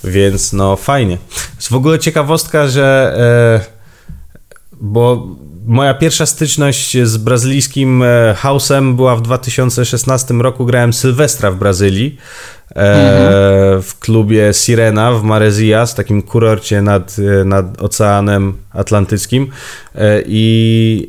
więc 0.03 0.53
no, 0.53 0.75
fajnie. 0.75 1.17
Jest 1.55 1.69
w 1.69 1.75
ogóle 1.75 1.99
ciekawostka, 1.99 2.67
że. 2.67 3.15
E, 3.65 3.79
bo 4.81 5.27
moja 5.65 5.93
pierwsza 5.93 6.25
styczność 6.25 6.97
z 7.03 7.17
brazylijskim 7.17 8.03
e, 8.03 8.35
house'em 8.43 8.95
była 8.95 9.15
w 9.15 9.21
2016 9.21 10.33
roku. 10.33 10.65
Grałem 10.65 10.93
Sylwestra 10.93 11.51
w 11.51 11.55
Brazylii. 11.55 12.17
E, 12.75 12.75
mhm. 12.75 13.81
w 13.81 13.99
klubie 13.99 14.53
Sirena 14.53 15.11
w 15.11 15.23
Maresias, 15.23 15.95
takim 15.95 16.21
kurorcie 16.21 16.81
nad, 16.81 17.15
e, 17.41 17.45
nad 17.45 17.81
Oceanem 17.81 18.53
Atlantyckim. 18.71 19.51
I 20.25 21.07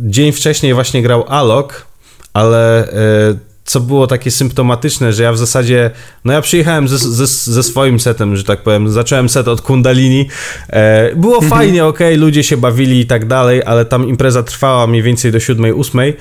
dzień 0.00 0.32
wcześniej 0.32 0.74
właśnie 0.74 1.02
grał 1.02 1.24
Alok, 1.28 1.86
ale 2.32 2.92
e, 2.92 3.34
co 3.64 3.80
było 3.80 4.06
takie 4.06 4.30
symptomatyczne, 4.30 5.12
że 5.12 5.22
ja 5.22 5.32
w 5.32 5.38
zasadzie, 5.38 5.90
no 6.24 6.32
ja 6.32 6.40
przyjechałem 6.40 6.88
ze, 6.88 6.98
ze, 6.98 7.26
ze 7.26 7.62
swoim 7.62 8.00
setem, 8.00 8.36
że 8.36 8.44
tak 8.44 8.62
powiem, 8.62 8.90
zacząłem 8.90 9.28
set 9.28 9.48
od 9.48 9.60
Kundalini, 9.60 10.28
e, 10.68 11.16
było 11.16 11.34
mhm. 11.34 11.50
fajnie, 11.50 11.84
ok, 11.84 11.98
ludzie 12.16 12.42
się 12.42 12.56
bawili 12.56 13.00
i 13.00 13.06
tak 13.06 13.26
dalej, 13.26 13.62
ale 13.66 13.84
tam 13.84 14.08
impreza 14.08 14.42
trwała 14.42 14.86
mniej 14.86 15.02
więcej 15.02 15.32
do 15.32 15.38
7-8 15.38 16.12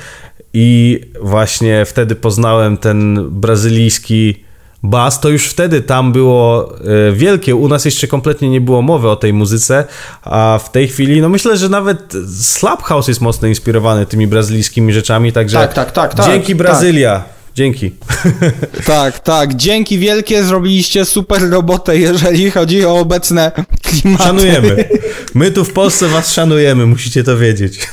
i 0.54 1.00
właśnie 1.22 1.86
wtedy 1.86 2.16
poznałem 2.16 2.78
ten 2.78 3.30
brazylijski 3.30 4.44
bas, 4.84 5.20
to 5.20 5.30
już 5.30 5.48
wtedy 5.48 5.82
tam 5.82 6.12
było 6.12 6.74
e, 7.10 7.12
wielkie. 7.12 7.56
U 7.56 7.68
nas 7.68 7.86
jeszcze 7.86 8.08
kompletnie 8.08 8.50
nie 8.50 8.62
było 8.62 8.82
mowy 8.82 9.10
o 9.10 9.16
tej 9.16 9.34
muzyce, 9.34 9.86
a 10.24 10.60
w 10.64 10.72
tej 10.72 10.88
chwili, 10.88 11.22
no 11.22 11.30
myślę, 11.30 11.58
że 11.58 11.70
nawet 11.70 12.14
Slap 12.42 12.84
House 12.84 13.08
jest 13.08 13.22
mocno 13.22 13.48
inspirowany 13.48 14.06
tymi 14.06 14.28
brazylijskimi 14.28 14.94
rzeczami, 14.94 15.32
także 15.32 15.58
tak, 15.58 15.74
tak, 15.74 15.92
tak, 15.92 16.14
tak 16.14 16.26
dzięki 16.26 16.56
Brazylia. 16.56 17.16
Tak. 17.16 17.42
Dzięki. 17.56 17.92
Tak, 18.86 19.20
tak. 19.20 19.56
Dzięki 19.56 20.00
wielkie, 20.00 20.44
zrobiliście 20.44 21.06
super 21.06 21.50
robotę, 21.50 21.98
jeżeli 21.98 22.52
chodzi 22.52 22.86
o 22.86 23.00
obecne 23.00 23.52
klimaty. 23.82 24.24
Szanujemy. 24.24 24.90
My 25.34 25.52
tu 25.52 25.66
w 25.66 25.74
Polsce 25.74 26.08
was 26.08 26.34
szanujemy, 26.34 26.86
musicie 26.86 27.24
to 27.24 27.38
wiedzieć. 27.38 27.80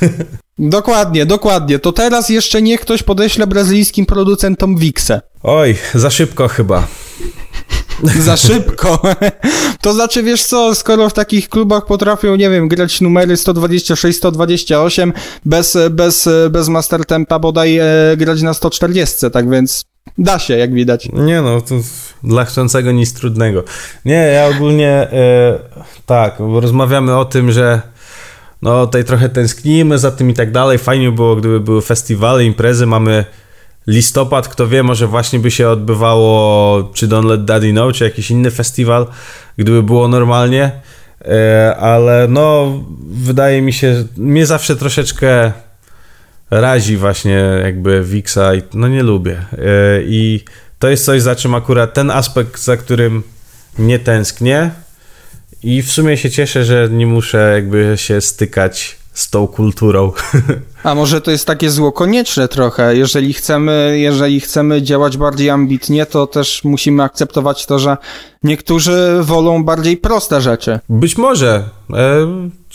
Dokładnie, 0.59 1.25
dokładnie. 1.25 1.79
To 1.79 1.91
teraz 1.91 2.29
jeszcze 2.29 2.61
niech 2.61 2.81
ktoś 2.81 3.03
podeśle 3.03 3.47
brazylijskim 3.47 4.05
producentom 4.05 4.77
Wixę. 4.77 5.21
Oj, 5.43 5.75
za 5.93 6.09
szybko 6.09 6.47
chyba. 6.47 6.87
za 8.27 8.37
szybko. 8.37 9.01
To 9.81 9.93
znaczy, 9.93 10.23
wiesz 10.23 10.45
co, 10.45 10.75
skoro 10.75 11.09
w 11.09 11.13
takich 11.13 11.49
klubach 11.49 11.85
potrafią, 11.85 12.35
nie 12.35 12.49
wiem, 12.49 12.67
grać 12.67 13.01
numery 13.01 13.37
126, 13.37 14.17
128, 14.17 15.13
bez, 15.45 15.77
bez, 15.89 16.29
bez 16.49 16.69
master 16.69 17.05
tempa 17.05 17.39
bodaj 17.39 17.77
e, 17.77 17.85
grać 18.17 18.41
na 18.41 18.53
140, 18.53 19.31
tak 19.31 19.49
więc 19.49 19.85
da 20.17 20.39
się, 20.39 20.57
jak 20.57 20.73
widać. 20.73 21.09
Nie 21.13 21.41
no, 21.41 21.61
to 21.61 21.75
dla 22.23 22.45
chcącego 22.45 22.91
nic 22.91 23.13
trudnego. 23.13 23.63
Nie, 24.05 24.13
ja 24.13 24.47
ogólnie 24.47 24.91
e, 24.91 25.59
tak, 26.05 26.35
rozmawiamy 26.39 27.17
o 27.17 27.25
tym, 27.25 27.51
że 27.51 27.81
no 28.61 28.85
tutaj 28.85 29.03
trochę 29.03 29.29
tęsknimy 29.29 29.99
za 29.99 30.11
tym 30.11 30.29
i 30.29 30.33
tak 30.33 30.51
dalej. 30.51 30.77
Fajnie 30.77 31.11
było, 31.11 31.35
gdyby 31.35 31.59
były 31.59 31.81
festiwale, 31.81 32.45
imprezy, 32.45 32.85
mamy 32.85 33.25
listopad, 33.87 34.47
kto 34.47 34.67
wie, 34.67 34.83
może 34.83 35.07
właśnie 35.07 35.39
by 35.39 35.51
się 35.51 35.69
odbywało 35.69 36.83
czy 36.93 37.07
Don't 37.07 37.25
Let 37.25 37.45
Daddy 37.45 37.71
Know, 37.71 37.93
czy 37.93 38.03
jakiś 38.03 38.31
inny 38.31 38.51
festiwal, 38.51 39.07
gdyby 39.57 39.83
było 39.83 40.07
normalnie, 40.07 40.71
e, 41.25 41.75
ale 41.79 42.27
no 42.29 42.73
wydaje 43.09 43.61
mi 43.61 43.73
się, 43.73 44.05
mnie 44.17 44.45
zawsze 44.45 44.75
troszeczkę 44.75 45.51
razi 46.51 46.97
właśnie 46.97 47.43
jakby 47.63 48.03
Wixa 48.03 48.55
i 48.57 48.61
no 48.73 48.87
nie 48.87 49.03
lubię. 49.03 49.45
E, 49.51 49.57
i 50.03 50.43
to 50.79 50.89
jest 50.89 51.05
coś, 51.05 51.21
za 51.21 51.35
czym 51.35 51.55
akurat 51.55 51.93
ten 51.93 52.11
aspekt, 52.11 52.59
za 52.59 52.77
którym 52.77 53.23
nie 53.79 53.99
tęsknię. 53.99 54.71
I 55.63 55.81
w 55.81 55.91
sumie 55.91 56.17
się 56.17 56.29
cieszę, 56.29 56.65
że 56.65 56.87
nie 56.91 57.07
muszę 57.07 57.51
jakby 57.55 57.93
się 57.95 58.21
stykać 58.21 58.98
z 59.19 59.29
tą 59.29 59.47
kulturą. 59.47 60.11
A 60.83 60.95
może 60.95 61.21
to 61.21 61.31
jest 61.31 61.45
takie 61.45 61.71
zło 61.71 61.91
konieczne 61.91 62.47
trochę. 62.47 62.95
Jeżeli 62.95 63.33
chcemy, 63.33 63.95
jeżeli 63.99 64.39
chcemy 64.39 64.81
działać 64.81 65.17
bardziej 65.17 65.49
ambitnie, 65.49 66.05
to 66.05 66.27
też 66.27 66.63
musimy 66.63 67.03
akceptować 67.03 67.65
to, 67.65 67.79
że 67.79 67.97
niektórzy 68.43 69.19
wolą 69.21 69.63
bardziej 69.63 69.97
proste 69.97 70.41
rzeczy. 70.41 70.79
Być 70.89 71.17
może. 71.17 71.63
E, 71.93 72.27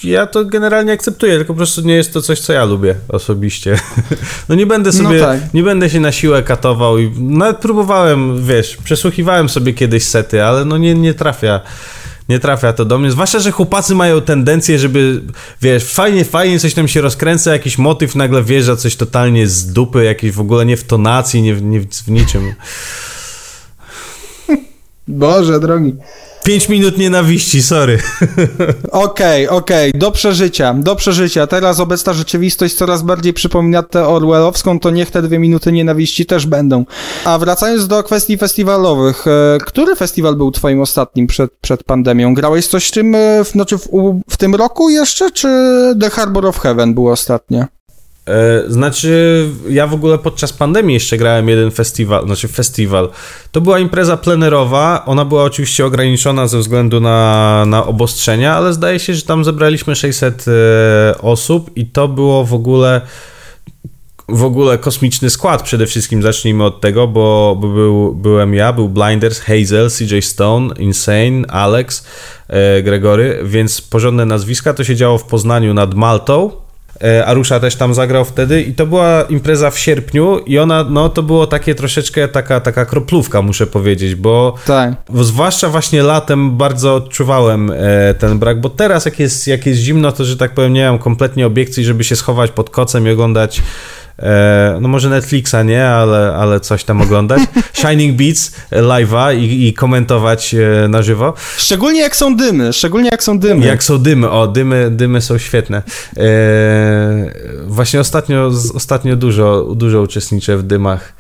ja 0.05 0.26
to 0.26 0.45
generalnie 0.45 0.92
akceptuję, 0.92 1.36
tylko 1.36 1.53
po 1.53 1.57
prostu 1.57 1.80
nie 1.80 1.95
jest 1.95 2.12
to 2.12 2.22
coś, 2.22 2.40
co 2.40 2.53
ja 2.53 2.64
lubię 2.64 2.95
osobiście. 3.09 3.78
No 4.49 4.55
nie 4.55 4.66
będę 4.66 4.92
sobie, 4.92 5.18
no 5.18 5.26
tak. 5.26 5.55
nie 5.55 5.62
będę 5.62 5.90
się 5.90 6.01
na 6.01 6.12
siłę 6.12 6.42
katował 6.42 6.99
i 6.99 7.11
nawet 7.20 7.59
próbowałem, 7.59 8.45
wiesz, 8.47 8.76
przesłuchiwałem 8.76 9.49
sobie 9.49 9.72
kiedyś 9.72 10.05
sety, 10.05 10.45
ale 10.45 10.64
no 10.64 10.78
nie, 10.78 10.95
nie 10.95 11.14
trafia 11.14 11.61
nie 12.29 12.39
trafia 12.39 12.72
to 12.72 12.85
do 12.85 12.99
mnie. 12.99 13.11
Zwłaszcza, 13.11 13.39
że 13.39 13.53
chłopacy 13.53 13.95
mają 13.95 14.20
tendencję, 14.20 14.79
żeby, 14.79 15.22
wiesz, 15.62 15.85
fajnie, 15.85 16.25
fajnie 16.25 16.59
coś 16.59 16.75
tam 16.75 16.89
się 16.89 17.01
rozkręca, 17.01 17.53
jakiś 17.53 17.79
motyw 17.79 18.14
nagle 18.14 18.43
wjeżdża, 18.43 18.77
coś 18.77 18.97
totalnie 18.97 19.47
z 19.47 19.72
dupy, 19.72 20.05
jakieś 20.05 20.33
w 20.33 20.41
ogóle 20.41 20.66
nie 20.66 20.77
w 20.77 20.85
tonacji, 20.85 21.43
nie 21.43 21.55
w, 21.55 21.62
nie 21.62 21.81
w, 21.81 21.87
w 21.87 22.11
niczym. 22.11 22.55
Boże 25.14 25.60
drogi. 25.60 25.94
Pięć 26.44 26.68
minut 26.68 26.98
nienawiści, 26.98 27.62
sorry. 27.62 27.98
Okej, 28.90 29.48
okay, 29.48 29.58
okej, 29.58 29.90
okay. 29.90 30.00
do 30.00 30.10
przeżycia, 30.10 30.74
do 30.74 30.96
przeżycia. 30.96 31.46
Teraz 31.46 31.80
obecna 31.80 32.12
rzeczywistość 32.12 32.74
coraz 32.74 33.02
bardziej 33.02 33.32
przypomina 33.32 33.82
tę 33.82 34.08
Orwellowską, 34.08 34.80
to 34.80 34.90
niech 34.90 35.10
te 35.10 35.22
dwie 35.22 35.38
minuty 35.38 35.72
nienawiści 35.72 36.26
też 36.26 36.46
będą. 36.46 36.84
A 37.24 37.38
wracając 37.38 37.88
do 37.88 38.02
kwestii 38.02 38.38
festiwalowych, 38.38 39.26
e, 39.26 39.58
który 39.66 39.96
festiwal 39.96 40.36
był 40.36 40.50
twoim 40.50 40.80
ostatnim 40.80 41.26
przed, 41.26 41.50
przed 41.60 41.84
pandemią? 41.84 42.34
Grałeś 42.34 42.66
coś 42.66 42.88
w 42.88 42.90
tym, 42.90 43.14
e, 43.14 43.44
w, 43.44 43.48
znaczy 43.48 43.78
w, 43.78 43.88
w 44.28 44.36
tym 44.36 44.54
roku 44.54 44.90
jeszcze, 44.90 45.30
czy 45.30 45.48
The 46.00 46.10
Harbor 46.10 46.46
of 46.46 46.58
Heaven 46.58 46.94
było 46.94 47.12
ostatnie? 47.12 47.66
E, 48.27 48.64
znaczy, 48.68 49.45
ja 49.68 49.87
w 49.87 49.95
ogóle 49.95 50.18
podczas 50.18 50.53
pandemii 50.53 50.95
jeszcze 50.95 51.16
grałem 51.16 51.49
jeden 51.49 51.70
festiwal, 51.70 52.27
znaczy 52.27 52.49
festiwal. 52.49 53.11
To 53.53 53.61
była 53.61 53.79
impreza 53.79 54.16
plenerowa, 54.16 55.03
ona 55.07 55.25
była 55.25 55.45
oczywiście 55.45 55.87
ograniczona 55.87 56.47
ze 56.47 56.59
względu 56.59 57.01
na, 57.01 57.64
na 57.66 57.87
obostrzenia, 57.87 58.57
ale 58.57 58.72
zdaje 58.72 58.99
się, 58.99 59.14
że 59.14 59.22
tam 59.22 59.45
zebraliśmy 59.45 59.97
600 59.97 60.45
e, 60.49 61.18
osób 61.18 61.70
i 61.77 61.87
to 61.87 62.09
było 62.09 62.45
w 62.45 62.55
ogóle 62.55 63.01
w 64.29 64.45
ogóle 64.45 64.79
kosmiczny 64.79 65.31
skład. 65.31 65.62
Przede 65.62 65.87
wszystkim, 65.87 66.22
zacznijmy 66.22 66.64
od 66.64 66.81
tego, 66.81 67.09
bo, 67.09 67.57
bo 67.61 67.68
był, 67.68 68.14
byłem 68.14 68.55
ja, 68.55 68.72
był 68.72 68.89
Blinders, 68.89 69.41
Hazel, 69.41 69.91
CJ 69.91 70.20
Stone, 70.20 70.75
Insane, 70.79 71.43
Alex, 71.49 72.07
e, 72.49 72.83
Gregory, 72.83 73.41
więc 73.45 73.81
porządne 73.81 74.27
nazwiska, 74.27 74.75
to 74.75 74.85
się 74.85 74.97
działo 74.97 75.18
w 75.18 75.25
Poznaniu 75.25 75.75
nad 75.75 75.95
Maltą, 75.95 76.63
Arusza 77.26 77.61
też 77.61 77.76
tam 77.76 77.95
zagrał 77.95 78.24
wtedy 78.24 78.62
i 78.62 78.74
to 78.74 78.86
była 78.86 79.22
impreza 79.22 79.70
w 79.70 79.78
sierpniu 79.78 80.38
i 80.38 80.59
ona, 80.59 80.84
no 80.84 81.09
to 81.09 81.22
było 81.22 81.47
takie 81.47 81.74
troszeczkę 81.74 82.28
taka, 82.28 82.61
taka 82.61 82.84
kroplówka, 82.84 83.42
muszę 83.42 83.66
powiedzieć, 83.66 84.14
bo 84.14 84.55
tak. 84.66 84.95
zwłaszcza 85.14 85.68
właśnie 85.68 86.03
latem 86.03 86.57
bardzo 86.57 86.95
odczuwałem 86.95 87.70
e, 87.70 88.14
ten 88.14 88.38
brak, 88.38 88.61
bo 88.61 88.70
teraz 88.70 89.05
jak 89.05 89.18
jest, 89.18 89.47
jak 89.47 89.66
jest 89.66 89.80
zimno, 89.80 90.12
to 90.12 90.24
że 90.24 90.36
tak 90.36 90.55
powiem 90.55 90.72
nie 90.72 90.86
mam 90.86 90.99
kompletnie 90.99 91.47
obiekcji, 91.47 91.84
żeby 91.84 92.05
się 92.05 92.16
schować 92.16 92.51
pod 92.51 92.70
kocem 92.70 93.07
i 93.07 93.11
oglądać 93.11 93.62
E, 93.62 94.03
no 94.80 94.88
może 94.88 95.10
Netflixa 95.10 95.54
nie, 95.64 95.86
ale, 95.86 96.34
ale 96.36 96.60
coś 96.60 96.84
tam 96.84 97.02
oglądać. 97.02 97.42
Shining 97.80 98.16
Beats 98.16 98.52
e, 98.70 98.82
live'a 98.82 99.36
i, 99.38 99.68
i 99.68 99.74
komentować 99.74 100.54
e, 100.54 100.88
na 100.88 101.02
żywo. 101.02 101.34
Szczególnie 101.56 102.00
jak 102.00 102.16
są 102.16 102.36
dymy, 102.36 102.72
szczególnie 102.72 103.08
jak 103.10 103.22
są 103.22 103.38
dymy. 103.38 103.66
Jak 103.66 103.84
są 103.84 103.98
dymy, 103.98 104.30
o, 104.30 104.46
dymy, 104.46 104.90
dymy 104.90 105.20
są 105.20 105.38
świetne. 105.38 105.82
właśnie 107.66 108.00
ostatnio, 108.00 108.50
ostatnio 108.74 109.16
dużo, 109.16 109.74
dużo 109.74 110.02
uczestniczę 110.02 110.56
w 110.56 110.62
dymach. 110.62 111.12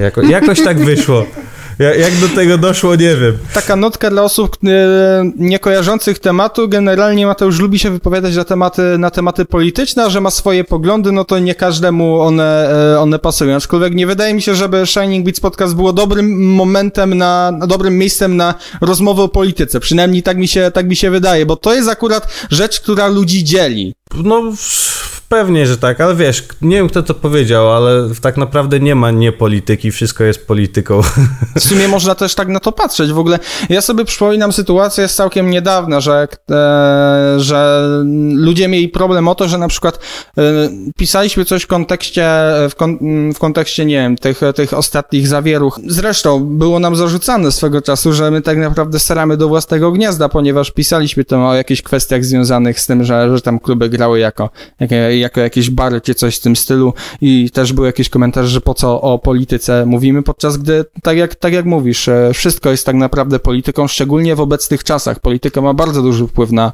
jako, 0.00 0.22
jakoś 0.22 0.64
tak 0.64 0.84
wyszło. 0.84 1.26
Jak 1.78 2.16
do 2.20 2.28
tego 2.28 2.58
doszło, 2.58 2.94
nie 2.94 3.16
wiem. 3.16 3.38
Taka 3.54 3.76
notka 3.76 4.10
dla 4.10 4.22
osób 4.22 4.56
e, 4.64 4.68
niekojarzących 5.36 6.18
tematu. 6.18 6.68
Generalnie 6.68 7.26
Mateusz 7.26 7.60
lubi 7.60 7.78
się 7.78 7.90
wypowiadać 7.90 8.36
na 8.36 8.44
tematy, 8.44 8.82
na 8.98 9.10
tematy 9.10 9.44
polityczne, 9.44 10.04
a 10.04 10.10
że 10.10 10.20
ma 10.20 10.30
swoje 10.30 10.64
poglądy, 10.64 11.12
no 11.12 11.24
to 11.24 11.38
nie 11.38 11.54
każdemu 11.54 12.20
one, 12.20 12.70
e, 12.94 13.00
one 13.00 13.18
pasują. 13.18 13.56
Aczkolwiek 13.56 13.94
nie 13.94 14.06
wydaje 14.06 14.34
mi 14.34 14.42
się, 14.42 14.54
żeby 14.54 14.86
Shining 14.86 15.24
Beats 15.24 15.40
Podcast 15.40 15.74
było 15.74 15.92
dobrym 15.92 16.54
momentem 16.54 17.14
na, 17.14 17.52
dobrym 17.66 17.98
miejscem 17.98 18.36
na 18.36 18.54
rozmowę 18.80 19.22
o 19.22 19.28
polityce. 19.28 19.80
Przynajmniej 19.80 20.22
tak 20.22 20.36
mi 20.36 20.48
się, 20.48 20.70
tak 20.74 20.88
mi 20.88 20.96
się 20.96 21.10
wydaje, 21.10 21.46
bo 21.46 21.56
to 21.56 21.74
jest 21.74 21.88
akurat 21.88 22.28
rzecz, 22.50 22.80
która 22.80 23.08
ludzi 23.08 23.44
dzieli. 23.44 23.94
No, 24.14 24.42
pewnie, 25.32 25.66
że 25.66 25.78
tak, 25.78 26.00
ale 26.00 26.14
wiesz, 26.14 26.44
nie 26.62 26.76
wiem 26.76 26.88
kto 26.88 27.02
to 27.02 27.14
powiedział, 27.14 27.72
ale 27.72 28.08
tak 28.22 28.36
naprawdę 28.36 28.80
nie 28.80 28.94
ma 28.94 29.10
niepolityki, 29.10 29.90
wszystko 29.90 30.24
jest 30.24 30.46
polityką. 30.46 31.00
W 31.56 31.60
sumie 31.60 31.88
można 31.88 32.14
też 32.14 32.34
tak 32.34 32.48
na 32.48 32.60
to 32.60 32.72
patrzeć. 32.72 33.12
W 33.12 33.18
ogóle 33.18 33.38
ja 33.68 33.80
sobie 33.80 34.04
przypominam 34.04 34.52
sytuację 34.52 35.08
z 35.08 35.14
całkiem 35.14 35.50
niedawna, 35.50 36.00
że, 36.00 36.28
e, 36.50 37.40
że 37.40 37.88
ludzie 38.34 38.68
mieli 38.68 38.88
problem 38.88 39.28
o 39.28 39.34
to, 39.34 39.48
że 39.48 39.58
na 39.58 39.68
przykład 39.68 39.98
e, 40.38 40.42
pisaliśmy 40.96 41.44
coś 41.44 41.62
w 41.62 41.66
kontekście, 41.66 42.28
w, 42.70 42.74
kon, 42.76 42.98
w 43.34 43.38
kontekście, 43.38 43.84
nie 43.84 43.96
wiem, 43.96 44.16
tych, 44.16 44.40
tych 44.54 44.74
ostatnich 44.74 45.28
zawieruch. 45.28 45.80
Zresztą 45.86 46.44
było 46.44 46.78
nam 46.78 46.96
zarzucane 46.96 47.52
swego 47.52 47.82
czasu, 47.82 48.12
że 48.12 48.30
my 48.30 48.42
tak 48.42 48.58
naprawdę 48.58 48.98
staramy 48.98 49.36
do 49.36 49.48
własnego 49.48 49.92
gniazda, 49.92 50.28
ponieważ 50.28 50.70
pisaliśmy 50.70 51.24
tam 51.24 51.42
o 51.42 51.54
jakichś 51.54 51.82
kwestiach 51.82 52.24
związanych 52.24 52.80
z 52.80 52.86
tym, 52.86 53.04
że, 53.04 53.36
że 53.36 53.42
tam 53.42 53.58
kluby 53.58 53.88
grały 53.88 54.18
jako, 54.18 54.50
jako, 54.80 54.94
jako 55.22 55.40
jakieś 55.40 55.70
czy 56.02 56.14
coś 56.14 56.36
w 56.36 56.40
tym 56.40 56.56
stylu 56.56 56.94
i 57.20 57.50
też 57.50 57.72
był 57.72 57.84
jakiś 57.84 58.08
komentarz, 58.08 58.48
że 58.48 58.60
po 58.60 58.74
co 58.74 59.00
o 59.00 59.18
polityce 59.18 59.86
mówimy, 59.86 60.22
podczas 60.22 60.56
gdy, 60.56 60.84
tak 61.02 61.16
jak, 61.16 61.34
tak 61.34 61.52
jak 61.52 61.64
mówisz, 61.64 62.08
e, 62.08 62.30
wszystko 62.34 62.70
jest 62.70 62.86
tak 62.86 62.96
naprawdę 62.96 63.38
polityką, 63.38 63.88
szczególnie 63.88 64.36
w 64.36 64.40
obecnych 64.40 64.84
czasach. 64.84 65.20
Polityka 65.20 65.60
ma 65.60 65.74
bardzo 65.74 66.02
duży 66.02 66.26
wpływ 66.26 66.50
na, 66.52 66.72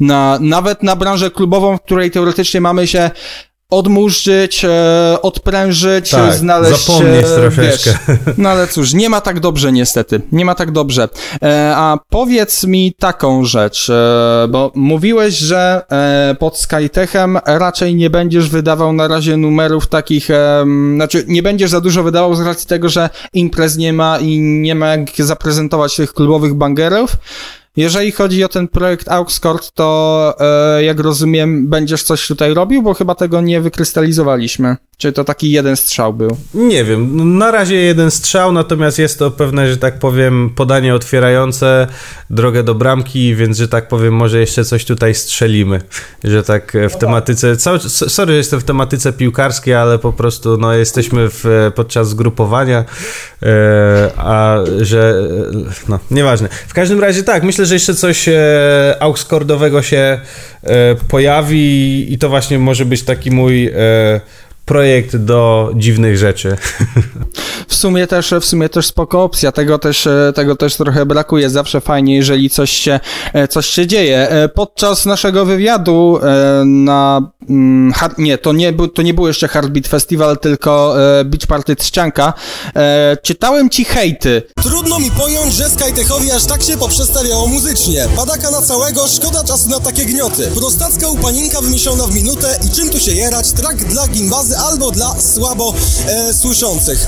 na 0.00 0.38
nawet 0.40 0.82
na 0.82 0.96
branżę 0.96 1.30
klubową, 1.30 1.76
w 1.76 1.82
której 1.82 2.10
teoretycznie 2.10 2.60
mamy 2.60 2.86
się 2.86 3.10
odmurzyć, 3.70 4.64
e, 4.64 5.16
odprężyć, 5.22 6.10
tak, 6.10 6.34
znaleźć... 6.34 6.86
zapomnieć 6.86 7.26
e, 7.26 7.28
troszeczkę. 7.28 7.90
Wiesz, 8.08 8.18
no 8.38 8.48
ale 8.48 8.66
cóż, 8.66 8.94
nie 8.94 9.08
ma 9.08 9.20
tak 9.20 9.40
dobrze 9.40 9.72
niestety, 9.72 10.20
nie 10.32 10.44
ma 10.44 10.54
tak 10.54 10.70
dobrze. 10.70 11.08
E, 11.42 11.72
a 11.76 11.98
powiedz 12.08 12.64
mi 12.64 12.94
taką 12.98 13.44
rzecz, 13.44 13.90
e, 13.90 14.48
bo 14.48 14.72
mówiłeś, 14.74 15.34
że 15.34 15.82
e, 15.90 16.36
pod 16.38 16.58
Skytechem 16.58 17.38
raczej 17.46 17.94
nie 17.94 18.10
będziesz 18.10 18.48
wydawał 18.48 18.92
na 18.92 19.08
razie 19.08 19.36
numerów 19.36 19.86
takich, 19.86 20.30
e, 20.30 20.64
znaczy 20.94 21.24
nie 21.26 21.42
będziesz 21.42 21.70
za 21.70 21.80
dużo 21.80 22.02
wydawał 22.02 22.34
z 22.34 22.40
racji 22.40 22.66
tego, 22.68 22.88
że 22.88 23.10
imprez 23.32 23.76
nie 23.76 23.92
ma 23.92 24.18
i 24.18 24.40
nie 24.40 24.74
ma 24.74 24.86
jak 24.86 25.10
zaprezentować 25.18 25.96
tych 25.96 26.14
klubowych 26.14 26.54
bangerów, 26.54 27.16
jeżeli 27.78 28.12
chodzi 28.12 28.44
o 28.44 28.48
ten 28.48 28.68
projekt 28.68 29.08
Auxcord, 29.08 29.72
to 29.72 30.34
e, 30.40 30.84
jak 30.84 31.00
rozumiem, 31.00 31.68
będziesz 31.68 32.02
coś 32.02 32.26
tutaj 32.26 32.54
robił, 32.54 32.82
bo 32.82 32.94
chyba 32.94 33.14
tego 33.14 33.40
nie 33.40 33.60
wykrystalizowaliśmy. 33.60 34.76
Czy 34.98 35.12
to 35.12 35.24
taki 35.24 35.50
jeden 35.50 35.76
strzał 35.76 36.14
był? 36.14 36.36
Nie 36.54 36.84
wiem. 36.84 37.38
Na 37.38 37.50
razie 37.50 37.76
jeden 37.76 38.10
strzał, 38.10 38.52
natomiast 38.52 38.98
jest 38.98 39.18
to 39.18 39.30
pewne, 39.30 39.68
że 39.68 39.76
tak 39.76 39.98
powiem, 39.98 40.50
podanie 40.56 40.94
otwierające 40.94 41.86
drogę 42.30 42.62
do 42.62 42.74
bramki, 42.74 43.34
więc, 43.34 43.58
że 43.58 43.68
tak 43.68 43.88
powiem, 43.88 44.14
może 44.14 44.40
jeszcze 44.40 44.64
coś 44.64 44.84
tutaj 44.84 45.14
strzelimy. 45.14 45.80
Że 46.24 46.42
tak 46.42 46.72
w 46.72 46.92
no 46.92 46.98
tematyce. 46.98 47.56
Cały, 47.56 47.78
sorry, 47.88 48.32
że 48.32 48.36
jestem 48.36 48.60
w 48.60 48.64
tematyce 48.64 49.12
piłkarskiej, 49.12 49.74
ale 49.74 49.98
po 49.98 50.12
prostu 50.12 50.56
no, 50.56 50.74
jesteśmy 50.74 51.28
w, 51.30 51.70
podczas 51.74 52.08
zgrupowania, 52.08 52.84
e, 53.42 54.10
a 54.16 54.56
że. 54.80 55.14
No, 55.88 55.98
nieważne. 56.10 56.48
W 56.68 56.74
każdym 56.74 57.00
razie 57.00 57.22
tak, 57.22 57.42
myślę, 57.42 57.66
że 57.66 57.74
jeszcze 57.74 57.94
coś 57.94 58.28
e, 58.28 58.96
auxkordowego 59.00 59.82
się 59.82 60.20
e, 60.62 60.94
pojawi 61.08 62.12
i 62.12 62.18
to 62.18 62.28
właśnie 62.28 62.58
może 62.58 62.84
być 62.84 63.02
taki 63.02 63.30
mój 63.30 63.66
e, 63.66 64.20
projekt 64.68 65.16
do 65.16 65.72
dziwnych 65.76 66.18
rzeczy. 66.18 66.56
Sumie 67.78 68.06
też, 68.06 68.34
w 68.40 68.44
sumie 68.44 68.68
też 68.68 68.86
spoko 68.86 69.22
opcja, 69.22 69.52
tego 69.52 69.78
też, 69.78 70.06
e, 70.06 70.32
tego 70.34 70.56
też 70.56 70.76
trochę 70.76 71.06
brakuje, 71.06 71.50
zawsze 71.50 71.80
fajnie, 71.80 72.16
jeżeli 72.16 72.50
coś 72.50 72.70
się, 72.70 73.00
e, 73.32 73.48
coś 73.48 73.66
się 73.66 73.86
dzieje. 73.86 74.28
E, 74.30 74.48
podczas 74.48 75.06
naszego 75.06 75.44
wywiadu 75.44 76.20
na, 76.64 77.30
mm, 77.50 77.92
nie, 78.18 78.38
to 78.38 78.52
nie, 78.52 78.72
to 78.94 79.02
nie 79.02 79.14
był 79.14 79.26
jeszcze 79.26 79.48
Heartbeat 79.48 79.86
Festival, 79.86 80.38
tylko 80.38 80.94
Beach 81.24 81.46
Party 81.46 81.76
Trzcianka, 81.76 82.32
czytałem 83.22 83.70
ci 83.70 83.84
hejty. 83.84 84.42
Trudno 84.62 84.98
mi 84.98 85.10
pojąć, 85.10 85.54
że 85.54 85.70
Skytechowi 85.70 86.30
aż 86.30 86.44
tak 86.44 86.62
się 86.62 86.76
poprzestawiało 86.76 87.46
muzycznie. 87.46 88.08
Padaka 88.16 88.50
na 88.50 88.62
całego, 88.62 89.08
szkoda 89.08 89.44
czasu 89.44 89.70
na 89.70 89.80
takie 89.80 90.04
gnioty. 90.04 90.50
Prostacka 90.54 91.08
upaninka 91.08 91.60
wymyślona 91.60 92.06
w 92.06 92.14
minutę 92.14 92.58
i 92.66 92.76
czym 92.76 92.90
tu 92.90 93.00
się 93.00 93.12
jerać, 93.12 93.52
trak 93.52 93.76
dla 93.76 94.08
gimbazy 94.08 94.58
albo 94.58 94.90
dla 94.90 95.20
słabo 95.20 95.74
e, 96.06 96.34
słyszących 96.34 97.06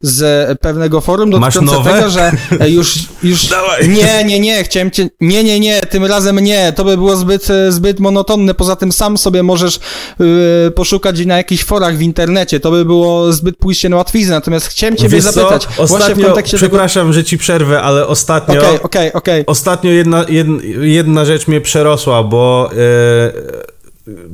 z 0.00 0.58
pewnego 0.58 1.00
forum 1.00 1.30
dotyczące 1.30 1.76
tego, 1.84 2.10
że 2.10 2.32
e, 2.60 2.70
już, 2.70 2.98
już 3.22 3.46
Dawaj. 3.50 3.88
nie, 3.88 4.24
nie, 4.24 4.40
nie, 4.40 4.64
chciałem 4.64 4.90
cię, 4.90 5.08
nie, 5.20 5.44
nie, 5.44 5.60
nie, 5.60 5.80
tym 5.80 6.04
razem 6.04 6.38
nie, 6.38 6.72
to 6.72 6.84
by 6.84 6.96
było 6.96 7.16
zbyt, 7.16 7.50
e, 7.50 7.72
zbyt 7.72 8.00
monotonne, 8.00 8.54
poza 8.54 8.76
tym 8.76 8.92
sam 8.92 9.18
sobie 9.18 9.42
możesz 9.42 9.80
yy, 10.18 10.70
poszukać 10.70 11.26
na 11.26 11.36
jakichś 11.36 11.64
forach 11.64 11.96
w 11.96 12.02
internecie, 12.02 12.60
to 12.60 12.70
by 12.70 12.84
było 12.84 13.32
zbyt 13.32 13.56
pójście 13.56 13.88
na 13.88 13.96
łatwiznę, 13.96 14.34
natomiast 14.34 14.66
chciałem 14.66 14.96
ciebie 14.96 15.08
Wiesz 15.08 15.24
zapytać, 15.24 15.66
co? 15.76 15.82
Ostatnio, 15.82 16.34
przepraszam, 16.42 17.02
tego... 17.02 17.12
że 17.12 17.24
ci 17.24 17.38
przerwę, 17.38 17.82
ale 17.82 18.06
ostatnio, 18.06 18.58
okay, 18.58 18.82
okay, 18.82 19.12
okay. 19.12 19.44
ostatnio 19.46 19.90
jedna, 19.90 20.24
jedna, 20.28 20.62
jedna 20.80 21.24
rzecz 21.24 21.48
mnie 21.48 21.60
przerosła, 21.60 22.22
bo 22.22 22.70
yy, 22.72 23.75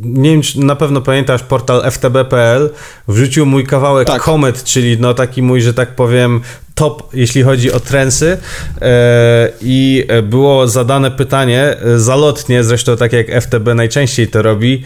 nie 0.02 0.30
wiem, 0.30 0.42
czy 0.42 0.60
na 0.60 0.76
pewno 0.76 1.00
pamiętasz 1.00 1.42
portal 1.42 1.82
ftb.pl, 1.90 2.70
wrzucił 3.08 3.46
mój 3.46 3.66
kawałek 3.66 4.06
tak. 4.06 4.22
Czyli 4.64 4.96
no 5.00 5.14
taki 5.14 5.42
mój, 5.42 5.62
że 5.62 5.74
tak 5.74 5.94
powiem, 5.94 6.40
top, 6.74 7.14
jeśli 7.14 7.42
chodzi 7.42 7.72
o 7.72 7.80
trensy 7.80 8.38
e, 8.82 9.48
i 9.60 10.06
było 10.22 10.68
zadane 10.68 11.10
pytanie, 11.10 11.76
e, 11.84 11.98
zalotnie, 11.98 12.64
zresztą 12.64 12.96
tak 12.96 13.12
jak 13.12 13.26
FTB 13.42 13.74
najczęściej 13.74 14.28
to 14.28 14.42
robi, 14.42 14.84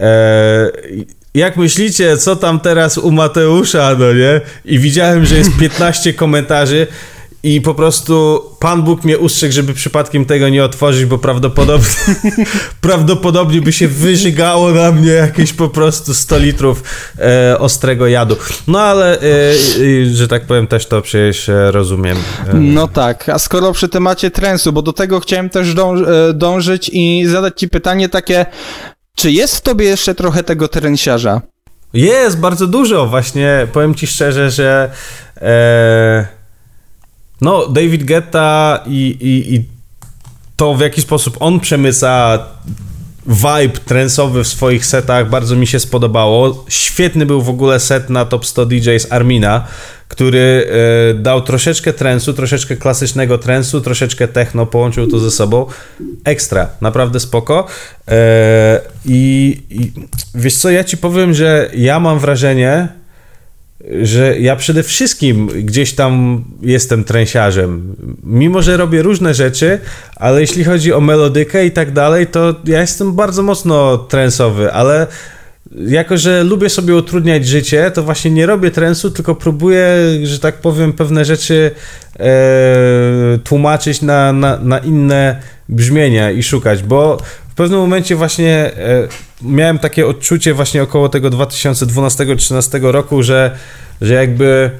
e, 0.00 0.70
jak 1.34 1.56
myślicie, 1.56 2.16
co 2.16 2.36
tam 2.36 2.60
teraz 2.60 2.98
u 2.98 3.10
Mateusza, 3.10 3.96
no 3.98 4.12
nie? 4.12 4.40
I 4.64 4.78
widziałem, 4.78 5.26
że 5.26 5.36
jest 5.36 5.50
15 5.60 6.12
komentarzy 6.12 6.86
i 7.44 7.60
po 7.60 7.74
prostu 7.74 8.42
Pan 8.60 8.82
Bóg 8.82 9.04
mnie 9.04 9.18
ustrzegł, 9.18 9.52
żeby 9.52 9.74
przypadkiem 9.74 10.24
tego 10.24 10.48
nie 10.48 10.64
otworzyć, 10.64 11.04
bo 11.04 11.18
prawdopodobnie, 11.18 11.88
prawdopodobnie 12.80 13.60
by 13.60 13.72
się 13.72 13.88
wyżygało 13.88 14.70
na 14.70 14.92
mnie 14.92 15.10
jakieś 15.10 15.52
po 15.52 15.68
prostu 15.68 16.14
100 16.14 16.38
litrów 16.38 16.82
e, 17.18 17.58
ostrego 17.58 18.06
jadu. 18.06 18.36
No 18.66 18.80
ale, 18.80 19.20
e, 19.20 19.22
że 20.12 20.28
tak 20.28 20.46
powiem, 20.46 20.66
też 20.66 20.86
to 20.86 21.02
przecież 21.02 21.48
e, 21.48 21.70
rozumiem. 21.70 22.16
E. 22.48 22.54
No 22.54 22.88
tak, 22.88 23.28
a 23.28 23.38
skoro 23.38 23.72
przy 23.72 23.88
temacie 23.88 24.30
trensu, 24.30 24.72
bo 24.72 24.82
do 24.82 24.92
tego 24.92 25.20
chciałem 25.20 25.50
też 25.50 25.74
dąż 25.74 26.00
e, 26.00 26.34
dążyć 26.34 26.90
i 26.92 27.26
zadać 27.26 27.60
Ci 27.60 27.68
pytanie 27.68 28.08
takie, 28.08 28.46
czy 29.16 29.30
jest 29.30 29.56
w 29.56 29.60
Tobie 29.60 29.86
jeszcze 29.86 30.14
trochę 30.14 30.42
tego 30.44 30.68
trensiarza? 30.68 31.40
Jest, 31.92 32.38
bardzo 32.40 32.66
dużo. 32.66 33.06
Właśnie 33.06 33.66
powiem 33.72 33.94
Ci 33.94 34.06
szczerze, 34.06 34.50
że... 34.50 34.90
No, 37.44 37.68
David 37.68 38.04
Guetta 38.04 38.80
i, 38.86 39.16
i, 39.20 39.54
i 39.54 39.64
to 40.56 40.74
w 40.74 40.80
jaki 40.80 41.02
sposób 41.02 41.36
on 41.40 41.60
przemyca 41.60 42.38
vibe 43.26 43.78
trensowy 43.84 44.44
w 44.44 44.48
swoich 44.48 44.86
setach 44.86 45.30
bardzo 45.30 45.56
mi 45.56 45.66
się 45.66 45.80
spodobało. 45.80 46.64
Świetny 46.68 47.26
był 47.26 47.42
w 47.42 47.48
ogóle 47.48 47.80
set 47.80 48.10
na 48.10 48.24
Top 48.24 48.46
100 48.46 48.66
DJs 48.66 49.12
Armina, 49.12 49.66
który 50.08 50.70
e, 51.10 51.14
dał 51.14 51.42
troszeczkę 51.42 51.92
trensu, 51.92 52.32
troszeczkę 52.32 52.76
klasycznego 52.76 53.38
trensu, 53.38 53.80
troszeczkę 53.80 54.28
techno, 54.28 54.66
połączył 54.66 55.06
to 55.06 55.18
ze 55.18 55.30
sobą. 55.30 55.66
Ekstra, 56.24 56.68
naprawdę 56.80 57.20
spoko. 57.20 57.66
E, 58.08 58.80
I 59.04 59.60
wiesz 60.34 60.56
co, 60.56 60.70
ja 60.70 60.84
ci 60.84 60.96
powiem, 60.96 61.34
że 61.34 61.70
ja 61.74 62.00
mam 62.00 62.18
wrażenie, 62.18 62.88
że 64.02 64.38
ja 64.38 64.56
przede 64.56 64.82
wszystkim 64.82 65.46
gdzieś 65.46 65.92
tam 65.92 66.44
jestem 66.62 67.04
tręsiarzem. 67.04 67.96
Mimo, 68.24 68.62
że 68.62 68.76
robię 68.76 69.02
różne 69.02 69.34
rzeczy, 69.34 69.80
ale 70.16 70.40
jeśli 70.40 70.64
chodzi 70.64 70.92
o 70.92 71.00
melodykę 71.00 71.66
i 71.66 71.70
tak 71.70 71.92
dalej, 71.92 72.26
to 72.26 72.54
ja 72.64 72.80
jestem 72.80 73.12
bardzo 73.12 73.42
mocno 73.42 73.98
trensowy, 73.98 74.72
ale 74.72 75.06
jako, 75.86 76.16
że 76.16 76.44
lubię 76.44 76.70
sobie 76.70 76.94
utrudniać 76.94 77.46
życie, 77.46 77.90
to 77.90 78.02
właśnie 78.02 78.30
nie 78.30 78.46
robię 78.46 78.70
trensu, 78.70 79.10
tylko 79.10 79.34
próbuję, 79.34 79.96
że 80.22 80.38
tak 80.38 80.54
powiem, 80.54 80.92
pewne 80.92 81.24
rzeczy 81.24 81.70
e, 82.20 83.38
tłumaczyć 83.44 84.02
na, 84.02 84.32
na, 84.32 84.58
na 84.58 84.78
inne 84.78 85.40
brzmienia 85.68 86.30
i 86.30 86.42
szukać, 86.42 86.82
bo 86.82 87.18
w 87.54 87.56
pewnym 87.56 87.80
momencie 87.80 88.16
właśnie 88.16 88.54
e, 88.54 89.08
miałem 89.42 89.78
takie 89.78 90.06
odczucie 90.06 90.54
właśnie 90.54 90.82
około 90.82 91.08
tego 91.08 91.30
2012-2013 91.30 92.90
roku, 92.90 93.22
że, 93.22 93.56
że 94.00 94.14
jakby 94.14 94.70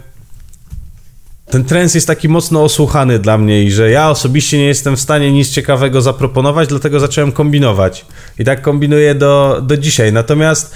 ten 1.47 1.65
trend 1.65 1.95
jest 1.95 2.07
taki 2.07 2.29
mocno 2.29 2.63
osłuchany 2.63 3.19
dla 3.19 3.39
mnie 3.39 3.63
i 3.63 3.71
że 3.71 3.91
ja 3.91 4.11
osobiście 4.11 4.59
nie 4.59 4.67
jestem 4.67 4.97
w 4.97 5.01
stanie 5.01 5.33
nic 5.33 5.51
ciekawego 5.51 6.03
zaproponować, 6.03 6.69
dlatego 6.69 7.01
zacząłem 7.01 7.33
kombinować. 7.33 8.07
I 8.39 8.45
tak 8.45 8.63
kombinuję 8.63 9.15
do, 9.15 9.61
do 9.63 9.77
dzisiaj. 9.77 10.13
Natomiast 10.13 10.75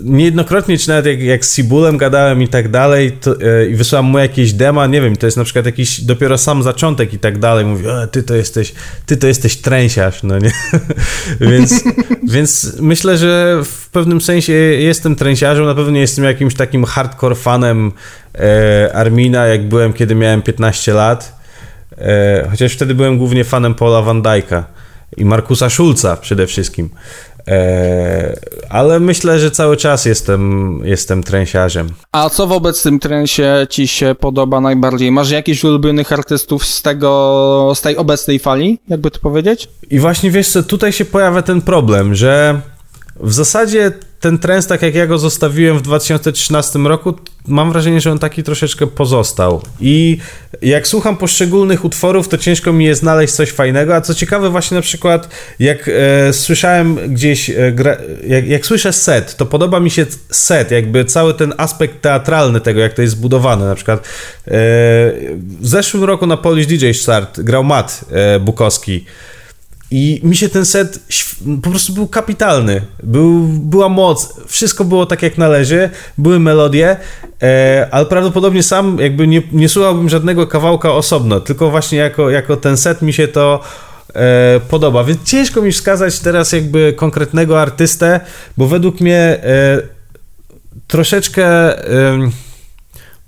niejednokrotnie, 0.00 0.78
czy 0.78 0.88
nawet 0.88 1.06
jak, 1.06 1.20
jak 1.20 1.44
z 1.44 1.54
Sibulem 1.54 1.96
gadałem 1.96 2.42
i 2.42 2.48
tak 2.48 2.68
dalej 2.68 3.12
to, 3.12 3.40
e, 3.40 3.66
i 3.66 3.74
wysłałem 3.74 4.06
mu 4.06 4.18
jakieś 4.18 4.52
dema, 4.52 4.86
nie 4.86 5.00
wiem, 5.00 5.16
to 5.16 5.26
jest 5.26 5.36
na 5.36 5.44
przykład 5.44 5.66
jakiś 5.66 6.00
dopiero 6.00 6.38
sam 6.38 6.62
zaczątek 6.62 7.14
i 7.14 7.18
tak 7.18 7.38
dalej, 7.38 7.64
mówi, 7.64 7.86
e, 7.88 8.06
ty 8.06 8.22
to 8.22 8.34
jesteś, 8.34 8.72
ty 9.06 9.16
to 9.16 9.26
jesteś 9.26 9.56
tręsiarz, 9.56 10.22
no 10.22 10.38
nie? 10.38 10.52
więc, 11.50 11.84
więc 12.34 12.76
myślę, 12.80 13.18
że 13.18 13.60
w 13.64 13.90
pewnym 13.90 14.20
sensie 14.20 14.52
jestem 14.52 15.16
tręsiarzem, 15.16 15.64
na 15.64 15.74
pewno 15.74 15.92
nie 15.92 16.00
jestem 16.00 16.24
jakimś 16.24 16.54
takim 16.54 16.84
hardcore 16.84 17.34
fanem 17.34 17.92
e, 18.34 18.90
Armina, 18.94 19.46
jak 19.46 19.68
byłem, 19.68 19.92
kiedy 19.92 20.14
miałem 20.14 20.42
15 20.42 20.94
lat, 20.94 21.38
e, 21.98 22.48
chociaż 22.50 22.72
wtedy 22.72 22.94
byłem 22.94 23.18
głównie 23.18 23.44
fanem 23.44 23.74
Paula 23.74 24.02
Van 24.02 24.22
Dyka 24.22 24.64
i 25.16 25.24
Markusa 25.24 25.70
Schulza 25.70 26.16
przede 26.16 26.46
wszystkim. 26.46 26.90
E, 27.48 28.36
ale 28.68 29.00
myślę, 29.00 29.38
że 29.38 29.50
cały 29.50 29.76
czas 29.76 30.04
jestem, 30.04 30.80
jestem 30.84 31.22
tręsiarzem. 31.22 31.88
A 32.12 32.30
co 32.30 32.46
wobec 32.46 32.82
tym 32.82 32.98
tręsie 32.98 33.66
ci 33.70 33.88
się 33.88 34.14
podoba 34.20 34.60
najbardziej? 34.60 35.10
Masz 35.12 35.30
jakichś 35.30 35.64
ulubionych 35.64 36.12
artystów 36.12 36.66
z 36.66 36.82
tego, 36.82 37.72
z 37.74 37.80
tej 37.80 37.96
obecnej 37.96 38.38
fali, 38.38 38.78
jakby 38.88 39.10
to 39.10 39.20
powiedzieć? 39.20 39.68
I 39.90 39.98
właśnie 39.98 40.30
wiesz 40.30 40.48
co, 40.48 40.62
tutaj 40.62 40.92
się 40.92 41.04
pojawia 41.04 41.42
ten 41.42 41.62
problem, 41.62 42.14
że 42.14 42.60
w 43.20 43.32
zasadzie 43.32 43.92
ten 44.22 44.38
trend, 44.38 44.66
tak 44.66 44.82
jak 44.82 44.94
ja 44.94 45.06
go 45.06 45.18
zostawiłem 45.18 45.78
w 45.78 45.82
2013 45.82 46.78
roku, 46.78 47.14
mam 47.46 47.72
wrażenie, 47.72 48.00
że 48.00 48.12
on 48.12 48.18
taki 48.18 48.42
troszeczkę 48.42 48.86
pozostał. 48.86 49.62
I 49.80 50.18
jak 50.62 50.88
słucham 50.88 51.16
poszczególnych 51.16 51.84
utworów, 51.84 52.28
to 52.28 52.38
ciężko 52.38 52.72
mi 52.72 52.84
jest 52.84 53.00
znaleźć 53.00 53.34
coś 53.34 53.50
fajnego. 53.50 53.96
A 53.96 54.00
co 54.00 54.14
ciekawe, 54.14 54.50
właśnie 54.50 54.74
na 54.74 54.82
przykład, 54.82 55.28
jak 55.58 55.88
e, 55.88 56.32
słyszałem 56.32 57.14
gdzieś, 57.14 57.50
e, 57.50 57.54
jak, 58.26 58.46
jak, 58.46 58.66
słyszę 58.66 58.92
set, 58.92 59.36
to 59.36 59.46
podoba 59.46 59.80
mi 59.80 59.90
się 59.90 60.06
set, 60.30 60.70
jakby 60.70 61.04
cały 61.04 61.34
ten 61.34 61.54
aspekt 61.56 62.00
teatralny 62.00 62.60
tego, 62.60 62.80
jak 62.80 62.92
to 62.92 63.02
jest 63.02 63.14
zbudowane. 63.14 63.66
Na 63.66 63.74
przykład 63.74 64.00
e, 64.00 64.02
w 65.60 65.68
zeszłym 65.68 66.04
roku 66.04 66.26
na 66.26 66.36
Polish 66.36 66.66
DJ 66.66 66.90
Start 66.92 67.40
grał 67.40 67.64
Matt 67.64 68.04
e, 68.10 68.40
Bukowski. 68.40 69.04
I 69.94 70.20
mi 70.22 70.36
się 70.36 70.48
ten 70.48 70.66
set 70.66 70.98
po 71.62 71.70
prostu 71.70 71.92
był 71.92 72.08
kapitalny. 72.08 72.82
Był, 73.02 73.42
była 73.48 73.88
moc, 73.88 74.34
wszystko 74.46 74.84
było 74.84 75.06
tak 75.06 75.22
jak 75.22 75.38
należy, 75.38 75.90
były 76.18 76.38
melodie, 76.40 76.96
e, 77.42 77.88
ale 77.90 78.06
prawdopodobnie 78.06 78.62
sam 78.62 78.98
jakby 79.00 79.26
nie, 79.26 79.42
nie 79.52 79.68
słuchałbym 79.68 80.08
żadnego 80.08 80.46
kawałka 80.46 80.92
osobno, 80.92 81.40
tylko 81.40 81.70
właśnie 81.70 81.98
jako, 81.98 82.30
jako 82.30 82.56
ten 82.56 82.76
set 82.76 83.02
mi 83.02 83.12
się 83.12 83.28
to 83.28 83.60
e, 84.14 84.60
podoba. 84.68 85.04
Więc 85.04 85.22
ciężko 85.24 85.62
mi 85.62 85.72
wskazać 85.72 86.18
teraz 86.18 86.52
jakby 86.52 86.92
konkretnego 86.96 87.62
artystę, 87.62 88.20
bo 88.56 88.66
według 88.66 89.00
mnie 89.00 89.18
e, 89.18 89.82
troszeczkę 90.86 91.74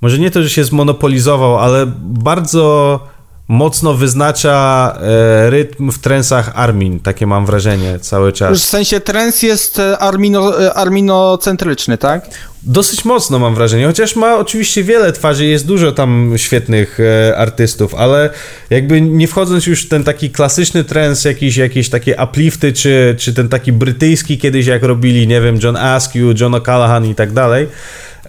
może 0.00 0.18
nie 0.18 0.30
to, 0.30 0.42
że 0.42 0.50
się 0.50 0.64
zmonopolizował, 0.64 1.58
ale 1.58 1.86
bardzo 2.00 3.00
mocno 3.48 3.94
wyznacza 3.94 4.98
e, 5.00 5.50
rytm 5.50 5.92
w 5.92 5.98
trensach 5.98 6.52
Armin, 6.54 7.00
takie 7.00 7.26
mam 7.26 7.46
wrażenie 7.46 7.98
cały 7.98 8.32
czas. 8.32 8.58
W 8.58 8.64
sensie 8.64 9.00
trens 9.00 9.42
jest 9.42 9.78
e, 9.78 9.98
armino, 9.98 10.64
e, 10.64 10.74
arminocentryczny, 10.74 11.98
tak? 11.98 12.28
Dosyć 12.62 13.04
mocno 13.04 13.38
mam 13.38 13.54
wrażenie, 13.54 13.86
chociaż 13.86 14.16
ma 14.16 14.36
oczywiście 14.36 14.84
wiele 14.84 15.12
twarzy, 15.12 15.46
jest 15.46 15.66
dużo 15.66 15.92
tam 15.92 16.32
świetnych 16.36 17.00
e, 17.00 17.36
artystów, 17.36 17.94
ale 17.94 18.30
jakby 18.70 19.00
nie 19.00 19.28
wchodząc 19.28 19.66
już 19.66 19.82
w 19.82 19.88
ten 19.88 20.04
taki 20.04 20.30
klasyczny 20.30 20.84
trens, 20.84 21.24
jakiś, 21.24 21.56
jakieś 21.56 21.88
takie 21.88 22.16
uplifty, 22.24 22.72
czy, 22.72 23.14
czy 23.18 23.34
ten 23.34 23.48
taki 23.48 23.72
brytyjski 23.72 24.38
kiedyś 24.38 24.66
jak 24.66 24.82
robili, 24.82 25.26
nie 25.26 25.40
wiem, 25.40 25.58
John 25.62 25.76
Askew, 25.76 26.40
John 26.40 26.52
O'Callaghan 26.52 27.10
i 27.10 27.14
tak 27.14 27.32
dalej, 27.32 27.68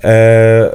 e, 0.04 0.70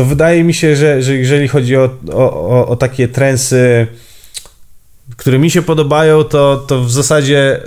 to 0.00 0.04
wydaje 0.04 0.44
mi 0.44 0.54
się, 0.54 0.76
że, 0.76 1.02
że 1.02 1.14
jeżeli 1.14 1.48
chodzi 1.48 1.76
o, 1.76 1.90
o, 2.12 2.66
o 2.68 2.76
takie 2.76 3.08
trensy, 3.08 3.86
które 5.16 5.38
mi 5.38 5.50
się 5.50 5.62
podobają, 5.62 6.24
to, 6.24 6.56
to 6.56 6.80
w 6.84 6.90
zasadzie 6.90 7.60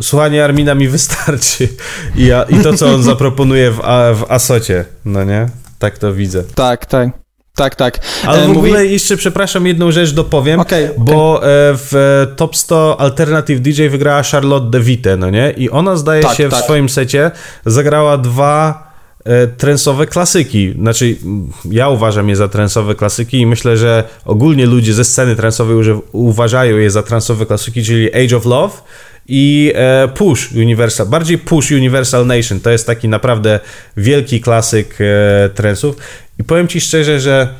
słuchanie 0.00 0.44
Armina 0.44 0.74
mi 0.74 0.88
wystarczy 0.88 1.68
i, 2.16 2.26
ja, 2.26 2.42
i 2.42 2.62
to, 2.62 2.72
co 2.72 2.94
on 2.94 3.02
zaproponuje 3.12 3.70
w, 3.70 3.76
w 4.14 4.24
Asocie, 4.28 4.84
no 5.04 5.24
nie? 5.24 5.48
Tak 5.78 5.98
to 5.98 6.12
widzę. 6.12 6.44
Tak, 6.54 6.86
tak. 6.86 7.08
Tak, 7.54 7.74
tak. 7.74 7.98
Ale 8.26 8.46
w 8.46 8.50
e, 8.50 8.58
ogóle 8.58 8.86
jeszcze, 8.86 9.16
przepraszam, 9.16 9.66
jedną 9.66 9.90
rzecz 9.90 10.10
dopowiem, 10.10 10.60
okay, 10.60 10.84
okay. 10.84 11.04
bo 11.04 11.40
e, 11.42 11.46
w 11.72 12.26
Top 12.36 12.56
100 12.56 13.00
Alternative 13.00 13.60
DJ 13.60 13.88
wygrała 13.88 14.22
Charlotte 14.22 14.70
DeVite, 14.70 15.16
no 15.16 15.30
nie? 15.30 15.50
I 15.56 15.70
ona 15.70 15.96
zdaje 15.96 16.22
tak, 16.22 16.36
się 16.36 16.48
w 16.48 16.50
tak. 16.50 16.64
swoim 16.64 16.88
secie 16.88 17.30
zagrała 17.66 18.18
dwa 18.18 18.84
E, 18.84 18.93
trensowe 19.56 20.06
klasyki. 20.06 20.72
Znaczy, 20.78 21.16
ja 21.70 21.88
uważam 21.88 22.28
je 22.28 22.36
za 22.36 22.48
trensowe 22.48 22.94
klasyki 22.94 23.40
i 23.40 23.46
myślę, 23.46 23.76
że 23.76 24.04
ogólnie 24.24 24.66
ludzie 24.66 24.94
ze 24.94 25.04
sceny 25.04 25.36
trensowej 25.36 25.76
uważają 26.12 26.76
je 26.76 26.90
za 26.90 27.02
trensowe 27.02 27.46
klasyki, 27.46 27.84
czyli 27.84 28.14
Age 28.14 28.36
of 28.36 28.44
Love 28.44 28.74
i 29.28 29.72
e, 29.74 30.08
Push 30.08 30.52
Universal, 30.52 31.06
bardziej 31.06 31.38
Push 31.38 31.70
Universal 31.70 32.26
Nation. 32.26 32.60
To 32.60 32.70
jest 32.70 32.86
taki 32.86 33.08
naprawdę 33.08 33.60
wielki 33.96 34.40
klasyk 34.40 34.98
e, 35.00 35.48
trensów 35.48 35.96
i 36.38 36.44
powiem 36.44 36.68
Ci 36.68 36.80
szczerze, 36.80 37.20
że 37.20 37.54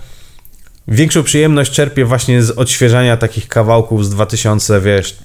większą 0.88 1.22
przyjemność 1.22 1.72
czerpię 1.72 2.04
właśnie 2.04 2.42
z 2.42 2.50
odświeżania 2.50 3.16
takich 3.16 3.48
kawałków 3.48 4.04
z 4.04 4.10
2000, 4.10 4.80
wiesz, 4.80 5.16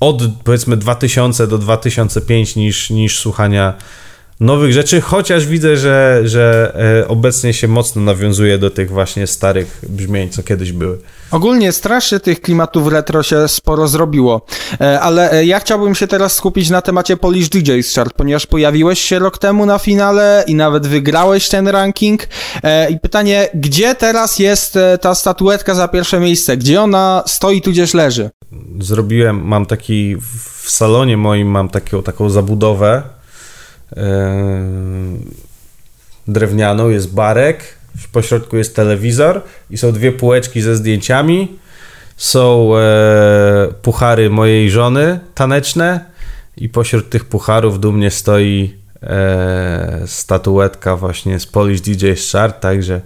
od 0.00 0.22
powiedzmy 0.44 0.76
2000 0.76 1.46
do 1.46 1.58
2005 1.58 2.56
niż, 2.56 2.90
niż 2.90 3.18
słuchania 3.18 3.74
nowych 4.40 4.72
rzeczy, 4.72 5.00
chociaż 5.00 5.46
widzę, 5.46 5.76
że, 5.76 6.20
że 6.24 6.72
e, 7.02 7.08
obecnie 7.08 7.54
się 7.54 7.68
mocno 7.68 8.02
nawiązuje 8.02 8.58
do 8.58 8.70
tych 8.70 8.90
właśnie 8.90 9.26
starych 9.26 9.80
brzmień, 9.88 10.30
co 10.30 10.42
kiedyś 10.42 10.72
były. 10.72 10.98
Ogólnie 11.30 11.72
strasznie 11.72 12.20
tych 12.20 12.40
klimatów 12.40 12.88
retro 12.88 13.22
się 13.22 13.48
sporo 13.48 13.88
zrobiło, 13.88 14.46
e, 14.80 15.00
ale 15.00 15.32
e, 15.32 15.44
ja 15.44 15.60
chciałbym 15.60 15.94
się 15.94 16.06
teraz 16.06 16.34
skupić 16.34 16.70
na 16.70 16.82
temacie 16.82 17.16
Polish 17.16 17.48
DJs 17.48 17.94
Chart, 17.94 18.14
ponieważ 18.16 18.46
pojawiłeś 18.46 19.00
się 19.00 19.18
rok 19.18 19.38
temu 19.38 19.66
na 19.66 19.78
finale 19.78 20.44
i 20.46 20.54
nawet 20.54 20.86
wygrałeś 20.86 21.48
ten 21.48 21.68
ranking 21.68 22.28
i 22.90 23.00
pytanie, 23.00 23.48
gdzie 23.54 23.94
teraz 23.94 24.38
jest 24.38 24.78
ta 25.00 25.14
statuetka 25.14 25.74
za 25.74 25.88
pierwsze 25.88 26.20
miejsce? 26.20 26.56
Gdzie 26.56 26.82
ona 26.82 27.22
stoi 27.26 27.62
tudzież 27.62 27.94
leży? 27.94 28.30
Zrobiłem, 28.80 29.44
mam 29.44 29.66
taki, 29.66 30.16
w 30.62 30.70
salonie 30.70 31.16
moim 31.16 31.48
mam 31.48 31.68
taką, 31.68 32.02
taką 32.02 32.30
zabudowę, 32.30 33.02
drewnianą, 36.28 36.88
jest 36.88 37.14
barek, 37.14 37.64
w 37.98 38.08
pośrodku 38.08 38.56
jest 38.56 38.76
telewizor 38.76 39.42
i 39.70 39.78
są 39.78 39.92
dwie 39.92 40.12
półeczki 40.12 40.62
ze 40.62 40.76
zdjęciami. 40.76 41.58
Są 42.16 42.76
e, 42.76 43.68
puchary 43.82 44.30
mojej 44.30 44.70
żony 44.70 45.20
taneczne 45.34 46.04
i 46.56 46.68
pośród 46.68 47.10
tych 47.10 47.24
pucharów 47.24 47.80
dumnie 47.80 48.10
stoi 48.10 48.74
e, 49.02 50.02
statuetka 50.06 50.96
właśnie 50.96 51.40
z 51.40 51.46
Polish 51.46 51.80
DJ 51.80 52.06
Chart, 52.32 52.60
także 52.60 53.00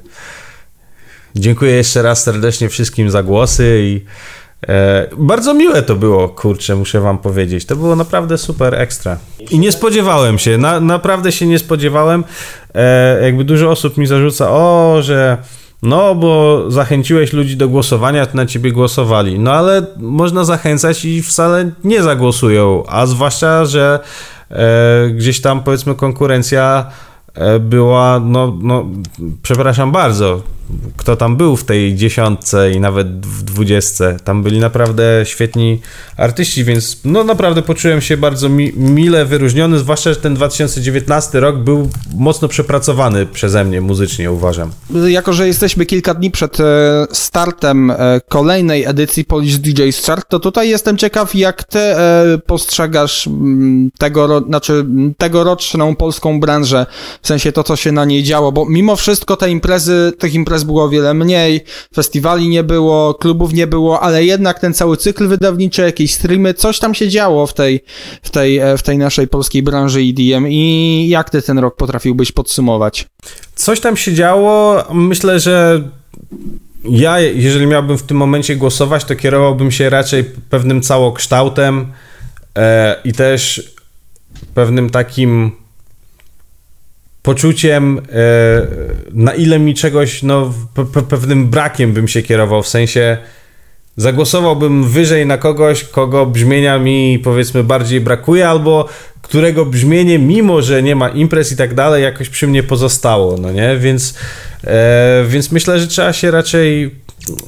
dziękuję 1.36 1.72
jeszcze 1.72 2.02
raz 2.02 2.22
serdecznie 2.22 2.68
wszystkim 2.68 3.10
za 3.10 3.22
głosy 3.22 3.80
i 3.82 4.04
bardzo 5.18 5.54
miłe 5.54 5.82
to 5.82 5.96
było, 5.96 6.28
kurczę, 6.28 6.76
muszę 6.76 7.00
wam 7.00 7.18
powiedzieć. 7.18 7.64
To 7.64 7.76
było 7.76 7.96
naprawdę 7.96 8.38
super 8.38 8.74
ekstra. 8.74 9.16
I 9.50 9.58
nie 9.58 9.72
spodziewałem 9.72 10.38
się, 10.38 10.58
na, 10.58 10.80
naprawdę 10.80 11.32
się 11.32 11.46
nie 11.46 11.58
spodziewałem. 11.58 12.24
E, 12.74 13.24
jakby 13.24 13.44
dużo 13.44 13.70
osób 13.70 13.96
mi 13.96 14.06
zarzuca, 14.06 14.50
o, 14.50 14.98
że 15.00 15.38
no, 15.82 16.14
bo 16.14 16.64
zachęciłeś 16.70 17.32
ludzi 17.32 17.56
do 17.56 17.68
głosowania, 17.68 18.26
to 18.26 18.36
na 18.36 18.46
ciebie 18.46 18.72
głosowali. 18.72 19.38
No 19.38 19.52
ale 19.52 19.86
można 19.96 20.44
zachęcać 20.44 21.04
i 21.04 21.22
wcale 21.22 21.70
nie 21.84 22.02
zagłosują, 22.02 22.82
a 22.88 23.06
zwłaszcza, 23.06 23.64
że 23.64 24.00
e, 24.50 25.10
gdzieś 25.10 25.40
tam 25.40 25.62
powiedzmy 25.62 25.94
konkurencja 25.94 26.86
e, 27.34 27.58
była, 27.58 28.20
no, 28.24 28.58
no, 28.62 28.86
przepraszam 29.42 29.92
bardzo, 29.92 30.40
kto 30.96 31.16
tam 31.16 31.36
był 31.36 31.56
w 31.56 31.64
tej 31.64 31.94
dziesiątce 31.94 32.72
i 32.72 32.80
nawet 32.80 33.26
w 33.26 33.42
dwudziestce. 33.42 34.16
Tam 34.24 34.42
byli 34.42 34.58
naprawdę 34.58 35.02
świetni 35.24 35.80
artyści, 36.16 36.64
więc 36.64 37.00
no 37.04 37.24
naprawdę 37.24 37.62
poczułem 37.62 38.00
się 38.00 38.16
bardzo 38.16 38.48
mi 38.48 38.72
mile 38.72 39.24
wyróżniony, 39.24 39.78
zwłaszcza, 39.78 40.10
że 40.10 40.20
ten 40.20 40.34
2019 40.34 41.40
rok 41.40 41.56
był 41.56 41.90
mocno 42.14 42.48
przepracowany 42.48 43.26
przeze 43.26 43.64
mnie 43.64 43.80
muzycznie, 43.80 44.32
uważam. 44.32 44.70
Jako, 45.08 45.32
że 45.32 45.46
jesteśmy 45.46 45.86
kilka 45.86 46.14
dni 46.14 46.30
przed 46.30 46.60
e, 46.60 46.64
startem 47.12 47.90
e, 47.90 48.20
kolejnej 48.28 48.84
edycji 48.84 49.24
Polish 49.24 49.58
DJ 49.58 49.82
Chart, 50.06 50.28
to 50.28 50.38
tutaj 50.38 50.68
jestem 50.68 50.96
ciekaw, 50.96 51.34
jak 51.34 51.64
ty 51.64 51.78
e, 51.78 52.24
postrzegasz 52.46 53.28
tego, 53.98 54.40
znaczy 54.40 54.86
tegoroczną 55.18 55.96
polską 55.96 56.40
branżę, 56.40 56.86
w 57.22 57.26
sensie 57.28 57.52
to, 57.52 57.64
co 57.64 57.76
się 57.76 57.92
na 57.92 58.04
niej 58.04 58.22
działo, 58.22 58.52
bo 58.52 58.66
mimo 58.66 58.96
wszystko 58.96 59.36
te 59.36 59.50
imprezy, 59.50 60.12
tych 60.18 60.34
imprez 60.34 60.57
imprez 60.58 60.64
było 60.64 60.84
o 60.84 60.88
wiele 60.88 61.14
mniej, 61.14 61.64
festiwali 61.94 62.48
nie 62.48 62.64
było, 62.64 63.14
klubów 63.14 63.52
nie 63.52 63.66
było, 63.66 64.00
ale 64.00 64.24
jednak 64.24 64.60
ten 64.60 64.74
cały 64.74 64.96
cykl 64.96 65.28
wydawniczy, 65.28 65.82
jakieś 65.82 66.14
streamy, 66.14 66.54
coś 66.54 66.78
tam 66.78 66.94
się 66.94 67.08
działo 67.08 67.46
w 67.46 67.54
tej, 67.54 67.80
w 68.22 68.30
tej, 68.30 68.58
e, 68.58 68.78
w 68.78 68.82
tej 68.82 68.98
naszej 68.98 69.28
polskiej 69.28 69.62
branży 69.62 70.00
EDM 70.00 70.46
i 70.48 71.06
jak 71.08 71.30
ty 71.30 71.42
ten 71.42 71.58
rok 71.58 71.76
potrafiłbyś 71.76 72.32
podsumować? 72.32 73.06
Coś 73.54 73.80
tam 73.80 73.96
się 73.96 74.14
działo, 74.14 74.84
myślę, 74.92 75.40
że 75.40 75.82
ja, 76.84 77.20
jeżeli 77.20 77.66
miałbym 77.66 77.98
w 77.98 78.02
tym 78.02 78.16
momencie 78.16 78.56
głosować, 78.56 79.04
to 79.04 79.16
kierowałbym 79.16 79.70
się 79.70 79.90
raczej 79.90 80.24
pewnym 80.24 80.82
całokształtem 80.82 81.92
e, 82.56 82.96
i 83.04 83.12
też 83.12 83.72
pewnym 84.54 84.90
takim 84.90 85.52
poczuciem, 87.22 87.98
e, 87.98 88.02
na 89.12 89.34
ile 89.34 89.58
mi 89.58 89.74
czegoś, 89.74 90.22
no, 90.22 90.54
pe 90.92 91.02
pewnym 91.02 91.48
brakiem 91.48 91.92
bym 91.92 92.08
się 92.08 92.22
kierował, 92.22 92.62
w 92.62 92.68
sensie 92.68 93.18
zagłosowałbym 93.96 94.84
wyżej 94.84 95.26
na 95.26 95.38
kogoś, 95.38 95.84
kogo 95.84 96.26
brzmienia 96.26 96.78
mi 96.78 97.18
powiedzmy 97.24 97.64
bardziej 97.64 98.00
brakuje, 98.00 98.48
albo 98.48 98.88
którego 99.22 99.66
brzmienie, 99.66 100.18
mimo 100.18 100.62
że 100.62 100.82
nie 100.82 100.96
ma 100.96 101.08
imprez 101.08 101.52
i 101.52 101.56
tak 101.56 101.74
dalej, 101.74 102.02
jakoś 102.02 102.28
przy 102.28 102.46
mnie 102.46 102.62
pozostało, 102.62 103.36
no 103.36 103.52
nie? 103.52 103.76
Więc, 103.76 104.14
e, 104.64 105.24
więc 105.28 105.52
myślę, 105.52 105.80
że 105.80 105.86
trzeba 105.86 106.12
się 106.12 106.30
raczej 106.30 106.84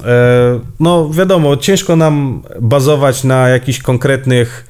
e, 0.04 0.60
no 0.80 1.10
wiadomo, 1.10 1.56
ciężko 1.56 1.96
nam 1.96 2.42
bazować 2.60 3.24
na 3.24 3.48
jakichś 3.48 3.78
konkretnych 3.78 4.69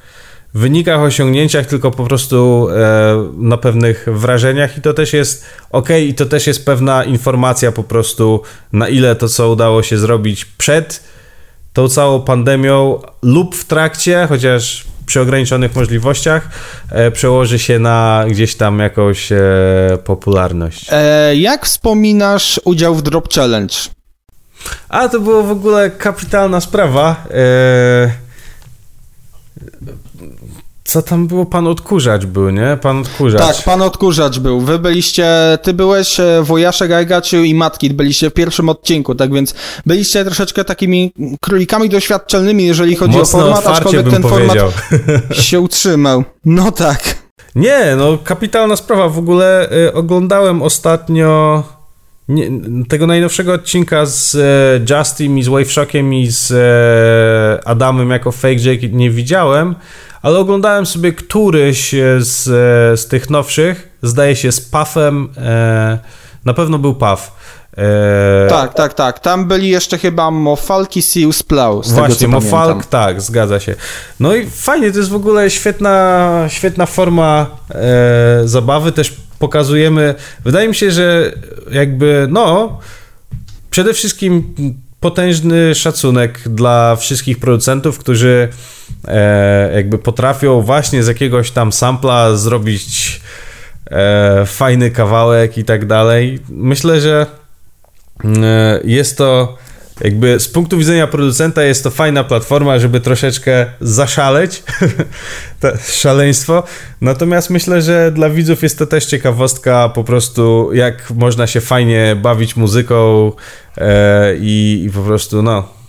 wynikach, 0.53 1.01
osiągnięciach, 1.01 1.65
tylko 1.65 1.91
po 1.91 2.03
prostu 2.03 2.67
e, 2.69 3.31
na 3.37 3.57
pewnych 3.57 4.05
wrażeniach 4.07 4.77
i 4.77 4.81
to 4.81 4.93
też 4.93 5.13
jest 5.13 5.45
ok, 5.69 5.89
i 6.07 6.13
to 6.13 6.25
też 6.25 6.47
jest 6.47 6.65
pewna 6.65 7.03
informacja 7.03 7.71
po 7.71 7.83
prostu, 7.83 8.41
na 8.73 8.87
ile 8.87 9.15
to, 9.15 9.29
co 9.29 9.49
udało 9.49 9.83
się 9.83 9.97
zrobić 9.97 10.45
przed 10.45 11.03
tą 11.73 11.89
całą 11.89 12.21
pandemią 12.21 13.01
lub 13.21 13.55
w 13.55 13.65
trakcie, 13.65 14.25
chociaż 14.29 14.85
przy 15.05 15.21
ograniczonych 15.21 15.75
możliwościach, 15.75 16.49
e, 16.91 17.11
przełoży 17.11 17.59
się 17.59 17.79
na 17.79 18.25
gdzieś 18.29 18.55
tam 18.55 18.79
jakąś 18.79 19.31
e, 19.31 19.39
popularność. 20.03 20.87
E, 20.91 21.35
jak 21.35 21.65
wspominasz 21.65 22.59
udział 22.63 22.95
w 22.95 23.01
Drop 23.01 23.33
Challenge? 23.33 23.75
A 24.89 25.09
to 25.09 25.19
było 25.19 25.43
w 25.43 25.51
ogóle 25.51 25.89
kapitalna 25.89 26.61
sprawa. 26.61 27.23
Co 30.91 31.01
tam 31.01 31.27
było? 31.27 31.45
Pan 31.45 31.67
odkurzacz 31.67 32.25
był, 32.25 32.49
nie? 32.49 32.77
Pan 32.81 32.99
odkurzacz. 32.99 33.55
Tak, 33.55 33.65
pan 33.65 33.81
odkurzacz 33.81 34.39
był. 34.39 34.59
Wy 34.59 34.79
byliście, 34.79 35.27
ty 35.61 35.73
byłeś, 35.73 36.19
e, 36.19 36.43
Wojaszek, 36.43 36.91
Ajgaciu 36.91 37.37
i 37.37 37.55
Matki, 37.55 37.89
byliście 37.89 38.29
w 38.29 38.33
pierwszym 38.33 38.69
odcinku, 38.69 39.15
tak 39.15 39.33
więc 39.33 39.55
byliście 39.85 40.25
troszeczkę 40.25 40.65
takimi 40.65 41.13
królikami 41.41 41.89
doświadczalnymi, 41.89 42.65
jeżeli 42.65 42.95
chodzi 42.95 43.17
Mocno 43.17 43.39
o 43.39 43.41
format, 43.41 43.67
aczkolwiek 43.67 44.09
ten 44.09 44.21
powiedział. 44.21 44.71
format 44.71 45.35
się 45.47 45.59
utrzymał. 45.59 46.23
No 46.45 46.71
tak. 46.71 47.15
Nie, 47.55 47.95
no 47.97 48.17
kapitalna 48.23 48.75
sprawa. 48.75 49.09
W 49.09 49.17
ogóle 49.17 49.71
y, 49.71 49.93
oglądałem 49.93 50.61
ostatnio 50.61 51.63
nie, 52.31 52.49
tego 52.89 53.07
najnowszego 53.07 53.53
odcinka 53.53 54.05
z 54.05 54.35
e, 54.35 54.97
Justin 54.97 55.37
i 55.37 55.43
z 55.43 55.47
Waveshockiem 55.47 56.13
i 56.13 56.27
z 56.27 56.51
e, 56.51 57.67
Adamem 57.67 58.09
jako 58.09 58.31
Fake 58.31 58.55
Jake 58.55 58.87
nie 58.87 59.11
widziałem, 59.11 59.75
ale 60.21 60.39
oglądałem 60.39 60.85
sobie 60.85 61.13
któryś 61.13 61.95
z, 62.19 62.47
e, 62.47 62.97
z 62.97 63.07
tych 63.07 63.29
nowszych, 63.29 63.97
zdaje 64.03 64.35
się 64.35 64.51
z 64.51 64.61
Puffem, 64.61 65.29
e, 65.37 65.99
na 66.45 66.53
pewno 66.53 66.79
był 66.79 66.95
Puff. 66.95 67.31
E... 67.77 68.47
Tak, 68.49 68.73
tak, 68.73 68.93
tak. 68.93 69.19
Tam 69.19 69.47
byli 69.47 69.69
jeszcze 69.69 69.97
chyba 69.97 70.31
Mofalk 70.31 70.97
i 70.97 71.01
Sius 71.01 71.43
Plow. 71.43 71.87
Właśnie, 71.87 72.27
Mofalk, 72.27 72.85
tak, 72.85 73.21
zgadza 73.21 73.59
się. 73.59 73.75
No 74.19 74.35
i 74.35 74.49
fajnie, 74.49 74.91
to 74.91 74.97
jest 74.97 75.09
w 75.09 75.15
ogóle 75.15 75.49
świetna, 75.49 76.45
świetna 76.47 76.85
forma 76.85 77.45
e, 77.69 78.41
zabawy. 78.45 78.91
Też 78.91 79.13
pokazujemy, 79.41 80.15
wydaje 80.43 80.67
mi 80.67 80.75
się, 80.75 80.91
że 80.91 81.31
jakby, 81.71 82.27
no, 82.29 82.79
przede 83.69 83.93
wszystkim 83.93 84.55
potężny 84.99 85.75
szacunek 85.75 86.39
dla 86.49 86.95
wszystkich 86.95 87.39
producentów, 87.39 87.97
którzy 87.97 88.49
e, 89.07 89.71
jakby 89.75 89.97
potrafią 89.97 90.61
właśnie 90.61 91.03
z 91.03 91.07
jakiegoś 91.07 91.51
tam 91.51 91.71
sampla 91.71 92.35
zrobić 92.35 93.21
e, 93.91 94.45
fajny 94.45 94.91
kawałek 94.91 95.57
i 95.57 95.63
tak 95.63 95.85
dalej. 95.85 96.39
Myślę, 96.49 97.01
że 97.01 97.25
e, 98.25 98.79
jest 98.83 99.17
to 99.17 99.57
jakby 100.01 100.39
z 100.39 100.47
punktu 100.47 100.77
widzenia 100.77 101.07
producenta 101.07 101.63
jest 101.63 101.83
to 101.83 101.91
fajna 101.91 102.23
platforma, 102.23 102.79
żeby 102.79 102.99
troszeczkę 102.99 103.65
zaszaleć 103.81 104.63
szaleństwo. 106.01 106.63
Natomiast 107.01 107.49
myślę, 107.49 107.81
że 107.81 108.11
dla 108.11 108.29
widzów 108.29 108.63
jest 108.63 108.79
to 108.79 108.87
też 108.87 109.05
ciekawostka 109.05 109.89
po 109.89 110.03
prostu 110.03 110.69
jak 110.73 111.11
można 111.11 111.47
się 111.47 111.61
fajnie 111.61 112.15
bawić 112.21 112.55
muzyką 112.55 113.31
e, 113.77 114.35
i, 114.37 114.83
i 114.87 114.91
po 114.91 115.01
prostu 115.01 115.41
no 115.41 115.81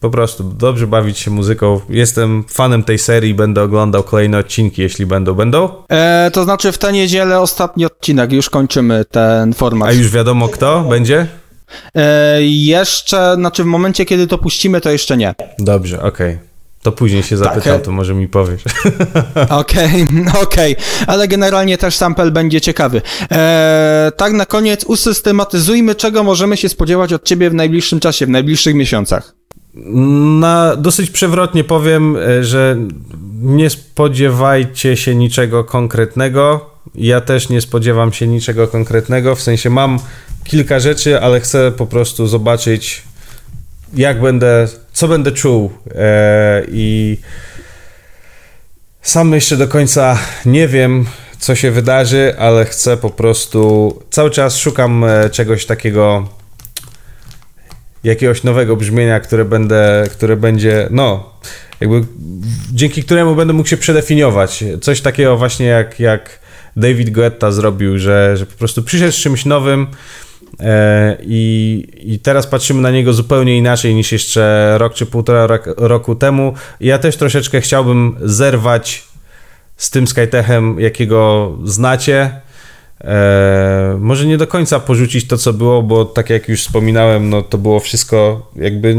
po 0.00 0.10
prostu 0.10 0.44
dobrze 0.44 0.86
bawić 0.86 1.18
się 1.18 1.30
muzyką. 1.30 1.80
Jestem 1.88 2.44
fanem 2.48 2.82
tej 2.82 2.98
serii, 2.98 3.34
będę 3.34 3.62
oglądał 3.62 4.02
kolejne 4.02 4.38
odcinki, 4.38 4.82
jeśli 4.82 5.06
będą. 5.06 5.34
Będą? 5.34 5.68
E, 5.88 6.30
to 6.32 6.44
znaczy 6.44 6.72
w 6.72 6.78
tę 6.78 6.92
niedzielę 6.92 7.40
ostatni 7.40 7.84
odcinek, 7.84 8.32
już 8.32 8.50
kończymy 8.50 9.04
ten 9.04 9.54
format. 9.54 9.88
A 9.88 9.92
już 9.92 10.10
wiadomo 10.10 10.48
kto 10.48 10.80
będzie? 10.80 11.26
E, 11.94 12.42
jeszcze, 12.42 13.34
znaczy 13.34 13.62
w 13.62 13.66
momencie, 13.66 14.04
kiedy 14.04 14.26
to 14.26 14.38
puścimy, 14.38 14.80
to 14.80 14.90
jeszcze 14.90 15.16
nie. 15.16 15.34
Dobrze, 15.58 16.02
okej. 16.02 16.34
Okay. 16.34 16.48
To 16.82 16.92
później 16.92 17.22
się 17.22 17.36
zapytam, 17.36 17.72
tak. 17.72 17.82
to 17.82 17.92
może 17.92 18.14
mi 18.14 18.28
powiesz. 18.28 18.62
Okej, 19.48 20.02
okay, 20.02 20.42
okej, 20.42 20.72
okay. 20.72 21.06
ale 21.06 21.28
generalnie 21.28 21.78
też 21.78 21.96
sample 21.96 22.30
będzie 22.30 22.60
ciekawy. 22.60 23.02
Eee, 23.30 24.12
tak 24.16 24.32
na 24.32 24.46
koniec 24.46 24.84
usystematyzujmy, 24.84 25.94
czego 25.94 26.22
możemy 26.22 26.56
się 26.56 26.68
spodziewać 26.68 27.12
od 27.12 27.24
ciebie 27.24 27.50
w 27.50 27.54
najbliższym 27.54 28.00
czasie, 28.00 28.26
w 28.26 28.28
najbliższych 28.28 28.74
miesiącach. 28.74 29.34
Na 30.40 30.76
dosyć 30.76 31.10
przewrotnie 31.10 31.64
powiem, 31.64 32.16
e, 32.16 32.44
że 32.44 32.76
nie 33.40 33.70
spodziewajcie 33.70 34.96
się 34.96 35.14
niczego 35.14 35.64
konkretnego. 35.64 36.67
Ja 36.94 37.20
też 37.20 37.48
nie 37.48 37.60
spodziewam 37.60 38.12
się 38.12 38.26
niczego 38.26 38.68
konkretnego, 38.68 39.36
w 39.36 39.42
sensie 39.42 39.70
mam 39.70 39.98
kilka 40.44 40.80
rzeczy, 40.80 41.20
ale 41.20 41.40
chcę 41.40 41.72
po 41.72 41.86
prostu 41.86 42.26
zobaczyć, 42.26 43.02
jak 43.94 44.20
będę, 44.20 44.68
co 44.92 45.08
będę 45.08 45.32
czuł. 45.32 45.72
E, 45.94 46.62
I 46.68 47.18
sam 49.02 49.32
jeszcze 49.32 49.56
do 49.56 49.68
końca 49.68 50.18
nie 50.46 50.68
wiem, 50.68 51.06
co 51.38 51.54
się 51.54 51.70
wydarzy, 51.70 52.34
ale 52.38 52.64
chcę 52.64 52.96
po 52.96 53.10
prostu. 53.10 54.02
Cały 54.10 54.30
czas 54.30 54.56
szukam 54.56 55.04
e, 55.04 55.30
czegoś 55.30 55.66
takiego, 55.66 56.28
jakiegoś 58.04 58.42
nowego 58.42 58.76
brzmienia, 58.76 59.20
które 59.20 59.44
będę, 59.44 60.06
które 60.12 60.36
będzie, 60.36 60.88
no, 60.90 61.30
jakby 61.80 62.04
dzięki 62.72 63.02
któremu 63.02 63.34
będę 63.34 63.52
mógł 63.52 63.68
się 63.68 63.76
przedefiniować. 63.76 64.64
Coś 64.80 65.00
takiego 65.00 65.36
właśnie 65.36 65.66
jak, 65.66 66.00
jak 66.00 66.47
David 66.78 67.10
Guetta 67.10 67.52
zrobił, 67.52 67.98
że, 67.98 68.36
że 68.36 68.46
po 68.46 68.58
prostu 68.58 68.82
przyszedł 68.82 69.12
z 69.12 69.16
czymś 69.16 69.44
nowym 69.44 69.86
E, 70.60 71.16
I, 71.22 71.84
I 72.02 72.18
teraz 72.18 72.46
patrzymy 72.46 72.80
na 72.80 72.90
niego 72.90 73.12
zupełnie 73.12 73.58
inaczej 73.58 73.94
niż 73.94 74.12
jeszcze 74.12 74.74
rok 74.78 74.94
czy 74.94 75.06
półtora 75.06 75.58
roku 75.76 76.14
temu. 76.14 76.54
Ja 76.80 76.98
też 76.98 77.16
troszeczkę 77.16 77.60
chciałbym 77.60 78.16
zerwać 78.20 79.04
z 79.76 79.90
tym 79.90 80.06
Skytechem, 80.06 80.80
jakiego 80.80 81.52
znacie. 81.64 82.40
E, 83.00 83.96
może 84.00 84.26
nie 84.26 84.38
do 84.38 84.46
końca 84.46 84.80
porzucić 84.80 85.26
to, 85.26 85.38
co 85.38 85.52
było, 85.52 85.82
bo 85.82 86.04
tak 86.04 86.30
jak 86.30 86.48
już 86.48 86.60
wspominałem, 86.60 87.30
no 87.30 87.42
to 87.42 87.58
było 87.58 87.80
wszystko 87.80 88.50
jakby. 88.56 88.96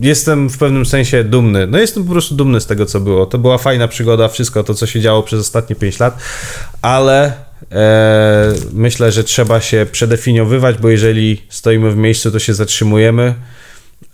Jestem 0.00 0.50
w 0.50 0.58
pewnym 0.58 0.86
sensie 0.86 1.24
dumny. 1.24 1.66
No 1.66 1.78
jestem 1.78 2.04
po 2.04 2.12
prostu 2.12 2.34
dumny 2.34 2.60
z 2.60 2.66
tego, 2.66 2.86
co 2.86 3.00
było. 3.00 3.26
To 3.26 3.38
była 3.38 3.58
fajna 3.58 3.88
przygoda, 3.88 4.28
wszystko 4.28 4.64
to, 4.64 4.74
co 4.74 4.86
się 4.86 5.00
działo 5.00 5.22
przez 5.22 5.40
ostatnie 5.40 5.76
5 5.76 6.00
lat, 6.00 6.18
ale 6.82 7.46
E, 7.72 8.54
myślę, 8.72 9.12
że 9.12 9.24
trzeba 9.24 9.60
się 9.60 9.86
przedefiniowywać, 9.92 10.78
bo 10.78 10.88
jeżeli 10.88 11.42
stoimy 11.48 11.90
w 11.90 11.96
miejscu, 11.96 12.30
to 12.30 12.38
się 12.38 12.54
zatrzymujemy. 12.54 13.34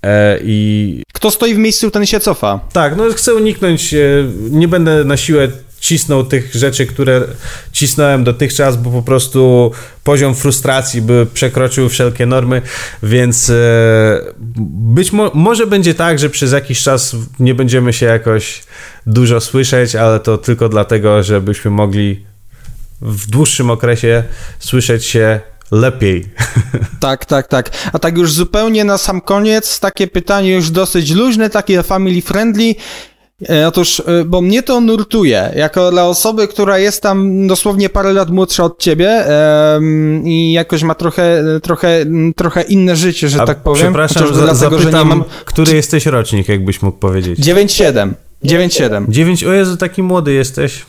E, 0.03 0.39
I... 0.43 1.03
Kto 1.13 1.31
stoi 1.31 1.55
w 1.55 1.59
miejscu, 1.59 1.91
ten 1.91 2.07
się 2.07 2.21
cofa. 2.21 2.61
Tak, 2.73 2.97
no 2.97 3.05
chcę 3.11 3.35
uniknąć, 3.35 3.95
e, 3.95 3.99
nie 4.51 4.69
będę 4.69 5.05
na 5.05 5.17
siłę 5.17 5.49
cisnął 5.83 6.25
tych 6.25 6.55
rzeczy, 6.55 6.87
które 6.87 7.21
cisnąłem 7.73 8.25
dotychczas, 8.25 8.77
bo 8.77 8.91
po 8.91 9.03
prostu 9.03 9.71
poziom 10.05 10.35
frustracji 10.35 11.03
by 11.03 11.27
przekroczył 11.35 11.89
wszelkie 11.89 12.27
normy, 12.27 12.63
więc 13.03 13.53
być 14.95 15.13
mo 15.13 15.31
może 15.35 15.67
będzie 15.67 15.95
tak, 15.95 16.19
że 16.19 16.31
przez 16.31 16.53
jakiś 16.53 16.83
czas 16.83 17.17
nie 17.41 17.55
będziemy 17.55 17.93
się 17.93 18.07
jakoś 18.07 18.63
dużo 19.07 19.41
słyszeć, 19.41 19.97
ale 19.97 20.21
to 20.21 20.39
tylko 20.39 20.69
dlatego, 20.69 21.23
żebyśmy 21.23 21.71
mogli 21.71 22.25
w 23.01 23.27
dłuższym 23.27 23.71
okresie 23.71 24.25
słyszeć 24.59 25.05
się 25.05 25.41
lepiej. 25.71 26.25
Tak, 27.01 27.25
tak, 27.25 27.49
tak. 27.49 27.71
A 27.93 27.99
tak 27.99 28.19
już 28.19 28.33
zupełnie 28.33 28.85
na 28.85 28.99
sam 28.99 29.21
koniec, 29.21 29.81
takie 29.81 30.07
pytanie 30.07 30.53
już 30.53 30.71
dosyć 30.71 31.11
luźne, 31.11 31.51
takie 31.51 31.83
family 31.83 32.23
friendly. 32.23 32.75
E, 33.51 33.69
otóż, 33.69 34.03
e, 34.07 34.25
bo 34.25 34.41
mnie 34.41 34.63
to 34.63 34.81
nurtuje, 34.81 35.53
jako 35.57 35.91
dla 35.91 36.07
osoby, 36.07 36.49
która 36.49 36.79
jest 36.79 37.03
tam 37.03 37.47
dosłownie 37.47 37.89
parę 37.89 38.13
lat 38.13 38.31
młodsza 38.31 38.65
od 38.65 38.79
ciebie 38.79 39.25
um, 39.75 40.23
i 40.27 40.53
jakoś 40.53 40.83
ma 40.83 40.95
trochę, 40.95 41.45
trochę, 41.63 42.05
trochę 42.37 42.63
inne 42.63 42.97
życie, 42.97 43.29
że 43.29 43.43
A 43.43 43.47
tak 43.47 43.59
powiem. 43.59 43.83
Przepraszam, 43.83 44.27
za, 44.27 44.33
dlatego, 44.33 44.55
zapytam, 44.55 44.93
że 44.93 44.99
nie 44.99 45.05
mam... 45.05 45.25
który 45.45 45.75
jesteś 45.75 46.07
rocznik, 46.07 46.49
jakbyś 46.49 46.83
mógł 46.83 46.99
powiedzieć. 46.99 47.39
9-7. 47.39 48.11
9-7. 48.45 49.05
9, 49.09 49.45
o 49.45 49.53
Jezu, 49.53 49.77
taki 49.77 50.03
młody 50.03 50.33
jesteś. 50.33 50.83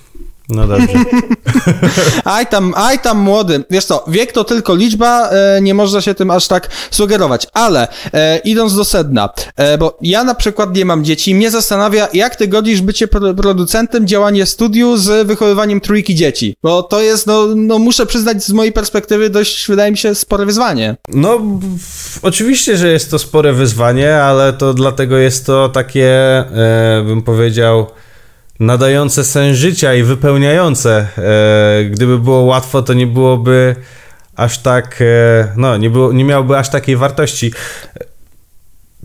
No 0.50 0.68
dobrze. 0.68 0.88
aj 2.38 2.48
tam, 2.48 2.74
aj 2.76 3.00
tam 3.00 3.18
młody. 3.18 3.64
Wiesz 3.70 3.86
co, 3.86 4.06
wiek 4.08 4.32
to 4.32 4.44
tylko 4.44 4.76
liczba, 4.76 5.30
e, 5.30 5.62
nie 5.62 5.74
można 5.74 6.02
się 6.02 6.14
tym 6.14 6.32
aż 6.32 6.48
tak 6.48 6.70
sugerować. 6.91 7.48
Ale 7.54 7.88
e, 8.14 8.38
idąc 8.38 8.76
do 8.76 8.86
sedna, 8.86 9.30
e, 9.56 9.78
bo 9.78 9.98
ja 10.02 10.24
na 10.24 10.36
przykład 10.36 10.76
nie 10.76 10.86
mam 10.86 11.04
dzieci, 11.04 11.36
mnie 11.36 11.52
zastanawia, 11.52 12.08
jak 12.14 12.36
ty 12.36 12.48
godzisz 12.48 12.82
bycie 12.82 13.08
pro, 13.08 13.34
producentem, 13.34 14.08
działanie 14.08 14.46
studiu 14.46 14.98
z 14.98 15.28
wychowywaniem 15.28 15.82
trójki 15.82 16.16
dzieci. 16.16 16.56
Bo 16.64 16.84
to 16.84 17.02
jest, 17.02 17.28
no, 17.28 17.48
no 17.56 17.80
muszę 17.80 18.06
przyznać 18.06 18.44
z 18.44 18.52
mojej 18.52 18.74
perspektywy 18.74 19.30
dość, 19.30 19.68
wydaje 19.68 19.91
mi 19.91 19.98
się, 19.98 20.16
spore 20.16 20.46
wyzwanie. 20.46 20.96
No, 21.08 21.41
oczywiście, 22.22 22.78
że 22.78 22.91
jest 22.91 23.12
to 23.12 23.20
spore 23.20 23.54
wyzwanie, 23.54 24.16
ale 24.16 24.54
to 24.54 24.74
dlatego 24.74 25.18
jest 25.18 25.46
to 25.46 25.70
takie, 25.70 26.10
e, 26.10 27.04
bym 27.06 27.22
powiedział, 27.22 27.88
nadające 28.66 29.24
sens 29.24 29.57
życia 29.57 29.93
i 29.93 30.03
wypełniające. 30.03 31.07
E, 31.18 31.86
gdyby 31.86 32.20
było 32.20 32.41
łatwo, 32.41 32.82
to 32.82 32.93
nie 32.93 33.07
byłoby 33.07 33.76
aż 34.36 34.59
tak, 34.59 35.01
e, 35.01 35.53
no, 35.57 35.78
nie, 35.78 35.89
było, 35.89 36.14
nie 36.14 36.24
miałoby 36.24 36.57
aż 36.57 36.70
takiej 36.70 36.95
wartości. 36.95 37.53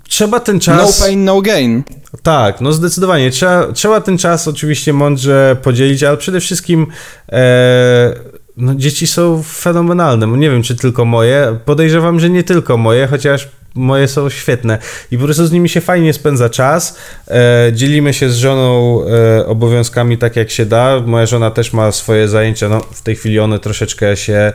Trzeba 0.09 0.41
ten 0.41 0.61
czas. 0.61 1.01
No 1.01 1.07
pain, 1.07 1.25
no 1.25 1.41
gain. 1.41 1.83
Tak, 2.23 2.61
no 2.61 2.73
zdecydowanie. 2.73 3.31
Trzeba, 3.31 3.73
trzeba 3.73 4.01
ten 4.01 4.19
czas 4.19 4.49
oczywiście 4.49 4.93
mądrze 4.93 5.57
podzielić, 5.63 6.03
ale 6.03 6.17
przede 6.17 6.41
wszystkim 6.41 6.87
e, 7.33 8.15
no, 8.57 8.75
dzieci 8.75 9.07
są 9.07 9.43
fenomenalne. 9.43 10.27
Nie 10.27 10.51
wiem, 10.51 10.63
czy 10.63 10.77
tylko 10.77 11.05
moje. 11.05 11.59
Podejrzewam, 11.65 12.21
że 12.21 12.31
nie 12.31 12.45
tylko 12.45 12.77
moje, 12.77 13.07
chociaż 13.07 13.49
moje 13.75 14.09
są 14.09 14.31
świetne 14.31 14.79
i 15.11 15.19
po 15.19 15.25
prostu 15.25 15.47
z 15.47 15.53
nimi 15.53 15.69
się 15.69 15.81
fajnie 15.81 16.13
spędza 16.13 16.51
czas. 16.51 16.97
E, 17.29 17.71
dzielimy 17.73 18.15
się 18.15 18.31
z 18.31 18.37
żoną 18.37 19.01
e, 19.07 19.47
obowiązkami 19.47 20.19
tak 20.19 20.37
jak 20.37 20.51
się 20.51 20.67
da. 20.67 21.01
Moja 21.07 21.27
żona 21.27 21.51
też 21.51 21.73
ma 21.73 21.93
swoje 21.93 22.29
zajęcia. 22.29 22.69
No, 22.69 22.81
w 22.81 23.03
tej 23.03 23.17
chwili 23.17 23.39
one 23.39 23.59
troszeczkę 23.59 24.17
się 24.17 24.53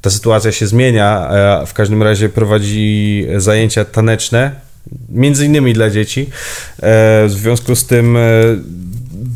ta 0.00 0.10
sytuacja 0.10 0.52
się 0.52 0.66
zmienia. 0.66 1.28
E, 1.62 1.66
w 1.66 1.74
każdym 1.74 2.02
razie 2.02 2.28
prowadzi 2.28 3.26
zajęcia 3.36 3.84
taneczne, 3.84 4.50
między 5.08 5.46
innymi 5.46 5.72
dla 5.72 5.90
dzieci. 5.90 6.20
E, 6.22 7.26
w 7.26 7.30
związku 7.30 7.76
z 7.76 7.86
tym 7.86 8.16
e, 8.16 8.20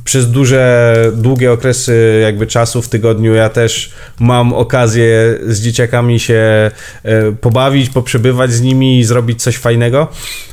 przez 0.04 0.30
duże, 0.30 0.94
długie 1.14 1.52
okresy 1.52 2.20
jakby 2.22 2.46
czasu 2.46 2.82
w 2.82 2.88
tygodniu 2.88 3.34
ja 3.34 3.48
też 3.48 3.92
mam 4.20 4.52
okazję 4.52 5.38
z 5.46 5.60
dzieciakami 5.60 6.20
się 6.20 6.70
e, 7.02 7.32
pobawić, 7.32 7.90
poprzebywać 7.90 8.52
z 8.52 8.60
nimi 8.60 8.98
i 8.98 9.04
zrobić 9.04 9.42
coś 9.42 9.56
fajnego. 9.56 10.08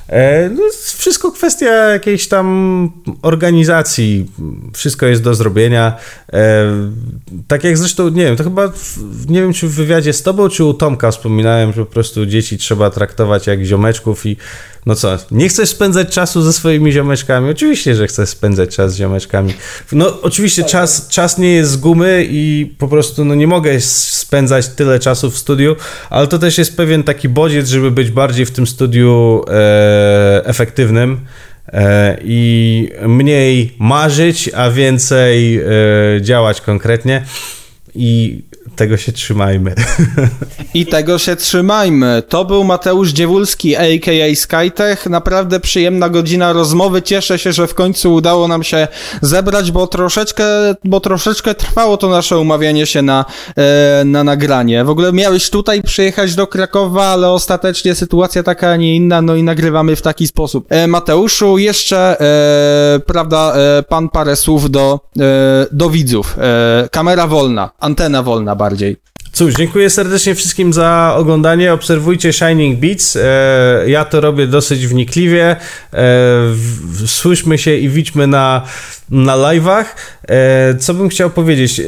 E, 0.09 0.49
no, 0.49 0.63
wszystko 0.97 1.31
kwestia 1.31 1.65
jakiejś 1.65 2.27
tam 2.27 2.91
organizacji. 3.21 4.25
Wszystko 4.73 5.05
jest 5.05 5.23
do 5.23 5.35
zrobienia. 5.35 5.97
E, 6.33 6.65
tak 7.47 7.63
jak 7.63 7.77
zresztą, 7.77 8.09
nie 8.09 8.23
wiem, 8.23 8.35
to 8.35 8.43
chyba, 8.43 8.71
nie 9.29 9.41
wiem 9.41 9.53
czy 9.53 9.67
w 9.67 9.71
wywiadzie 9.71 10.13
z 10.13 10.23
tobą, 10.23 10.49
czy 10.49 10.63
u 10.63 10.73
Tomka 10.73 11.11
wspominałem, 11.11 11.73
że 11.73 11.85
po 11.85 11.91
prostu 11.91 12.25
dzieci 12.25 12.57
trzeba 12.57 12.89
traktować 12.89 13.47
jak 13.47 13.63
ziomeczków 13.63 14.25
i 14.25 14.37
no 14.87 14.95
co, 14.95 15.17
nie 15.31 15.49
chcesz 15.49 15.69
spędzać 15.69 16.09
czasu 16.09 16.41
ze 16.41 16.53
swoimi 16.53 16.91
ziomeczkami? 16.91 17.49
Oczywiście, 17.49 17.95
że 17.95 18.07
chcesz 18.07 18.29
spędzać 18.29 18.75
czas 18.75 18.93
z 18.93 18.97
ziomeczkami. 18.97 19.53
No 19.91 20.21
oczywiście 20.21 20.63
czas, 20.63 21.07
czas 21.07 21.37
nie 21.37 21.53
jest 21.53 21.71
z 21.71 21.77
gumy 21.77 22.27
i 22.29 22.75
po 22.77 22.87
prostu 22.87 23.25
no, 23.25 23.35
nie 23.35 23.47
mogę 23.47 23.56
spędzać 23.79 24.67
tyle 24.67 24.99
czasu 24.99 25.31
w 25.31 25.37
studiu, 25.37 25.75
ale 26.09 26.27
to 26.27 26.39
też 26.39 26.57
jest 26.57 26.77
pewien 26.77 27.03
taki 27.03 27.29
bodziec, 27.29 27.67
żeby 27.67 27.91
być 27.91 28.11
bardziej 28.11 28.45
w 28.45 28.51
tym 28.51 28.67
studiu 28.67 29.41
e, 29.47 30.45
efektywnym 30.45 31.19
e, 31.67 32.17
i 32.23 32.89
mniej 33.07 33.73
marzyć, 33.79 34.49
a 34.55 34.71
więcej 34.71 35.57
e, 35.57 35.63
działać 36.21 36.61
konkretnie. 36.61 37.23
I 37.95 38.43
tego 38.75 38.97
się 38.97 39.11
trzymajmy. 39.11 39.75
I 40.73 40.85
tego 40.85 41.17
się 41.17 41.35
trzymajmy. 41.35 42.23
To 42.29 42.45
był 42.45 42.63
Mateusz 42.63 43.09
Dziewulski, 43.09 43.75
a.k.a. 43.75 44.35
Skytech. 44.35 45.05
Naprawdę 45.05 45.59
przyjemna 45.59 46.09
godzina 46.09 46.53
rozmowy. 46.53 47.01
Cieszę 47.01 47.39
się, 47.39 47.53
że 47.53 47.67
w 47.67 47.73
końcu 47.73 48.13
udało 48.13 48.47
nam 48.47 48.63
się 48.63 48.87
zebrać, 49.21 49.71
bo 49.71 49.87
troszeczkę, 49.87 50.45
bo 50.83 50.99
troszeczkę 50.99 51.55
trwało 51.55 51.97
to 51.97 52.09
nasze 52.09 52.37
umawianie 52.37 52.85
się 52.85 53.01
na, 53.01 53.25
e, 53.55 54.03
na 54.05 54.23
nagranie. 54.23 54.83
W 54.83 54.89
ogóle 54.89 55.13
miałeś 55.13 55.49
tutaj 55.49 55.83
przyjechać 55.83 56.35
do 56.35 56.47
Krakowa, 56.47 57.05
ale 57.05 57.29
ostatecznie 57.29 57.95
sytuacja 57.95 58.43
taka, 58.43 58.69
a 58.71 58.75
nie 58.75 58.95
inna, 58.95 59.21
no 59.21 59.35
i 59.35 59.43
nagrywamy 59.43 59.95
w 59.95 60.01
taki 60.01 60.27
sposób. 60.27 60.65
E, 60.69 60.87
Mateuszu, 60.87 61.57
jeszcze, 61.57 62.21
e, 62.21 62.99
prawda, 62.99 63.53
pan 63.89 64.09
parę 64.09 64.35
słów 64.35 64.71
do, 64.71 64.99
do 65.71 65.89
widzów. 65.89 66.37
Kamera 66.91 67.27
wolna, 67.27 67.69
antena 67.79 68.23
wolna 68.23 68.55
bardziej. 68.57 68.97
Cóż, 69.37 69.53
dziękuję 69.53 69.89
serdecznie 69.89 70.35
wszystkim 70.35 70.73
za 70.73 71.13
oglądanie. 71.17 71.73
Obserwujcie 71.73 72.33
Shining 72.33 72.79
Beats. 72.79 73.15
E, 73.15 73.83
ja 73.87 74.05
to 74.05 74.21
robię 74.21 74.47
dosyć 74.47 74.87
wnikliwie. 74.87 75.55
E, 75.93 76.05
słyszmy 77.05 77.57
się 77.57 77.75
i 77.75 77.89
widźmy 77.89 78.27
na, 78.27 78.61
na 79.09 79.33
live'ach. 79.33 79.85
E, 80.29 80.75
co 80.75 80.93
bym 80.93 81.09
chciał 81.09 81.29
powiedzieć? 81.29 81.81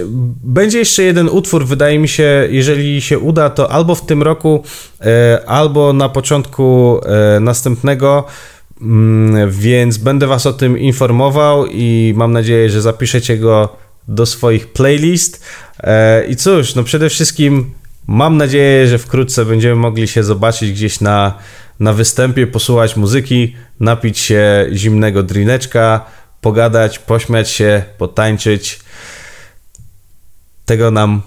Będzie 0.44 0.80
jeszcze 0.80 1.04
jeden 1.04 1.30
utwór, 1.30 1.66
wydaje 1.66 2.00
mi 2.00 2.08
się, 2.08 2.48
jeżeli 2.50 3.02
się 3.02 3.20
uda, 3.20 3.50
to 3.50 3.72
albo 3.72 3.96
w 3.96 4.06
tym 4.06 4.24
roku, 4.24 4.64
albo 5.48 5.94
na 5.94 6.10
początku 6.10 7.00
następnego. 7.42 8.26
Mm, 8.82 9.52
więc 9.52 9.98
będę 9.98 10.28
Was 10.28 10.46
o 10.46 10.54
tym 10.54 10.78
informował 10.78 11.66
i 11.66 12.14
mam 12.18 12.32
nadzieję, 12.32 12.70
że 12.70 12.82
zapiszecie 12.82 13.38
go 13.38 13.70
do 14.10 14.26
swoich 14.26 14.68
playlist. 14.68 15.46
E, 15.80 16.26
I 16.26 16.36
cóż, 16.36 16.76
no 16.76 16.84
przede 16.84 17.10
wszystkim 17.10 17.74
mam 18.08 18.38
nadzieję, 18.38 18.88
że 18.88 18.98
wkrótce 18.98 19.46
będziemy 19.46 19.76
mogli 19.76 20.08
się 20.08 20.24
zobaczyć 20.24 20.72
gdzieś 20.72 21.02
na, 21.02 21.34
na 21.80 21.94
występie, 21.94 22.48
posłuchać 22.48 22.96
muzyki, 22.96 23.56
napić 23.80 24.20
się 24.20 24.68
zimnego 24.74 25.24
drineczka, 25.24 26.06
pogadać, 26.42 27.00
pośmiać 27.00 27.50
się, 27.50 27.84
potańczyć. 27.98 28.80
Tego 30.66 30.92
nam 30.92 31.22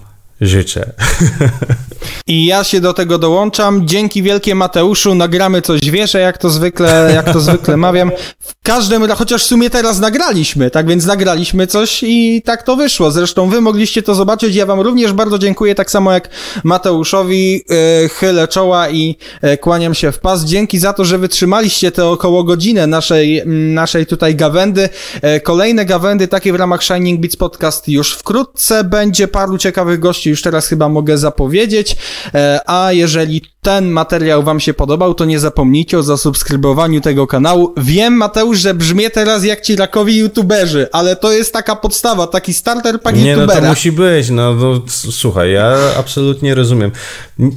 życzę. 0.47 0.93
I 2.27 2.45
ja 2.45 2.63
się 2.63 2.81
do 2.81 2.93
tego 2.93 3.17
dołączam. 3.17 3.87
Dzięki 3.87 4.23
wielkie 4.23 4.55
Mateuszu, 4.55 5.15
nagramy 5.15 5.61
coś 5.61 5.81
wieszę, 5.81 6.19
jak 6.19 6.37
to 6.37 6.49
zwykle, 6.49 7.11
jak 7.15 7.33
to 7.33 7.39
zwykle 7.39 7.77
mawiam. 7.87 8.11
W 8.39 8.53
każdym 8.63 9.01
razie, 9.03 9.15
chociaż 9.15 9.43
w 9.43 9.47
sumie 9.47 9.69
teraz 9.69 9.99
nagraliśmy, 9.99 10.71
tak 10.71 10.87
więc 10.87 11.05
nagraliśmy 11.05 11.67
coś 11.67 12.03
i 12.03 12.41
tak 12.45 12.63
to 12.63 12.75
wyszło. 12.75 13.11
Zresztą 13.11 13.49
wy 13.49 13.61
mogliście 13.61 14.03
to 14.03 14.15
zobaczyć. 14.15 14.55
Ja 14.55 14.65
wam 14.65 14.79
również 14.79 15.13
bardzo 15.13 15.39
dziękuję, 15.39 15.75
tak 15.75 15.91
samo 15.91 16.13
jak 16.13 16.29
Mateuszowi. 16.63 17.53
Yy, 17.53 18.09
chylę 18.09 18.47
czoła 18.47 18.89
i 18.89 19.15
yy, 19.43 19.57
kłaniam 19.57 19.93
się 19.93 20.11
w 20.11 20.19
pas. 20.19 20.45
Dzięki 20.45 20.79
za 20.79 20.93
to, 20.93 21.05
że 21.05 21.17
wytrzymaliście 21.17 21.91
te 21.91 22.05
około 22.05 22.43
godzinę 22.43 22.87
naszej, 22.87 23.41
naszej 23.45 24.05
tutaj 24.05 24.35
gawędy. 24.35 24.89
Yy, 25.23 25.39
kolejne 25.39 25.85
gawędy, 25.85 26.27
takie 26.27 26.53
w 26.53 26.55
ramach 26.55 26.83
Shining 26.83 27.21
Beats 27.21 27.35
Podcast 27.35 27.87
już 27.87 28.13
wkrótce. 28.13 28.83
Będzie 28.83 29.27
paru 29.27 29.57
ciekawych 29.57 29.99
gości, 29.99 30.29
już 30.33 30.41
teraz 30.41 30.67
chyba 30.67 30.89
mogę 30.89 31.17
zapowiedzieć. 31.17 31.95
E, 32.33 32.59
a 32.65 32.93
jeżeli 32.93 33.52
ten 33.63 33.89
materiał 33.89 34.43
Wam 34.43 34.59
się 34.59 34.73
podobał, 34.73 35.13
to 35.13 35.25
nie 35.25 35.39
zapomnijcie 35.39 35.99
o 35.99 36.03
zasubskrybowaniu 36.03 37.01
tego 37.01 37.27
kanału. 37.27 37.73
Wiem, 37.77 38.13
Mateusz, 38.13 38.59
że 38.59 38.73
brzmię 38.73 39.09
teraz 39.09 39.43
jak 39.43 39.61
ci 39.61 39.75
rakowi 39.75 40.17
youtuberzy, 40.17 40.87
ale 40.91 41.15
to 41.15 41.31
jest 41.31 41.53
taka 41.53 41.75
podstawa, 41.75 42.27
taki 42.27 42.53
starter 42.53 43.01
pack 43.01 43.17
nie, 43.17 43.31
youtubera. 43.31 43.55
Nie, 43.55 43.61
no 43.61 43.67
to 43.67 43.73
musi 43.73 43.91
być, 43.91 44.29
no, 44.29 44.53
no 44.53 44.81
słuchaj, 45.11 45.51
ja 45.51 45.77
absolutnie 45.99 46.55
rozumiem. 46.55 46.91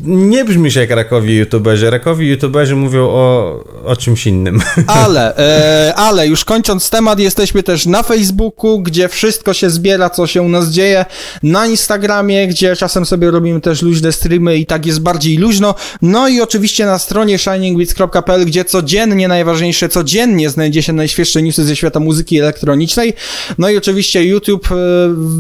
Nie 0.05 0.45
brzmisz 0.45 0.75
jak 0.75 0.91
rakowi 0.91 1.37
youtuberzy. 1.37 1.91
Rakowi 1.91 2.29
youtuberzy 2.29 2.77
mówią 2.77 3.03
o, 3.09 3.65
o 3.85 3.97
czymś 3.97 4.27
innym. 4.27 4.61
Ale, 4.87 5.37
e, 5.37 5.95
ale 5.95 6.27
już 6.27 6.45
kończąc 6.45 6.91
temat, 6.91 7.19
jesteśmy 7.19 7.63
też 7.63 7.87
na 7.87 8.03
Facebooku, 8.03 8.81
gdzie 8.81 9.09
wszystko 9.09 9.55
się 9.55 9.71
zbiera, 9.71 10.11
co 10.11 10.27
się 10.27 10.43
u 10.43 10.49
nas 10.49 10.69
dzieje, 10.69 11.05
na 11.43 11.67
Instagramie, 11.67 12.49
gdzie 12.49 12.77
czasem 12.77 13.07
sobie 13.07 13.31
robimy 13.31 13.61
też 13.61 13.83
luźne 13.83 14.13
streamy 14.13 14.57
i 14.57 14.67
tak 14.67 14.87
jest 14.87 15.01
bardziej 15.01 15.37
luźno. 15.37 15.75
No 16.03 16.29
i 16.29 16.41
oczywiście 16.41 16.87
na 16.87 16.99
stronie 16.99 17.39
shiningbeats.pl, 17.39 18.47
gdzie 18.47 18.65
codziennie, 18.65 19.29
najważniejsze, 19.29 19.89
codziennie 19.89 20.51
znajdzie 20.51 20.83
się 20.83 20.93
najświeższe 20.93 21.43
newsy 21.43 21.65
ze 21.65 21.77
świata 21.77 22.01
muzyki 22.01 22.39
elektronicznej. 22.39 23.13
No 23.59 23.71
i 23.71 23.77
oczywiście 23.77 24.25
YouTube, 24.25 24.73
e, 24.73 24.75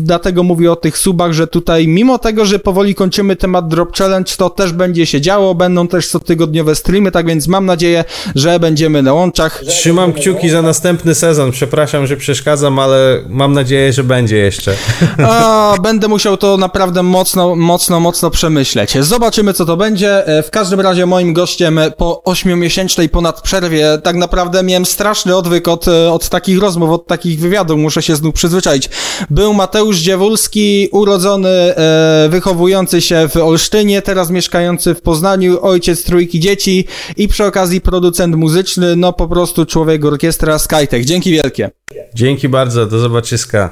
dlatego 0.02 0.42
mówię 0.42 0.72
o 0.72 0.76
tych 0.76 0.98
subach, 0.98 1.32
że 1.32 1.46
tutaj 1.46 1.88
mimo 1.88 2.18
tego, 2.18 2.44
że 2.44 2.58
powoli 2.58 2.94
kończymy 2.94 3.36
temat 3.36 3.68
Drop 3.68 3.96
Challenge, 3.96 4.32
to 4.36 4.50
też 4.50 4.72
będzie 4.72 5.06
się 5.06 5.20
działo, 5.20 5.54
będą 5.54 5.88
też 5.88 6.08
cotygodniowe 6.08 6.74
streamy, 6.74 7.10
tak 7.10 7.26
więc 7.26 7.48
mam 7.48 7.66
nadzieję, 7.66 8.04
że 8.34 8.60
będziemy 8.60 9.02
na 9.02 9.12
łączach. 9.12 9.62
Trzymam 9.68 10.12
kciuki 10.12 10.48
za 10.48 10.62
następny 10.62 11.14
sezon. 11.14 11.52
Przepraszam, 11.52 12.06
że 12.06 12.16
przeszkadzam, 12.16 12.78
ale 12.78 13.22
mam 13.28 13.52
nadzieję, 13.52 13.92
że 13.92 14.04
będzie 14.04 14.36
jeszcze. 14.36 14.74
A, 15.26 15.74
będę 15.82 16.08
musiał 16.08 16.36
to 16.36 16.56
naprawdę 16.56 17.02
mocno, 17.02 17.56
mocno, 17.56 18.00
mocno 18.00 18.30
przemyśleć. 18.30 18.98
Zobaczymy, 19.00 19.52
co 19.52 19.64
to 19.64 19.76
będzie. 19.76 20.24
W 20.46 20.50
każdym 20.50 20.80
razie 20.80 21.06
moim 21.06 21.32
gościem 21.32 21.80
po 21.96 22.24
ośmiomiesięcznej 22.24 23.08
ponad 23.08 23.42
przerwie 23.42 23.98
tak 24.02 24.16
naprawdę 24.16 24.62
miałem 24.62 24.86
straszny 24.86 25.36
odwyk 25.36 25.68
od, 25.68 25.88
e, 25.88 26.12
od 26.12 26.28
takich 26.28 26.58
rozmów, 26.58 26.90
od 26.90 27.06
takich 27.06 27.40
wywiadów. 27.40 27.78
Muszę 27.78 28.02
się 28.02 28.16
znów 28.16 28.34
przyzwyczaić. 28.34 28.90
Był 29.30 29.54
Mateusz 29.54 29.98
Dziewulski, 29.98 30.88
urodzony, 30.92 31.48
e, 31.48 32.28
wychowujący 32.30 33.00
się 33.00 33.28
w 33.28 33.36
Olsztynie, 33.36 34.02
teraz 34.02 34.30
mieszkający 34.30 34.94
w 34.94 35.02
Poznaniu, 35.02 35.58
ojciec 35.62 36.04
trójki 36.04 36.40
dzieci 36.40 36.84
i 37.16 37.28
przy 37.28 37.44
okazji 37.44 37.80
producent 37.80 38.36
muzyczny, 38.36 38.96
no 38.96 39.12
po 39.12 39.28
prostu 39.28 39.66
człowiek 39.66 40.04
orkiestra 40.04 40.58
Skytech. 40.58 41.04
Dzięki 41.04 41.30
wielkie. 41.30 41.70
Dzięki 42.14 42.48
bardzo, 42.48 42.86
do 42.86 42.98
zobaczyska. 42.98 43.70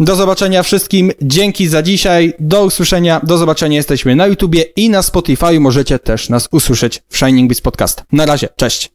Do 0.00 0.16
zobaczenia 0.16 0.62
wszystkim, 0.62 1.12
dzięki 1.22 1.68
za 1.68 1.82
dzisiaj, 1.82 2.32
do 2.40 2.64
usłyszenia, 2.64 3.20
do 3.22 3.38
zobaczenia, 3.38 3.76
jesteśmy 3.76 4.16
na 4.16 4.26
YouTubie 4.26 4.62
i 4.62 4.90
na 4.90 5.02
Spotify, 5.02 5.60
możecie 5.60 5.98
też 5.98 6.28
nas 6.28 6.48
usłyszeć 6.52 7.02
w 7.08 7.16
Shining 7.16 7.48
Beats 7.48 7.60
Podcast. 7.60 8.02
Na 8.12 8.26
razie, 8.26 8.48
cześć! 8.56 8.93